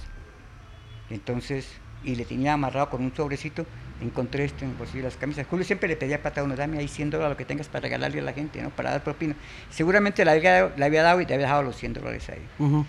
Entonces, 1.09 1.67
y 2.03 2.15
le 2.15 2.25
tenía 2.25 2.53
amarrado 2.53 2.89
con 2.89 3.03
un 3.03 3.15
sobrecito, 3.15 3.65
encontré 4.01 4.45
esto 4.45 4.63
en 4.63 4.71
el 4.71 4.77
bolsillo 4.77 5.03
de 5.03 5.09
las 5.09 5.17
camisas. 5.17 5.47
Julio 5.47 5.65
siempre 5.65 5.89
le 5.89 5.95
pedía 5.95 6.21
plata 6.21 6.41
a 6.41 6.43
uno, 6.43 6.55
dame 6.55 6.77
ahí 6.77 6.87
100 6.87 7.09
dólares, 7.09 7.31
lo 7.31 7.37
que 7.37 7.45
tengas 7.45 7.67
para 7.67 7.81
regalarle 7.81 8.19
a 8.19 8.23
la 8.23 8.33
gente, 8.33 8.61
¿no? 8.61 8.69
Para 8.69 8.91
dar 8.91 9.03
propina. 9.03 9.35
Seguramente 9.69 10.23
le 10.23 10.31
había, 10.31 10.73
le 10.75 10.85
había 10.85 11.03
dado 11.03 11.21
y 11.21 11.25
le 11.25 11.33
había 11.33 11.45
dejado 11.45 11.63
los 11.63 11.75
100 11.75 11.93
dólares 11.93 12.29
ahí. 12.29 12.85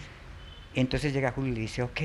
Entonces 0.75 1.13
llega 1.13 1.33
Julio 1.33 1.53
y 1.53 1.55
le 1.55 1.61
dice, 1.63 1.83
ok, 1.83 2.01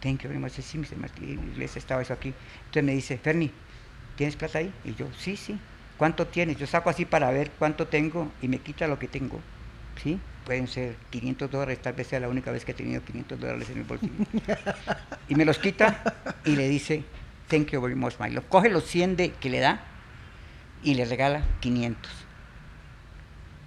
thank 0.00 0.22
you 0.22 0.28
very 0.28 0.38
much. 0.38 0.52
Sí, 0.52 0.78
Mr. 0.78 1.22
Iglesias, 1.22 1.78
estaba 1.78 2.02
eso 2.02 2.12
aquí. 2.12 2.32
Entonces 2.66 2.84
me 2.84 2.92
dice, 2.92 3.18
Ferni, 3.18 3.50
¿tienes 4.16 4.36
plata 4.36 4.58
ahí? 4.58 4.72
Y 4.84 4.94
yo, 4.94 5.08
sí, 5.18 5.36
sí. 5.36 5.58
¿Cuánto 5.96 6.26
tienes? 6.26 6.56
Yo 6.56 6.66
saco 6.66 6.90
así 6.90 7.04
para 7.04 7.30
ver 7.30 7.50
cuánto 7.58 7.86
tengo 7.86 8.30
y 8.42 8.48
me 8.48 8.58
quita 8.58 8.86
lo 8.86 8.98
que 8.98 9.08
tengo. 9.08 9.40
¿Sí? 10.02 10.18
Pueden 10.44 10.68
ser 10.68 10.96
500 11.10 11.50
dólares, 11.50 11.80
tal 11.80 11.94
vez 11.94 12.06
sea 12.06 12.20
la 12.20 12.28
única 12.28 12.50
vez 12.50 12.64
que 12.64 12.72
he 12.72 12.74
tenido 12.74 13.02
500 13.02 13.40
dólares 13.40 13.70
en 13.70 13.78
el 13.78 13.84
bolsillo. 13.84 14.12
y 15.28 15.34
me 15.34 15.44
los 15.44 15.58
quita 15.58 16.02
y 16.44 16.54
le 16.56 16.68
dice, 16.68 17.02
thank 17.48 17.70
you 17.70 17.80
very 17.80 17.94
much, 17.94 18.14
my 18.20 18.30
love. 18.30 18.44
Coge 18.48 18.68
los 18.68 18.84
100 18.84 19.16
de, 19.16 19.30
que 19.32 19.48
le 19.48 19.60
da 19.60 19.80
y 20.82 20.94
le 20.94 21.06
regala 21.06 21.42
500. 21.60 22.12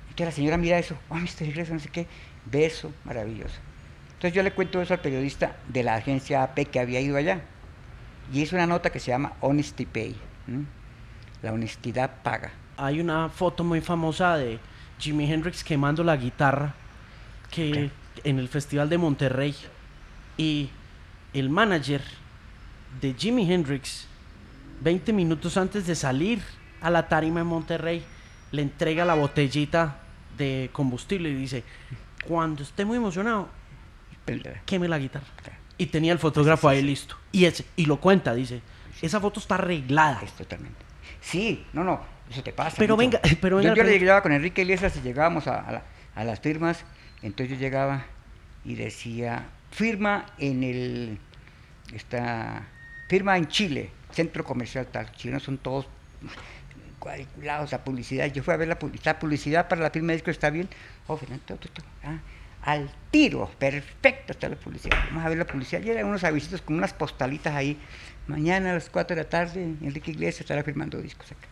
Entonces 0.10 0.26
la 0.26 0.32
señora 0.32 0.58
mira 0.58 0.78
eso, 0.78 0.98
oh, 1.10 1.16
Mr. 1.16 1.44
Iglesias, 1.44 1.72
no 1.72 1.80
sé 1.80 1.90
qué, 1.90 2.08
beso, 2.46 2.92
maravilloso. 3.06 3.60
Entonces 4.18 4.34
yo 4.34 4.42
le 4.42 4.52
cuento 4.52 4.82
eso 4.82 4.96
al 4.96 5.00
periodista 5.00 5.58
de 5.68 5.84
la 5.84 5.96
agencia 5.96 6.42
AP 6.42 6.72
que 6.72 6.80
había 6.80 7.00
ido 7.00 7.18
allá. 7.18 7.42
Y 8.34 8.42
hizo 8.42 8.56
una 8.56 8.66
nota 8.66 8.90
que 8.90 9.00
se 9.00 9.12
llama 9.12 9.34
Honesty 9.42 9.86
Pay. 9.86 10.16
La 11.44 11.54
honestidad 11.54 12.24
paga. 12.24 12.52
Hay 12.78 13.00
una 13.00 13.30
foto 13.30 13.64
muy 13.64 13.80
famosa 13.80 14.38
de 14.38 14.60
Jimi 15.00 15.32
Hendrix 15.32 15.64
quemando 15.64 16.04
la 16.04 16.18
guitarra 16.18 16.74
que 17.52 17.92
en 18.24 18.40
el 18.40 18.48
Festival 18.48 18.90
de 18.90 18.98
Monterrey 18.98 19.56
y 20.38 20.70
el 21.34 21.50
manager 21.50 22.02
de 23.02 23.14
Jimi 23.14 23.52
Hendrix 23.52 24.08
20 24.82 25.14
minutos 25.14 25.58
antes 25.58 25.88
de 25.88 25.96
salir 25.96 26.42
a 26.82 26.90
la 26.90 27.08
tarima 27.08 27.42
en 27.42 27.48
Monterrey 27.48 28.04
le 28.52 28.62
entrega 28.62 29.06
la 29.06 29.16
botellita 29.16 30.00
de 30.38 30.70
combustible 30.74 31.30
y 31.30 31.36
dice 31.36 31.64
cuando 32.28 32.64
esté 32.64 32.86
muy 32.86 32.98
emocionado 32.98 33.50
queme 34.66 34.88
la 34.88 35.00
guitarra 35.00 35.26
y 35.78 35.86
tenía 35.88 36.12
el 36.12 36.20
fotógrafo 36.20 36.68
ahí 36.68 36.82
listo. 36.82 37.16
Y 37.32 37.46
ese 37.46 37.66
y 37.76 37.86
lo 37.86 37.98
cuenta 37.98 38.34
dice 38.34 38.62
esa 39.02 39.20
foto 39.20 39.40
está 39.40 39.56
arreglada 39.56 40.22
Es 40.24 40.34
totalmente. 40.34 40.80
Sí, 41.22 41.66
no, 41.74 41.84
no, 41.84 42.02
eso 42.30 42.44
te 42.44 42.52
pasa. 42.54 42.76
Pero 42.78 42.96
mucho. 42.96 43.10
venga, 43.10 43.22
pero 43.42 43.58
yo, 43.62 43.70
venga, 43.70 43.76
yo 43.76 43.84
pero- 43.84 43.98
llegaba 44.00 44.22
con 44.22 44.32
Enrique 44.32 44.62
Iglesias 44.62 44.96
y 44.98 45.02
llegábamos 45.02 45.48
a, 45.48 45.60
a 45.62 45.72
la- 45.72 45.84
a 46.16 46.24
las 46.24 46.40
firmas, 46.40 46.84
entonces 47.22 47.58
yo 47.58 47.62
llegaba 47.62 48.06
y 48.66 48.76
decía, 48.76 49.46
firma 49.72 50.26
en 50.40 50.64
el, 50.64 51.20
esta, 51.94 52.64
firma 53.08 53.38
en 53.38 53.48
Chile, 53.48 53.92
centro 54.12 54.44
comercial 54.44 54.88
tal, 54.88 55.12
chilenos 55.14 55.44
son 55.44 55.58
todos 55.60 55.88
cuadriculados, 57.00 57.72
la 57.72 57.84
publicidad, 57.84 58.26
yo 58.34 58.44
fui 58.44 58.54
a 58.54 58.58
ver 58.58 58.68
la 58.68 58.80
publicidad, 58.80 59.20
publicidad 59.20 59.68
para 59.68 59.82
la 59.82 59.92
firma 59.92 60.08
de 60.08 60.14
disco 60.16 60.32
está 60.32 60.50
bien, 60.50 60.68
oh, 61.08 61.16
Fernando, 61.18 61.58
ah, 62.04 62.18
al 62.64 62.90
tiro, 63.12 63.50
perfecto 63.60 64.34
está 64.34 64.50
la 64.50 64.56
publicidad. 64.56 64.98
Vamos 65.10 65.24
a 65.26 65.30
ver 65.30 65.38
la 65.38 65.46
publicidad. 65.46 65.82
Y 65.84 65.90
eran 65.90 66.06
unos 66.06 66.26
avisitos 66.26 66.62
con 66.62 66.76
unas 66.76 66.92
postalitas 66.94 67.56
ahí. 67.56 67.78
Mañana 68.28 68.72
a 68.72 68.74
las 68.74 68.90
4 68.90 69.16
de 69.16 69.24
la 69.24 69.30
tarde, 69.30 69.64
Enrique 69.64 70.12
Iglesias 70.12 70.42
estará 70.42 70.64
firmando 70.64 70.98
discos 71.02 71.32
acá. 71.32 71.48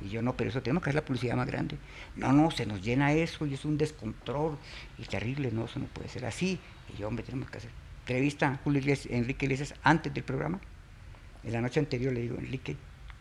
Y 0.00 0.08
yo 0.08 0.22
no, 0.22 0.36
pero 0.36 0.50
eso 0.50 0.62
tenemos 0.62 0.82
que 0.82 0.90
hacer 0.90 1.02
la 1.02 1.04
publicidad 1.04 1.36
más 1.36 1.46
grande. 1.46 1.76
No, 2.16 2.32
no, 2.32 2.50
se 2.50 2.66
nos 2.66 2.82
llena 2.82 3.12
eso 3.12 3.46
y 3.46 3.54
es 3.54 3.64
un 3.64 3.78
descontrol 3.78 4.56
y 4.98 5.04
terrible, 5.04 5.50
no, 5.52 5.64
eso 5.64 5.78
no 5.78 5.86
puede 5.86 6.08
ser 6.08 6.24
así. 6.24 6.58
Y 6.92 7.00
yo, 7.00 7.08
hombre, 7.08 7.24
tenemos 7.24 7.50
que 7.50 7.58
hacer. 7.58 7.70
Entrevista 8.00 8.48
a 8.48 8.56
Julio 8.56 8.80
Iglesias, 8.80 9.12
Enrique 9.12 9.46
Iglesias 9.46 9.74
antes 9.82 10.14
del 10.14 10.24
programa. 10.24 10.60
En 11.44 11.52
la 11.52 11.60
noche 11.60 11.80
anterior 11.80 12.12
le 12.12 12.22
digo, 12.22 12.36
Enrique, 12.38 12.76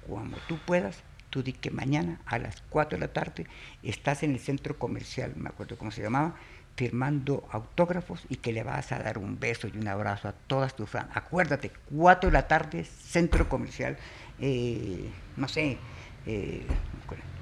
cuando 0.07 0.37
tú 0.47 0.57
puedas, 0.65 1.03
tú 1.29 1.43
di 1.43 1.53
que 1.53 1.71
mañana 1.71 2.21
a 2.25 2.39
las 2.39 2.61
4 2.69 2.97
de 2.97 3.05
la 3.05 3.13
tarde 3.13 3.47
estás 3.83 4.23
en 4.23 4.31
el 4.31 4.39
centro 4.39 4.79
comercial, 4.79 5.33
me 5.35 5.49
acuerdo 5.49 5.77
cómo 5.77 5.91
se 5.91 6.01
llamaba, 6.01 6.35
firmando 6.77 7.47
autógrafos 7.51 8.23
y 8.29 8.37
que 8.37 8.53
le 8.53 8.63
vas 8.63 8.91
a 8.91 8.99
dar 8.99 9.17
un 9.17 9.39
beso 9.39 9.67
y 9.67 9.77
un 9.77 9.87
abrazo 9.87 10.27
a 10.29 10.33
todas 10.33 10.75
tus 10.75 10.89
fans. 10.89 11.09
Acuérdate, 11.13 11.71
4 11.93 12.29
de 12.29 12.33
la 12.33 12.47
tarde, 12.47 12.83
centro 12.85 13.49
comercial, 13.49 13.97
eh, 14.39 15.09
no 15.35 15.47
sé, 15.47 15.77
eh, 16.27 16.61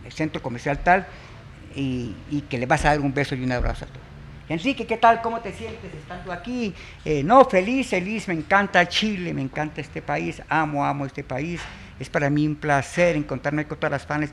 el 0.06 0.12
centro 0.12 0.42
comercial 0.42 0.80
tal, 0.80 1.08
y, 1.76 2.16
y, 2.30 2.42
que 2.42 2.58
le 2.58 2.66
vas 2.66 2.86
a 2.86 2.90
dar 2.90 3.02
un 3.02 3.14
beso 3.14 3.36
y 3.36 3.44
un 3.44 3.52
abrazo 3.52 3.86
a 3.86 3.88
todos. 3.88 4.06
Enrique, 4.48 4.86
¿qué 4.86 4.98
tal? 4.98 5.24
¿Cómo 5.24 5.40
te 5.42 5.52
sientes 5.52 5.92
estando 5.92 6.32
aquí? 6.32 6.74
Eh, 7.04 7.24
no, 7.24 7.44
feliz, 7.46 7.88
feliz, 7.88 8.28
me 8.28 8.36
encanta 8.36 8.88
Chile, 8.88 9.34
me 9.34 9.42
encanta 9.42 9.82
este 9.82 10.04
país, 10.04 10.42
amo, 10.48 10.86
amo 10.86 11.08
este 11.08 11.24
país. 11.24 11.62
Es 12.00 12.10
para 12.10 12.30
mí 12.30 12.46
un 12.46 12.56
placer 12.56 13.16
encontrarme 13.16 13.66
con 13.66 13.78
todas 13.80 13.92
las 13.92 14.06
fans. 14.06 14.30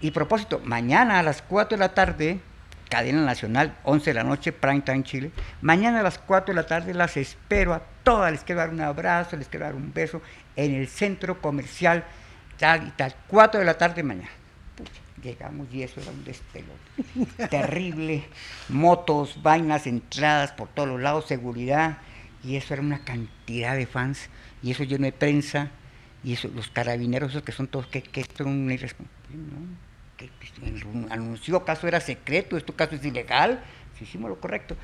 Y 0.00 0.10
propósito, 0.10 0.60
mañana 0.64 1.20
a 1.20 1.22
las 1.22 1.42
4 1.42 1.76
de 1.76 1.80
la 1.80 1.94
tarde, 1.94 2.40
cadena 2.88 3.24
nacional, 3.24 3.76
11 3.84 4.10
de 4.10 4.14
la 4.14 4.24
noche, 4.24 4.52
prime 4.52 4.80
time 4.80 5.04
Chile. 5.04 5.30
Mañana 5.60 6.00
a 6.00 6.02
las 6.02 6.18
4 6.18 6.52
de 6.52 6.60
la 6.60 6.66
tarde 6.66 6.92
las 6.92 7.16
espero 7.16 7.72
a 7.72 7.82
todas, 8.02 8.32
les 8.32 8.42
quiero 8.42 8.62
dar 8.62 8.70
un 8.70 8.80
abrazo, 8.80 9.36
les 9.36 9.46
quiero 9.46 9.66
dar 9.66 9.76
un 9.76 9.92
beso 9.94 10.20
en 10.56 10.74
el 10.74 10.88
centro 10.88 11.40
comercial, 11.40 12.04
tal 12.58 12.88
y 12.88 12.90
tal, 12.92 13.14
4 13.28 13.60
de 13.60 13.66
la 13.66 13.78
tarde 13.78 14.02
mañana. 14.02 14.30
Pucha, 14.76 14.90
llegamos 15.22 15.68
y 15.72 15.82
eso 15.82 16.00
era 16.00 16.10
un 16.10 16.24
despelote. 16.24 17.48
Terrible, 17.50 18.24
motos, 18.68 19.42
vainas, 19.42 19.86
entradas 19.86 20.52
por 20.52 20.68
todos 20.68 20.88
los 20.88 21.00
lados, 21.00 21.26
seguridad, 21.26 21.98
y 22.44 22.56
eso 22.56 22.74
era 22.74 22.82
una 22.82 23.04
cantidad 23.04 23.76
de 23.76 23.86
fans, 23.86 24.28
y 24.62 24.70
eso 24.72 24.84
lleno 24.84 25.04
de 25.04 25.12
prensa, 25.12 25.70
y 26.24 26.34
eso, 26.34 26.48
los 26.48 26.68
carabineros, 26.68 27.30
esos 27.30 27.42
que 27.42 27.52
son 27.52 27.66
todos, 27.66 27.86
que, 27.86 28.02
que 28.02 28.24
son 28.36 28.70
irresponsables, 28.70 29.30
¿no? 29.30 29.92
que 30.16 30.30
anunció 31.10 31.56
acaso 31.56 31.88
era 31.88 32.00
secreto, 32.00 32.56
esto 32.56 32.74
caso 32.74 32.94
es 32.94 33.04
ilegal, 33.04 33.62
si 33.98 34.04
hicimos 34.04 34.30
lo 34.30 34.40
correcto. 34.40 34.76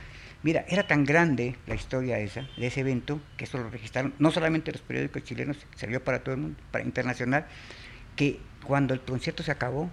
Mira, 0.43 0.65
era 0.69 0.87
tan 0.87 1.05
grande 1.05 1.57
la 1.67 1.75
historia 1.75 2.21
esa, 2.21 2.49
de 2.57 2.69
ese 2.69 2.81
evento, 2.81 3.21
que 3.37 3.45
eso 3.45 3.59
lo 3.59 3.71
registraron 3.71 4.15
no 4.21 4.31
solamente 4.31 4.71
los 4.71 4.83
periódicos 4.83 5.25
chilenos, 5.25 5.57
salió 5.75 6.03
para 6.05 6.21
todo 6.21 6.37
el 6.37 6.41
mundo, 6.41 6.61
para 6.71 6.85
internacional, 6.85 7.47
que 8.15 8.39
cuando 8.65 8.95
el 8.95 9.01
concierto 9.01 9.43
se 9.43 9.51
acabó, 9.51 9.91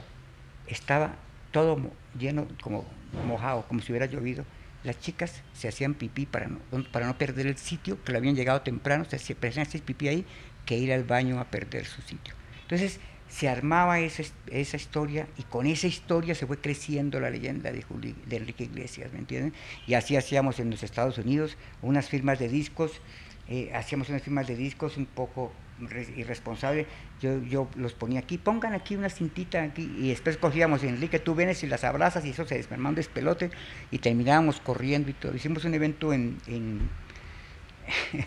estaba 0.67 1.15
todo 1.51 1.79
lleno, 2.19 2.47
como 2.61 2.85
mojado, 3.25 3.67
como 3.67 3.81
si 3.81 3.91
hubiera 3.91 4.05
llovido. 4.05 4.45
Las 4.83 4.99
chicas 4.99 5.41
se 5.53 5.67
hacían 5.67 5.95
pipí 5.95 6.27
para 6.27 6.47
no, 6.47 6.59
para 6.91 7.07
no 7.07 7.17
perder 7.17 7.47
el 7.47 7.57
sitio, 7.57 8.03
que 8.03 8.11
le 8.11 8.19
habían 8.19 8.35
llegado 8.35 8.61
temprano, 8.61 9.05
se 9.05 9.15
hacían 9.15 9.67
pipí 9.83 10.07
ahí, 10.07 10.25
que 10.65 10.77
ir 10.77 10.93
al 10.93 11.05
baño 11.05 11.39
a 11.39 11.45
perder 11.45 11.85
su 11.85 12.03
sitio. 12.03 12.35
Entonces, 12.61 12.99
se 13.27 13.49
armaba 13.49 13.99
esa, 13.99 14.23
esa, 14.47 14.77
historia 14.77 15.27
y 15.37 15.43
con 15.43 15.65
esa 15.65 15.87
historia 15.87 16.35
se 16.35 16.45
fue 16.45 16.57
creciendo 16.57 17.19
la 17.19 17.29
leyenda 17.29 17.71
de, 17.71 17.83
Enrique 18.29 18.65
Iglesias, 18.65 19.11
¿me 19.13 19.19
entienden? 19.19 19.53
Y 19.87 19.95
así 19.95 20.15
hacíamos 20.15 20.59
en 20.59 20.69
los 20.69 20.83
Estados 20.83 21.17
Unidos 21.17 21.57
unas 21.81 22.07
firmas 22.07 22.39
de 22.39 22.49
discos, 22.49 23.01
eh, 23.49 23.71
hacíamos 23.73 24.09
unas 24.09 24.21
firmas 24.21 24.47
de 24.47 24.55
discos 24.55 24.97
un 24.97 25.05
poco 25.05 25.51
irresponsables, 26.15 26.87
yo, 27.19 27.41
yo 27.43 27.67
los 27.75 27.93
ponía 27.93 28.21
aquí, 28.21 28.37
pongan 28.37 28.73
aquí 28.73 28.95
una 28.95 29.09
cintita 29.09 29.61
aquí, 29.63 29.93
y 29.97 30.09
después 30.09 30.37
cogíamos, 30.37 30.83
Enrique, 30.83 31.19
tú 31.19 31.35
vienes 31.35 31.63
y 31.63 31.67
las 31.67 31.83
abrazas 31.83 32.23
y 32.25 32.29
eso 32.29 32.45
se 32.45 32.55
despermaba 32.55 32.89
un 32.89 32.95
despelote 32.95 33.49
y 33.91 33.97
terminábamos 33.97 34.61
corriendo 34.61 35.09
y 35.09 35.13
todo. 35.13 35.35
Hicimos 35.35 35.65
un 35.65 35.73
evento 35.73 36.13
en... 36.13 36.37
en 36.47 36.89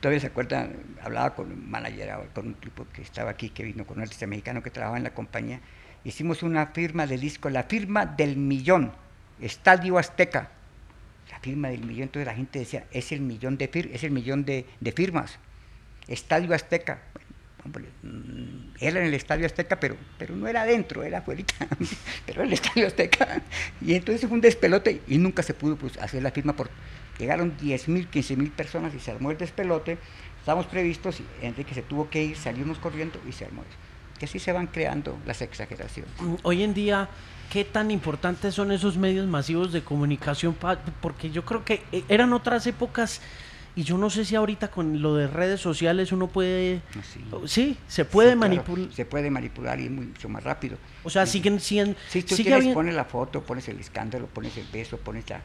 todavía 0.00 0.20
se 0.20 0.28
acuerdan, 0.28 0.72
hablaba 1.02 1.34
con 1.34 1.52
un 1.52 1.70
manager, 1.70 2.10
con 2.34 2.48
un 2.48 2.54
tipo 2.54 2.86
que 2.92 3.02
estaba 3.02 3.30
aquí, 3.30 3.50
que 3.50 3.62
vino 3.62 3.86
con 3.86 3.98
un 3.98 4.02
artista 4.02 4.26
mexicano 4.26 4.62
que 4.62 4.70
trabajaba 4.70 4.96
en 4.96 5.04
la 5.04 5.14
compañía, 5.14 5.60
hicimos 6.04 6.42
una 6.42 6.66
firma 6.68 7.06
de 7.06 7.18
disco, 7.18 7.50
la 7.50 7.64
firma 7.64 8.06
del 8.06 8.36
millón, 8.36 8.92
Estadio 9.40 9.98
Azteca, 9.98 10.50
la 11.30 11.38
firma 11.40 11.68
del 11.68 11.84
millón, 11.84 12.04
entonces 12.04 12.26
la 12.26 12.34
gente 12.34 12.58
decía, 12.58 12.84
es 12.90 13.12
el 13.12 13.20
millón 13.20 13.58
de, 13.58 13.68
fir 13.68 13.90
es 13.92 14.02
el 14.02 14.10
millón 14.10 14.44
de, 14.44 14.66
de 14.80 14.92
firmas, 14.92 15.38
Estadio 16.08 16.54
Azteca, 16.54 17.02
hombre, 17.70 17.88
era 18.80 19.00
en 19.00 19.06
el 19.06 19.14
Estadio 19.14 19.46
Azteca, 19.46 19.78
pero, 19.78 19.96
pero 20.18 20.34
no 20.34 20.48
era 20.48 20.62
adentro, 20.62 21.02
era 21.02 21.18
afuera, 21.18 21.44
pero 22.26 22.42
el 22.42 22.52
Estadio 22.52 22.86
Azteca, 22.86 23.42
y 23.80 23.94
entonces 23.94 24.28
fue 24.28 24.34
un 24.34 24.40
despelote 24.40 25.02
y 25.06 25.18
nunca 25.18 25.42
se 25.42 25.54
pudo 25.54 25.76
pues, 25.76 25.96
hacer 25.98 26.22
la 26.22 26.30
firma 26.30 26.54
por 26.54 26.70
Llegaron 27.20 27.54
10.000, 27.58 28.08
15.000 28.08 28.50
personas 28.50 28.94
y 28.94 28.98
se 28.98 29.10
armó 29.10 29.30
el 29.30 29.36
despelote. 29.36 29.98
Estábamos 30.38 30.66
previstos, 30.66 31.20
y 31.20 31.46
Enrique 31.46 31.74
se 31.74 31.82
tuvo 31.82 32.08
que 32.08 32.24
ir, 32.24 32.36
salimos 32.36 32.78
corriendo 32.78 33.20
y 33.28 33.32
se 33.32 33.44
armó. 33.44 33.62
Que 34.18 34.24
así 34.24 34.38
se 34.38 34.52
van 34.52 34.68
creando 34.68 35.18
las 35.26 35.42
exageraciones. 35.42 36.10
Hoy 36.42 36.62
en 36.62 36.72
día, 36.72 37.10
¿qué 37.52 37.66
tan 37.66 37.90
importantes 37.90 38.54
son 38.54 38.72
esos 38.72 38.96
medios 38.96 39.26
masivos 39.26 39.70
de 39.70 39.82
comunicación? 39.82 40.56
Porque 41.02 41.30
yo 41.30 41.44
creo 41.44 41.62
que 41.62 41.82
eh, 41.92 42.04
eran 42.08 42.32
otras 42.32 42.66
épocas 42.66 43.20
y 43.76 43.82
yo 43.82 43.96
no 43.98 44.10
sé 44.10 44.24
si 44.24 44.34
ahorita 44.34 44.70
con 44.70 45.00
lo 45.00 45.14
de 45.14 45.26
redes 45.26 45.60
sociales 45.60 46.12
uno 46.12 46.28
puede... 46.28 46.82
Sí, 47.02 47.20
sí 47.46 47.76
se 47.86 48.04
puede 48.04 48.30
sí, 48.30 48.36
manipular. 48.36 48.80
Claro, 48.80 48.92
se 48.92 49.04
puede 49.04 49.30
manipular 49.30 49.80
y 49.80 49.88
mucho 49.88 50.28
más 50.28 50.44
rápido. 50.44 50.76
O 51.04 51.10
sea, 51.10 51.26
siguen... 51.26 51.60
siguen 51.60 51.96
si 52.08 52.22
tú 52.22 52.36
sigue 52.36 52.50
quieres, 52.50 52.74
pones 52.74 52.94
la 52.94 53.04
foto, 53.04 53.42
pones 53.42 53.68
el 53.68 53.78
escándalo, 53.78 54.26
pones 54.26 54.56
el 54.56 54.66
beso, 54.72 54.98
pones 54.98 55.28
la, 55.28 55.40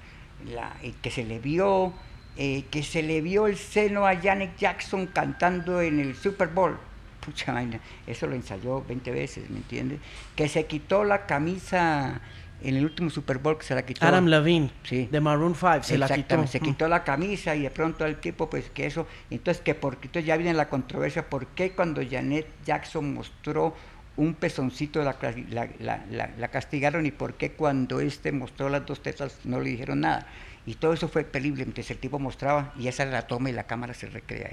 la, 0.53 0.75
eh, 0.81 0.93
que 1.01 1.11
se 1.11 1.23
le 1.23 1.39
vio 1.39 1.93
eh, 2.37 2.65
que 2.69 2.83
se 2.83 3.01
le 3.01 3.21
vio 3.21 3.47
el 3.47 3.55
seno 3.55 4.05
a 4.05 4.15
Janet 4.17 4.57
Jackson 4.57 5.07
cantando 5.07 5.81
en 5.81 5.99
el 5.99 6.15
Super 6.15 6.49
Bowl. 6.49 6.77
Pucha 7.25 7.53
vaina, 7.53 7.79
eso 8.05 8.27
lo 8.27 8.35
ensayó 8.35 8.83
20 8.83 9.11
veces, 9.11 9.49
¿me 9.49 9.57
entiendes? 9.57 9.99
Que 10.35 10.49
se 10.49 10.65
quitó 10.65 11.05
la 11.05 11.25
camisa 11.25 12.19
en 12.67 12.77
el 12.77 12.85
último 12.85 13.09
Super 13.09 13.37
Bowl 13.37 13.57
que 13.57 13.63
se 13.63 13.75
la 13.75 13.85
quitó. 13.85 14.05
Adam 14.05 14.25
Levine, 14.25 14.71
sí. 14.83 15.07
de 15.11 15.21
Maroon 15.21 15.55
5, 15.55 15.83
se 15.83 15.97
la 15.97 16.09
quitó. 16.09 16.45
Se 16.47 16.59
quitó 16.59 16.87
la 16.87 17.03
camisa 17.03 17.55
y 17.55 17.61
de 17.61 17.69
pronto 17.69 18.05
el 18.05 18.17
tipo, 18.17 18.49
pues 18.49 18.69
que 18.69 18.85
eso, 18.85 19.07
entonces 19.29 19.61
que 19.63 19.75
porque 19.75 20.07
entonces 20.07 20.27
ya 20.27 20.37
viene 20.37 20.53
la 20.53 20.69
controversia, 20.69 21.29
¿por 21.29 21.47
qué 21.47 21.71
cuando 21.71 22.01
Janet 22.07 22.47
Jackson 22.65 23.13
mostró 23.13 23.75
un 24.17 24.33
pezoncito 24.33 25.03
la, 25.03 25.17
la, 25.49 25.69
la, 26.09 26.29
la, 26.37 26.47
castigaron 26.47 27.05
y 27.05 27.11
por 27.11 27.33
qué 27.33 27.51
cuando 27.51 27.99
este 27.99 28.31
mostró 28.31 28.69
las 28.69 28.85
dos 28.85 29.01
tetas 29.01 29.39
no 29.43 29.59
le 29.59 29.71
dijeron 29.71 30.01
nada. 30.01 30.27
Y 30.65 30.75
todo 30.75 30.93
eso 30.93 31.07
fue 31.07 31.23
terrible, 31.23 31.63
entonces 31.63 31.91
el 31.91 31.97
tipo 31.97 32.17
mostraba 32.17 32.73
y 32.77 32.87
esa 32.87 33.05
la 33.05 33.27
toma 33.27 33.49
y 33.49 33.53
la 33.53 33.65
cámara 33.65 33.93
se 33.93 34.07
recrea. 34.07 34.51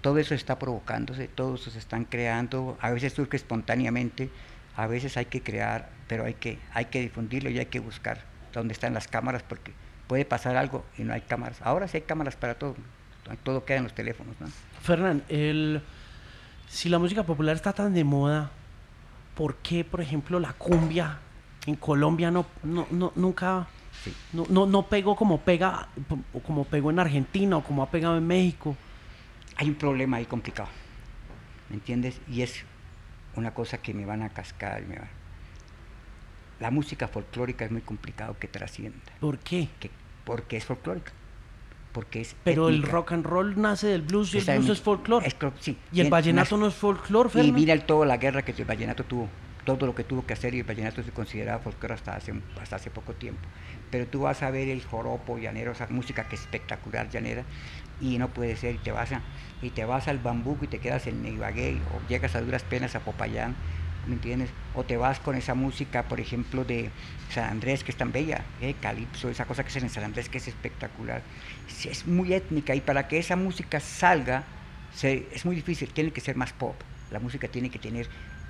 Todo 0.00 0.18
eso 0.18 0.34
está 0.34 0.58
provocándose, 0.58 1.28
todo 1.28 1.54
eso 1.54 1.70
se 1.70 1.78
están 1.78 2.04
creando, 2.04 2.76
a 2.80 2.90
veces 2.90 3.12
surge 3.12 3.36
espontáneamente, 3.36 4.30
a 4.76 4.86
veces 4.86 5.16
hay 5.16 5.26
que 5.26 5.42
crear, 5.42 5.90
pero 6.08 6.24
hay 6.24 6.34
que, 6.34 6.58
hay 6.72 6.86
que 6.86 7.00
difundirlo 7.00 7.50
y 7.50 7.58
hay 7.58 7.66
que 7.66 7.80
buscar 7.80 8.22
dónde 8.52 8.72
están 8.72 8.94
las 8.94 9.08
cámaras 9.08 9.42
porque 9.42 9.72
puede 10.06 10.24
pasar 10.24 10.56
algo 10.56 10.84
y 10.98 11.02
no 11.02 11.12
hay 11.12 11.22
cámaras. 11.22 11.60
Ahora 11.62 11.88
sí 11.88 11.98
hay 11.98 12.02
cámaras 12.02 12.36
para 12.36 12.54
todo, 12.54 12.74
todo 13.42 13.64
queda 13.64 13.78
en 13.78 13.84
los 13.84 13.94
teléfonos. 13.94 14.34
¿no? 14.40 14.46
Fernán, 14.82 15.22
el, 15.28 15.82
si 16.68 16.88
la 16.88 16.98
música 16.98 17.22
popular 17.22 17.56
está 17.56 17.72
tan 17.72 17.94
de 17.94 18.04
moda, 18.04 18.50
¿por 19.34 19.56
qué, 19.56 19.84
por 19.84 20.00
ejemplo, 20.00 20.40
la 20.40 20.52
cumbia 20.52 21.18
en 21.66 21.76
Colombia 21.76 22.30
no, 22.30 22.46
no, 22.62 22.86
no 22.90 23.12
nunca 23.16 23.66
sí. 24.02 24.14
no, 24.32 24.44
no, 24.50 24.66
no, 24.66 24.86
pegó 24.86 25.16
como 25.16 25.40
pega 25.40 25.88
como 26.44 26.64
pegó 26.64 26.90
en 26.90 26.98
Argentina 26.98 27.56
o 27.56 27.64
como 27.64 27.82
ha 27.82 27.90
pegado 27.90 28.16
en 28.16 28.26
México? 28.26 28.76
Hay 29.56 29.68
un 29.68 29.76
problema 29.76 30.18
ahí 30.18 30.26
complicado, 30.26 30.68
¿me 31.70 31.76
entiendes? 31.76 32.20
Y 32.28 32.42
es 32.42 32.64
una 33.36 33.52
cosa 33.52 33.78
que 33.78 33.94
me 33.94 34.04
van 34.06 34.22
a 34.22 34.28
cascar. 34.30 34.82
Me 34.82 34.98
van. 34.98 35.08
La 36.60 36.70
música 36.70 37.08
folclórica 37.08 37.64
es 37.64 37.70
muy 37.70 37.80
complicado 37.82 38.36
que 38.38 38.48
trascienda. 38.48 38.98
¿Por 39.20 39.38
qué? 39.38 39.68
Que, 39.80 39.90
porque 40.24 40.56
es 40.56 40.64
folclórica. 40.64 41.12
Porque 41.92 42.20
es 42.20 42.34
Pero 42.44 42.68
étnica. 42.68 42.86
el 42.86 42.92
rock 42.92 43.12
and 43.12 43.24
roll 43.26 43.60
nace 43.60 43.86
del 43.88 44.02
blues 44.02 44.34
y 44.34 44.38
el 44.38 44.44
blues 44.58 44.70
es- 44.70 44.80
folclore. 44.80 45.28
sí. 45.60 45.76
y 45.92 46.00
el 46.00 46.10
vallenato 46.10 46.56
nace- 46.56 46.60
no 46.60 46.66
es 46.68 46.74
folclore, 46.74 47.30
Y 47.42 47.52
mira 47.52 47.72
el, 47.72 47.82
toda 47.84 48.04
la 48.06 48.16
guerra 48.16 48.42
que 48.42 48.52
el 48.52 48.64
vallenato 48.64 49.04
tuvo, 49.04 49.28
todo 49.64 49.86
lo 49.86 49.94
que 49.94 50.04
tuvo 50.04 50.26
que 50.26 50.34
hacer 50.34 50.54
y 50.54 50.58
el 50.60 50.64
vallenato 50.64 51.02
se 51.02 51.10
consideraba 51.10 51.62
folclore 51.62 51.94
hasta 51.94 52.14
hace, 52.14 52.34
hasta 52.60 52.76
hace 52.76 52.90
poco 52.90 53.14
tiempo. 53.14 53.40
Pero 53.90 54.06
tú 54.06 54.22
vas 54.22 54.42
a 54.42 54.50
ver 54.50 54.68
el 54.68 54.82
joropo 54.82 55.38
llanero, 55.38 55.72
esa 55.72 55.86
música 55.88 56.28
que 56.28 56.36
es 56.36 56.42
espectacular 56.42 57.10
llanera, 57.10 57.44
y 58.00 58.18
no 58.18 58.28
puede 58.28 58.56
ser, 58.56 58.74
y 58.74 58.78
te 58.78 58.92
vas, 58.92 59.12
a, 59.12 59.22
y 59.62 59.70
te 59.70 59.84
vas 59.84 60.08
al 60.08 60.18
bambuco 60.18 60.64
y 60.64 60.68
te 60.68 60.78
quedas 60.78 61.06
en 61.06 61.24
Ibagué, 61.24 61.78
o 61.94 62.08
llegas 62.08 62.34
a 62.34 62.40
duras 62.40 62.62
penas 62.64 62.94
a 62.94 63.00
Popayán, 63.00 63.54
¿me 64.06 64.14
entiendes? 64.14 64.50
O 64.74 64.84
te 64.84 64.96
vas 64.96 65.20
con 65.20 65.36
esa 65.36 65.54
música, 65.54 66.02
por 66.04 66.20
ejemplo, 66.20 66.64
de 66.64 66.90
San 67.30 67.48
Andrés, 67.50 67.84
que 67.84 67.92
es 67.92 67.96
tan 67.96 68.12
bella, 68.12 68.44
¿eh? 68.60 68.74
Calipso, 68.80 69.30
esa 69.30 69.46
cosa 69.46 69.62
que 69.62 69.70
es 69.70 69.76
en 69.76 69.90
San 69.90 70.04
Andrés, 70.04 70.28
que 70.28 70.38
es 70.38 70.48
espectacular. 70.48 71.22
Es 71.84 72.06
muy 72.06 72.34
étnica 72.34 72.74
y 72.74 72.80
para 72.80 73.08
que 73.08 73.18
esa 73.18 73.36
música 73.36 73.80
salga, 73.80 74.44
es 75.02 75.44
muy 75.44 75.56
difícil, 75.56 75.88
tiene 75.90 76.10
que 76.10 76.20
ser 76.20 76.36
más 76.36 76.52
pop. 76.52 76.74
La 77.10 77.20
música 77.20 77.48
tiene 77.48 77.70
que 77.70 77.78
tener 77.78 78.08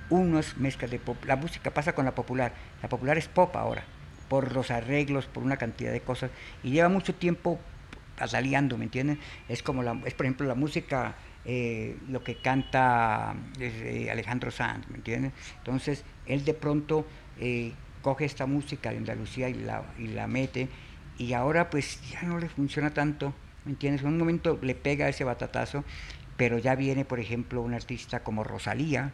unas 0.09 0.57
mezclas 0.57 0.91
de 0.91 0.99
pop. 0.99 1.17
La 1.25 1.35
música 1.35 1.71
pasa 1.71 1.93
con 1.93 2.05
la 2.05 2.15
popular. 2.15 2.53
La 2.81 2.89
popular 2.89 3.17
es 3.17 3.27
pop 3.27 3.55
ahora, 3.55 3.83
por 4.29 4.53
los 4.53 4.71
arreglos, 4.71 5.25
por 5.25 5.43
una 5.43 5.57
cantidad 5.57 5.91
de 5.91 6.01
cosas. 6.01 6.31
Y 6.63 6.71
lleva 6.71 6.89
mucho 6.89 7.15
tiempo 7.15 7.59
aliando, 8.17 8.77
¿me 8.77 8.85
entienden? 8.85 9.19
Es 9.49 9.61
como, 9.63 9.83
la, 9.83 9.99
es 10.05 10.13
por 10.13 10.25
ejemplo, 10.25 10.47
la 10.47 10.55
música 10.55 11.15
eh, 11.43 11.97
lo 12.09 12.23
que 12.23 12.35
canta 12.37 13.35
eh, 13.59 14.09
Alejandro 14.11 14.51
Sanz, 14.51 14.87
¿me 14.89 14.97
entiendes? 14.97 15.33
Entonces, 15.57 16.03
él 16.25 16.43
de 16.43 16.53
pronto 16.53 17.05
eh, 17.39 17.71
coge 18.01 18.25
esta 18.25 18.45
música 18.45 18.91
de 18.91 18.97
Andalucía 18.97 19.49
y 19.49 19.53
la, 19.53 19.83
y 19.99 20.07
la 20.07 20.27
mete, 20.27 20.69
y 21.17 21.33
ahora 21.33 21.69
pues 21.69 21.99
ya 22.09 22.23
no 22.23 22.39
le 22.39 22.49
funciona 22.49 22.93
tanto, 22.93 23.33
¿me 23.63 23.71
entiendes? 23.71 24.01
En 24.01 24.07
un 24.07 24.17
momento 24.17 24.57
le 24.61 24.75
pega 24.75 25.07
ese 25.07 25.23
batatazo, 25.23 25.83
pero 26.35 26.57
ya 26.57 26.75
viene, 26.75 27.05
por 27.05 27.19
ejemplo, 27.19 27.61
un 27.61 27.73
artista 27.73 28.21
como 28.21 28.43
Rosalía, 28.43 29.13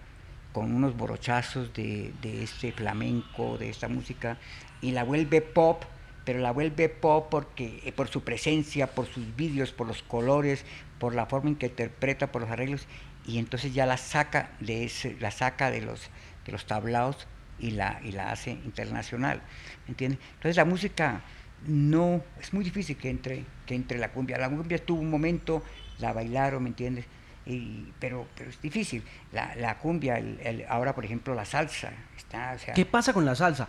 con 0.54 0.74
unos 0.74 0.98
borochazos 0.98 1.74
de, 1.74 2.14
de 2.22 2.44
este 2.44 2.72
flamenco, 2.72 3.58
de 3.58 3.70
esta 3.70 3.88
música, 3.88 4.38
y 4.82 4.92
la 4.92 5.04
vuelve 5.04 5.42
pop, 5.42 5.84
pero 6.26 6.40
la 6.40 6.52
vuelve 6.52 6.90
pop 6.90 7.28
porque 7.30 7.94
por 7.96 8.08
su 8.10 8.24
presencia, 8.24 8.88
por 8.88 9.08
sus 9.08 9.36
vídeos, 9.36 9.72
por 9.72 9.88
los 9.88 10.04
colores, 10.04 10.66
por 11.00 11.16
la 11.16 11.26
forma 11.26 11.50
en 11.50 11.56
que 11.56 11.68
interpreta, 11.68 12.32
por 12.32 12.42
los 12.42 12.52
arreglos, 12.52 12.88
y 13.26 13.38
entonces 13.38 13.74
ya 13.74 13.86
la 13.86 13.98
saca 13.98 14.52
de 14.60 14.86
ese, 14.86 15.16
la 15.20 15.32
saca 15.32 15.72
de 15.72 15.82
los, 15.82 16.10
de 16.46 16.52
los 16.52 16.66
tablaos 16.66 17.28
y 17.60 17.72
la, 17.72 18.02
y 18.04 18.12
la 18.12 18.32
hace 18.32 18.52
internacional. 18.52 19.42
¿Entiendes? 19.88 20.20
Entonces 20.36 20.58
la 20.58 20.66
música 20.66 21.22
no, 21.68 22.24
es 22.40 22.54
muy 22.54 22.64
difícil 22.64 22.98
que 22.98 23.10
entre, 23.10 23.46
que 23.66 23.76
entre 23.76 24.00
la 24.00 24.12
cumbia. 24.12 24.38
La 24.38 24.50
cumbia 24.50 24.84
tuvo 24.84 25.02
un 25.02 25.10
momento, 25.10 25.64
la 26.00 26.14
bailaron, 26.14 26.64
¿me 26.64 26.70
entiendes? 26.70 27.06
Y, 27.52 27.92
pero, 28.00 28.28
pero 28.36 28.50
es 28.50 28.62
difícil. 28.62 29.04
La, 29.34 29.54
la 29.56 29.78
cumbia, 29.78 30.18
el, 30.18 30.66
ahora 30.70 30.96
por 30.96 31.04
ejemplo 31.04 31.36
la 31.36 31.44
salsa. 31.44 31.92
Está, 32.16 32.56
¿Qué 32.74 32.86
pasa 32.86 33.12
con 33.12 33.26
la 33.26 33.36
salsa? 33.36 33.68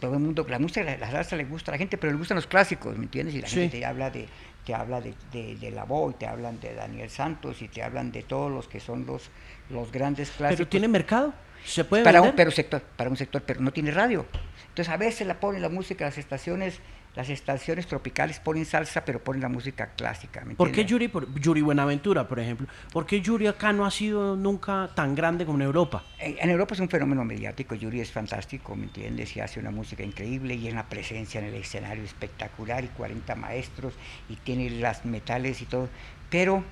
Todo 0.00 0.14
el 0.14 0.20
mundo, 0.20 0.46
la 0.48 0.60
música, 0.60 0.84
la, 0.84 0.96
la, 0.96 1.10
salsa 1.10 1.34
le 1.34 1.44
gusta 1.44 1.70
a 1.70 1.74
la 1.74 1.78
gente, 1.78 1.98
pero 1.98 2.12
le 2.12 2.18
gustan 2.18 2.36
los 2.36 2.46
clásicos, 2.46 2.96
¿me 2.96 3.04
entiendes? 3.04 3.34
Y 3.34 3.40
la 3.40 3.48
gente 3.48 3.84
habla 3.84 4.10
de, 4.10 4.28
te 4.64 4.72
habla 4.72 5.00
de, 5.00 5.14
de, 5.32 5.70
La 5.72 5.84
Voz, 5.84 6.16
te 6.16 6.26
hablan 6.26 6.60
de 6.60 6.74
Daniel 6.74 7.10
Santos 7.10 7.60
y 7.60 7.68
te 7.68 7.82
hablan 7.82 8.12
de 8.12 8.22
todos 8.22 8.52
los 8.52 8.68
que 8.68 8.78
son 8.78 9.04
los, 9.04 9.30
los 9.68 9.90
grandes 9.90 10.30
clásicos. 10.30 10.58
¿Pero 10.58 10.68
tiene 10.68 10.86
mercado? 10.86 11.34
¿Se 11.64 11.84
puede 11.84 12.04
para 12.04 12.20
vender? 12.20 12.30
Un, 12.30 12.36
pero 12.36 12.50
sector, 12.52 12.82
para 12.82 13.10
un 13.10 13.16
sector, 13.16 13.42
pero 13.42 13.60
no 13.60 13.72
tiene 13.72 13.90
radio. 13.90 14.26
Entonces 14.68 14.92
a 14.92 14.96
veces 14.96 15.26
la 15.26 15.40
ponen 15.40 15.60
la 15.60 15.68
música, 15.68 16.04
las 16.04 16.18
estaciones 16.18 16.78
las 17.14 17.28
estaciones 17.28 17.86
tropicales 17.86 18.40
ponen 18.40 18.64
salsa, 18.64 19.04
pero 19.04 19.22
ponen 19.22 19.42
la 19.42 19.48
música 19.48 19.90
clásica. 19.96 20.44
¿Por 20.56 20.72
qué 20.72 20.84
Yuri, 20.84 21.08
por, 21.08 21.32
Yuri 21.38 21.62
Buenaventura, 21.62 22.26
por 22.26 22.40
ejemplo? 22.40 22.66
¿Por 22.92 23.06
qué 23.06 23.20
Yuri 23.20 23.46
acá 23.46 23.72
no 23.72 23.86
ha 23.86 23.90
sido 23.90 24.34
nunca 24.34 24.90
tan 24.94 25.14
grande 25.14 25.46
como 25.46 25.58
en 25.58 25.62
Europa? 25.62 26.04
En, 26.18 26.50
Europa 26.50 26.74
es 26.74 26.80
un 26.80 26.88
fenómeno 26.88 27.24
mediático. 27.24 27.76
Yuri 27.76 28.00
es 28.00 28.10
fantástico, 28.10 28.74
¿me 28.74 28.84
entiendes? 28.84 29.36
Y 29.36 29.40
hace 29.40 29.60
una 29.60 29.70
música 29.70 30.02
increíble 30.02 30.54
y 30.54 30.66
es 30.66 30.72
una 30.72 30.88
presencia 30.88 31.40
en 31.40 31.46
el 31.46 31.54
escenario 31.54 32.02
espectacular 32.02 32.84
y 32.84 32.88
40 32.88 33.34
maestros 33.36 33.94
y 34.28 34.34
tiene 34.36 34.68
las 34.70 35.04
metales 35.04 35.62
y 35.62 35.66
todo. 35.66 35.88
Pero 36.30 36.64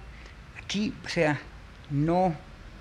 aquí, 0.61 0.93
o 1.05 1.09
sea, 1.09 1.38
no, 1.90 2.34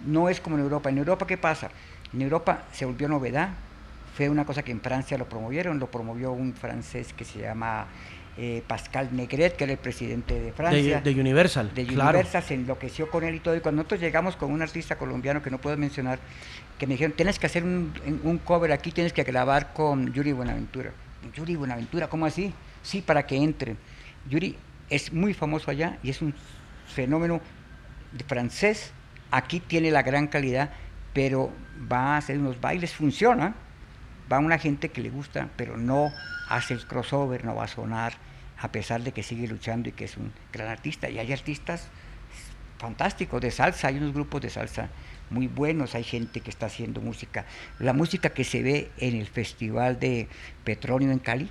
no 0.07 0.29
es 0.29 0.41
como 0.41 0.55
en 0.57 0.63
Europa. 0.63 0.89
En 0.89 0.97
Europa, 0.97 1.27
¿qué 1.27 1.37
pasa? 1.37 1.69
En 2.11 2.23
Europa 2.23 2.63
se 2.71 2.85
volvió 2.85 3.07
novedad 3.07 3.49
fue 4.21 4.29
una 4.29 4.45
cosa 4.45 4.61
que 4.61 4.71
en 4.71 4.81
Francia 4.81 5.17
lo 5.17 5.27
promovieron, 5.27 5.79
lo 5.79 5.89
promovió 5.89 6.31
un 6.31 6.53
francés 6.53 7.11
que 7.11 7.25
se 7.25 7.39
llama 7.39 7.87
eh, 8.37 8.61
Pascal 8.67 9.09
Negret, 9.11 9.55
que 9.55 9.63
era 9.63 9.73
el 9.73 9.79
presidente 9.79 10.39
de 10.39 10.51
Francia. 10.51 11.01
De, 11.01 11.19
Universal. 11.19 11.73
De 11.73 11.85
Universal, 11.85 12.43
se 12.43 12.53
enloqueció 12.53 13.09
con 13.09 13.23
él 13.23 13.33
y 13.33 13.39
todo. 13.39 13.55
Y 13.55 13.61
cuando 13.61 13.81
nosotros 13.81 13.99
llegamos 13.99 14.35
con 14.35 14.51
un 14.51 14.61
artista 14.61 14.95
colombiano 14.95 15.41
que 15.41 15.49
no 15.49 15.59
puedo 15.59 15.75
mencionar, 15.75 16.19
que 16.77 16.85
me 16.85 16.93
dijeron, 16.93 17.13
tienes 17.13 17.39
que 17.39 17.47
hacer 17.47 17.63
un, 17.63 17.91
un 18.23 18.37
cover 18.37 18.71
aquí, 18.71 18.91
tienes 18.91 19.11
que 19.11 19.23
grabar 19.23 19.73
con 19.73 20.13
Yuri 20.13 20.33
Buenaventura. 20.33 20.91
Yuri 21.33 21.55
Buenaventura, 21.55 22.07
¿cómo 22.07 22.27
así? 22.27 22.53
Sí, 22.83 23.01
para 23.01 23.25
que 23.25 23.37
entre. 23.37 23.75
Yuri 24.29 24.55
es 24.91 25.11
muy 25.11 25.33
famoso 25.33 25.71
allá 25.71 25.97
y 26.03 26.11
es 26.11 26.21
un 26.21 26.35
fenómeno 26.85 27.41
de 28.11 28.23
francés. 28.23 28.91
Aquí 29.31 29.61
tiene 29.61 29.89
la 29.89 30.03
gran 30.03 30.27
calidad, 30.27 30.69
pero 31.11 31.51
va 31.91 32.13
a 32.13 32.17
hacer 32.17 32.37
unos 32.37 32.61
bailes, 32.61 32.93
funciona 32.93 33.55
va 34.31 34.39
una 34.39 34.57
gente 34.57 34.89
que 34.89 35.01
le 35.01 35.09
gusta, 35.09 35.49
pero 35.55 35.77
no 35.77 36.11
hace 36.49 36.73
el 36.73 36.85
crossover, 36.85 37.43
no 37.45 37.55
va 37.55 37.65
a 37.65 37.67
sonar, 37.67 38.13
a 38.57 38.71
pesar 38.71 39.01
de 39.01 39.11
que 39.11 39.23
sigue 39.23 39.47
luchando 39.47 39.89
y 39.89 39.91
que 39.91 40.05
es 40.05 40.17
un 40.17 40.31
gran 40.53 40.69
artista. 40.69 41.09
Y 41.09 41.19
hay 41.19 41.33
artistas 41.33 41.89
fantásticos 42.81 43.39
de 43.39 43.51
salsa, 43.51 43.89
hay 43.89 43.97
unos 43.97 44.11
grupos 44.11 44.41
de 44.41 44.49
salsa 44.49 44.89
muy 45.29 45.47
buenos, 45.47 45.93
hay 45.93 46.03
gente 46.03 46.41
que 46.41 46.49
está 46.49 46.65
haciendo 46.65 46.99
música. 46.99 47.45
La 47.79 47.93
música 47.93 48.31
que 48.31 48.43
se 48.43 48.63
ve 48.63 48.91
en 48.97 49.15
el 49.15 49.27
Festival 49.27 49.99
de 49.99 50.27
Petronio 50.63 51.11
en 51.11 51.19
Cali, 51.19 51.47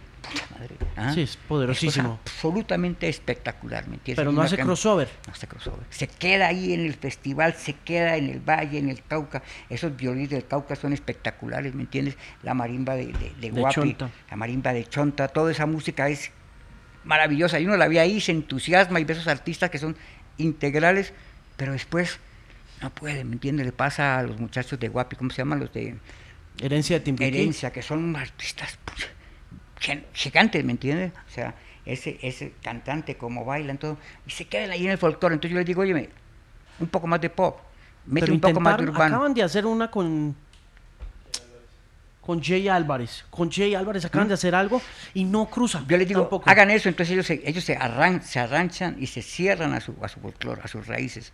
madre. 0.50 0.74
¿ah? 0.96 1.12
Sí, 1.14 1.22
es 1.22 1.36
poderosísimo. 1.36 2.18
absolutamente 2.24 3.08
espectacular, 3.08 3.86
¿me 3.86 3.94
entiendes? 3.94 4.16
Pero 4.20 4.32
no 4.32 4.42
hace 4.42 4.58
crossover. 4.58 5.08
No 5.26 5.32
hace 5.32 5.46
crossover. 5.46 5.86
Se 5.88 6.08
queda 6.08 6.48
ahí 6.48 6.72
en 6.72 6.80
el 6.80 6.94
festival, 6.94 7.54
se 7.54 7.74
queda 7.74 8.16
en 8.16 8.28
el 8.28 8.40
valle, 8.40 8.78
en 8.78 8.90
el 8.90 9.02
Cauca. 9.04 9.42
Esos 9.70 9.96
violines 9.96 10.30
del 10.30 10.44
Cauca 10.46 10.74
son 10.74 10.92
espectaculares, 10.92 11.72
¿me 11.72 11.82
entiendes? 11.82 12.16
La 12.42 12.54
marimba 12.54 12.96
de, 12.96 13.14
de, 13.40 13.50
Guapi, 13.50 13.96
la 14.30 14.36
marimba 14.36 14.72
de 14.72 14.84
Chonta, 14.84 15.28
toda 15.28 15.52
esa 15.52 15.64
música 15.64 16.08
es 16.08 16.32
maravillosa. 17.04 17.58
Y 17.60 17.66
uno 17.66 17.76
la 17.76 17.88
ve 17.88 18.00
ahí, 18.00 18.20
se 18.20 18.32
entusiasma 18.32 19.00
y 19.00 19.04
ve 19.04 19.14
esos 19.14 19.28
artistas 19.28 19.70
que 19.70 19.78
son 19.78 19.96
integrales, 20.42 21.12
pero 21.56 21.72
después 21.72 22.18
no 22.82 22.90
puede, 22.90 23.24
¿me 23.24 23.34
entiendes? 23.34 23.66
Le 23.66 23.72
pasa 23.72 24.18
a 24.18 24.22
los 24.22 24.38
muchachos 24.38 24.78
de 24.80 24.88
Guapi, 24.88 25.16
¿cómo 25.16 25.30
se 25.30 25.38
llaman 25.38 25.60
los 25.60 25.72
de... 25.72 25.96
Herencia 26.60 26.98
de 26.98 27.04
Timbiquí. 27.04 27.28
Herencia, 27.28 27.72
que 27.72 27.82
son 27.82 28.14
artistas 28.16 28.78
gigantes, 30.12 30.64
¿me 30.64 30.72
entiendes? 30.72 31.12
O 31.28 31.30
sea, 31.30 31.54
ese, 31.86 32.18
ese 32.22 32.52
cantante, 32.62 33.16
como 33.16 33.44
bailan, 33.44 33.78
todo, 33.78 33.98
y 34.26 34.30
se 34.30 34.46
quedan 34.46 34.70
ahí 34.70 34.84
en 34.84 34.90
el 34.90 34.98
folclore. 34.98 35.34
Entonces 35.34 35.52
yo 35.52 35.58
les 35.58 35.66
digo, 35.66 35.82
oye, 35.82 36.10
un 36.78 36.88
poco 36.88 37.06
más 37.06 37.20
de 37.20 37.30
pop, 37.30 37.60
mete 38.06 38.30
un 38.30 38.40
poco 38.40 38.60
más 38.60 38.76
de 38.76 38.84
urbano. 38.84 39.16
Acaban 39.16 39.34
de 39.34 39.42
hacer 39.42 39.66
una 39.66 39.90
con 39.90 40.36
con 42.30 42.40
Jay 42.40 42.68
Álvarez. 42.68 43.24
Con 43.28 43.50
Jay 43.50 43.74
Álvarez 43.74 44.04
acaban 44.04 44.28
de 44.28 44.34
¿Mm? 44.34 44.38
hacer 44.38 44.54
algo 44.54 44.80
y 45.14 45.24
no 45.24 45.46
cruzan. 45.46 45.84
Yo 45.88 45.96
les 45.96 46.06
digo, 46.06 46.40
hagan 46.46 46.70
eso, 46.70 46.88
entonces 46.88 47.12
ellos 47.12 47.26
se, 47.26 47.42
ellos 47.44 47.64
se, 47.64 47.74
arran, 47.74 48.22
se 48.22 48.38
arranchan 48.38 48.94
y 49.00 49.08
se 49.08 49.20
cierran 49.20 49.74
a 49.74 49.80
su, 49.80 49.96
a 50.00 50.06
su 50.06 50.20
folclore, 50.20 50.60
a 50.62 50.68
sus 50.68 50.86
raíces. 50.86 51.32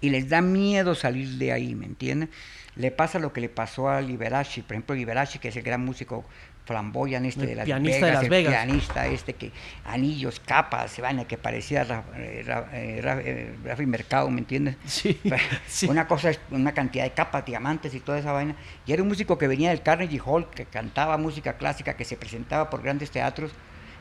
Y 0.00 0.08
les 0.08 0.30
da 0.30 0.40
miedo 0.40 0.94
salir 0.94 1.28
de 1.36 1.52
ahí, 1.52 1.74
¿me 1.74 1.84
entiendes? 1.84 2.30
Le 2.76 2.90
pasa 2.90 3.18
lo 3.18 3.34
que 3.34 3.42
le 3.42 3.50
pasó 3.50 3.90
a 3.90 4.00
Liberace, 4.00 4.62
por 4.62 4.72
ejemplo, 4.72 4.94
Liberace, 4.94 5.38
que 5.38 5.48
es 5.48 5.56
el 5.56 5.64
gran 5.64 5.84
músico 5.84 6.24
flamboyan 6.68 7.24
este 7.24 7.46
de 7.46 7.54
las 7.54 7.64
pianista 7.64 8.06
Vegas, 8.06 8.20
de 8.20 8.28
Las 8.28 8.42
pianista 8.42 9.06
este 9.06 9.32
que 9.32 9.50
anillos, 9.86 10.38
capas, 10.38 10.90
se 10.90 11.00
van 11.00 11.24
que 11.24 11.38
parecía 11.38 12.04
eh, 12.14 12.44
eh, 12.74 13.54
Rafi 13.64 13.86
Mercado, 13.86 14.28
¿me 14.30 14.40
entiendes? 14.40 14.76
Sí, 15.66 15.86
Una 15.88 16.06
cosa, 16.06 16.30
una 16.50 16.74
cantidad 16.74 17.04
de 17.04 17.12
capas, 17.12 17.46
diamantes 17.46 17.94
y 17.94 18.00
toda 18.00 18.18
esa 18.18 18.32
vaina. 18.32 18.54
Y 18.86 18.92
era 18.92 19.02
un 19.02 19.08
músico 19.08 19.38
que 19.38 19.48
venía 19.48 19.70
del 19.70 19.82
Carnegie 19.82 20.20
Hall, 20.24 20.50
que 20.50 20.66
cantaba 20.66 21.16
música 21.16 21.54
clásica, 21.54 21.94
que 21.94 22.04
se 22.04 22.16
presentaba 22.16 22.68
por 22.68 22.82
grandes 22.82 23.10
teatros 23.10 23.50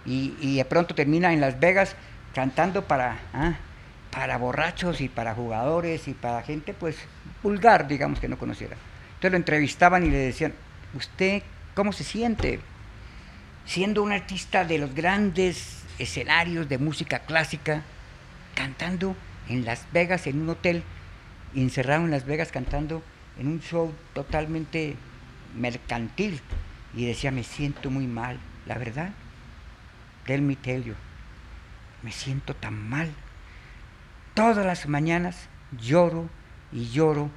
y, 0.06 0.36
y 0.42 0.58
de 0.58 0.66
pronto 0.66 0.94
termina 0.94 1.32
en 1.32 1.40
Las 1.40 1.60
Vegas 1.62 1.96
cantando 2.36 2.84
para, 2.84 3.18
ah, 3.34 3.56
para 4.12 4.38
borrachos 4.38 5.00
y 5.00 5.08
para 5.08 5.34
jugadores 5.34 6.10
y 6.10 6.14
para 6.14 6.44
gente 6.44 6.74
pues 6.74 6.98
vulgar, 7.42 7.88
digamos, 7.88 8.20
que 8.20 8.28
no 8.28 8.38
conociera. 8.38 8.76
Entonces 9.08 9.32
lo 9.32 9.38
entrevistaban 9.38 10.06
y 10.06 10.10
le 10.10 10.18
decían, 10.18 10.54
¿usted 10.94 11.44
cómo 11.78 11.94
se 11.94 12.04
siente 12.04 12.60
siendo 13.68 14.02
un 14.02 14.12
artista 14.12 14.66
de 14.66 14.80
los 14.80 14.96
grandes 14.96 15.84
escenarios 16.00 16.68
de 16.68 16.80
música 16.80 17.20
clásica, 17.20 17.84
cantando 18.56 19.16
en 19.48 19.64
Las 19.64 19.86
Vegas, 19.94 20.26
en 20.26 20.42
un 20.42 20.50
hotel, 20.50 20.82
encerrado 21.54 22.06
en 22.06 22.10
Las 22.10 22.26
Vegas, 22.26 22.52
cantando 22.52 23.04
en 23.38 23.48
un 23.48 23.62
show 23.62 23.94
totalmente 24.16 24.96
mercantil. 25.56 26.42
Y 26.96 27.06
decía, 27.06 27.30
me 27.30 27.44
siento 27.44 27.92
muy 27.92 28.08
mal, 28.08 28.40
la 28.66 28.80
verdad. 28.80 29.12
Del 30.26 30.42
me 30.42 30.58
me 32.02 32.12
siento 32.12 32.56
tan 32.56 32.90
mal. 32.90 33.12
Todas 34.34 34.66
las 34.66 34.88
mañanas 34.88 35.48
lloro 35.80 36.28
y 36.72 36.90
lloro 36.90 37.30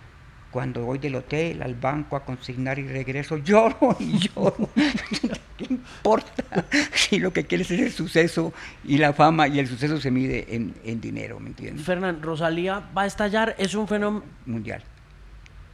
cuando 0.50 0.84
voy 0.84 0.98
del 0.98 1.14
hotel 1.14 1.62
al 1.62 1.74
banco 1.74 2.16
a 2.16 2.24
consignar 2.24 2.78
y 2.78 2.86
regreso, 2.86 3.36
lloro 3.44 3.96
y 3.98 4.18
lloro. 4.18 4.70
¿Qué 5.56 5.66
importa 5.68 6.64
si 6.94 7.18
lo 7.18 7.32
que 7.32 7.44
quieres 7.44 7.70
es 7.70 7.80
el 7.80 7.92
suceso 7.92 8.52
y 8.84 8.98
la 8.98 9.12
fama 9.12 9.46
y 9.46 9.58
el 9.58 9.66
suceso 9.66 10.00
se 10.00 10.10
mide 10.10 10.46
en, 10.54 11.00
dinero, 11.00 11.38
¿me 11.38 11.48
entiendes? 11.48 11.84
Fernán, 11.84 12.22
Rosalía 12.22 12.82
va 12.96 13.02
a 13.02 13.06
estallar, 13.06 13.54
es 13.58 13.74
un 13.74 13.86
fenómeno... 13.86 14.24
Mundial, 14.46 14.82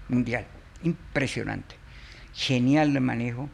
mundial, 0.09 0.45
impresionante. 0.83 1.77
genial 2.35 2.93
de 2.93 3.01
manejo, 3.01 3.49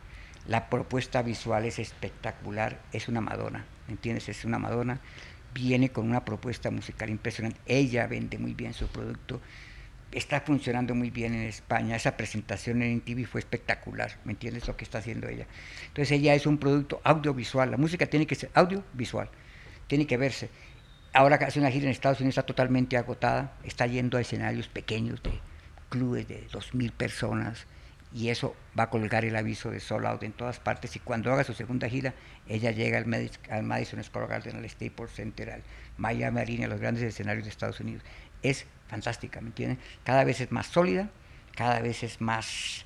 la 0.48 0.68
propuesta 0.70 1.22
visual 1.22 1.66
es 1.66 1.78
espectacular, 1.78 2.80
es 2.92 3.08
una 3.08 3.20
Madonna, 3.20 3.64
¿me 3.86 3.92
entiendes? 3.92 4.28
Es 4.28 4.44
una 4.44 4.58
Madonna, 4.58 5.00
viene 5.54 5.90
con 5.90 6.08
una 6.08 6.24
propuesta 6.24 6.70
musical 6.70 7.10
impresionante, 7.10 7.60
ella 7.66 8.06
vende 8.06 8.38
muy 8.38 8.54
bien 8.54 8.72
su 8.72 8.86
producto, 8.88 9.40
está 10.12 10.40
funcionando 10.42 10.94
muy 10.94 11.10
bien 11.10 11.34
en 11.34 11.42
España, 11.42 11.96
esa 11.96 12.16
presentación 12.16 12.82
en 12.82 13.00
TV 13.00 13.26
fue 13.26 13.40
espectacular, 13.40 14.18
¿me 14.24 14.32
entiendes 14.32 14.68
lo 14.68 14.76
que 14.76 14.84
está 14.84 14.98
haciendo 14.98 15.28
ella? 15.28 15.46
Entonces 15.88 16.12
ella 16.12 16.34
es 16.34 16.46
un 16.46 16.58
producto 16.58 17.00
audiovisual, 17.04 17.70
la 17.70 17.76
música 17.76 18.06
tiene 18.06 18.26
que 18.26 18.34
ser 18.34 18.50
audiovisual, 18.54 19.30
tiene 19.86 20.06
que 20.06 20.16
verse. 20.16 20.50
Ahora 21.14 21.36
hace 21.36 21.60
una 21.60 21.70
gira 21.70 21.84
en 21.84 21.90
Estados 21.90 22.20
Unidos 22.20 22.32
está 22.32 22.46
totalmente 22.46 22.96
agotada, 22.96 23.56
está 23.64 23.86
yendo 23.86 24.16
a 24.18 24.20
escenarios 24.20 24.68
pequeños 24.68 25.22
de 25.22 25.32
clubes 25.88 26.26
de 26.28 26.46
2.000 26.48 26.92
personas, 26.92 27.66
y 28.14 28.28
eso 28.28 28.54
va 28.78 28.84
a 28.84 28.90
colgar 28.90 29.24
el 29.24 29.36
aviso 29.36 29.70
de 29.70 29.80
Soul 29.80 30.06
Out 30.06 30.22
en 30.22 30.32
todas 30.32 30.60
partes 30.60 30.94
y 30.96 30.98
cuando 30.98 31.32
haga 31.32 31.44
su 31.44 31.54
segunda 31.54 31.88
gira 31.88 32.14
ella 32.48 32.70
llega 32.70 32.98
al, 32.98 33.06
Madison 33.64 34.02
Square 34.04 34.26
Garden, 34.26 34.56
al 34.56 34.68
Staples 34.68 35.12
Center, 35.12 35.50
al 35.50 35.62
Miami 35.96 36.40
Arena, 36.40 36.66
a 36.66 36.68
los 36.68 36.80
grandes 36.80 37.04
escenarios 37.04 37.44
de 37.44 37.50
Estados 37.50 37.80
Unidos. 37.80 38.02
Es 38.42 38.66
fantástica, 38.92 39.40
¿me 39.40 39.46
entienden? 39.48 39.78
Cada 40.04 40.22
vez 40.22 40.42
es 40.42 40.52
más 40.52 40.66
sólida, 40.66 41.08
cada 41.56 41.80
vez 41.80 42.02
es 42.02 42.20
más, 42.20 42.84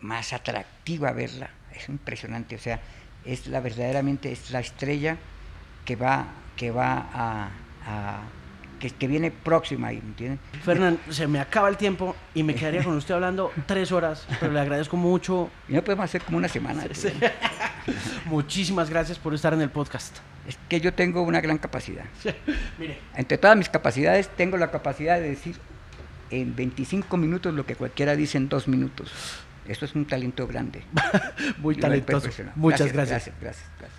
más 0.00 0.32
atractiva 0.32 1.12
verla, 1.12 1.48
es 1.72 1.88
impresionante, 1.88 2.56
o 2.56 2.58
sea, 2.58 2.80
es 3.24 3.46
la 3.46 3.60
verdaderamente 3.60 4.32
es 4.32 4.50
la 4.50 4.58
estrella 4.58 5.16
que 5.84 5.94
va, 5.94 6.26
que 6.56 6.72
va 6.72 7.08
a 7.14 8.22
que, 8.92 9.08
viene 9.08 9.30
próxima 9.30 9.88
ahí, 9.88 10.00
¿me 10.02 10.08
entienden? 10.08 10.40
Fernán, 10.62 10.98
se 11.10 11.26
me 11.26 11.40
acaba 11.40 11.68
el 11.68 11.76
tiempo 11.76 12.14
y 12.34 12.42
me 12.42 12.54
quedaría 12.54 12.82
con 12.82 12.96
usted 12.96 13.14
hablando 13.14 13.52
tres 13.66 13.92
horas, 13.92 14.26
pero 14.40 14.52
le 14.52 14.60
agradezco 14.60 14.96
mucho. 14.96 15.50
Y 15.68 15.74
no 15.74 15.82
podemos 15.82 16.04
hacer 16.04 16.22
como 16.22 16.38
una 16.38 16.48
semana. 16.48 16.84
Muchísimas 18.26 18.90
gracias 18.90 19.18
por 19.18 19.34
estar 19.34 19.52
en 19.54 19.60
el 19.60 19.70
podcast. 19.70 20.18
Es 20.46 20.58
que 20.68 20.80
yo 20.80 20.92
tengo 20.92 21.22
una 21.22 21.40
gran 21.40 21.58
capacidad. 21.58 22.04
Mire. 22.78 22.98
Entre 23.16 23.38
todas 23.38 23.56
mis 23.56 23.68
capacidades, 23.68 24.28
tengo 24.28 24.56
la 24.56 24.70
capacidad 24.70 25.18
de 25.18 25.30
decir 25.30 25.56
en 26.30 26.54
25 26.54 27.16
minutos 27.16 27.54
lo 27.54 27.64
que 27.66 27.76
cualquiera 27.76 28.16
dice 28.16 28.38
en 28.38 28.48
dos 28.48 28.68
minutos. 28.68 29.12
Eso 29.66 29.84
es 29.84 29.94
un 29.94 30.04
talento 30.04 30.46
grande. 30.46 30.82
Muy 31.58 31.76
talentoso. 31.76 32.28
Muchas 32.54 32.92
gracias. 32.92 33.32
Gracias, 33.32 33.34
gracias, 33.40 33.70
gracias. 33.78 33.93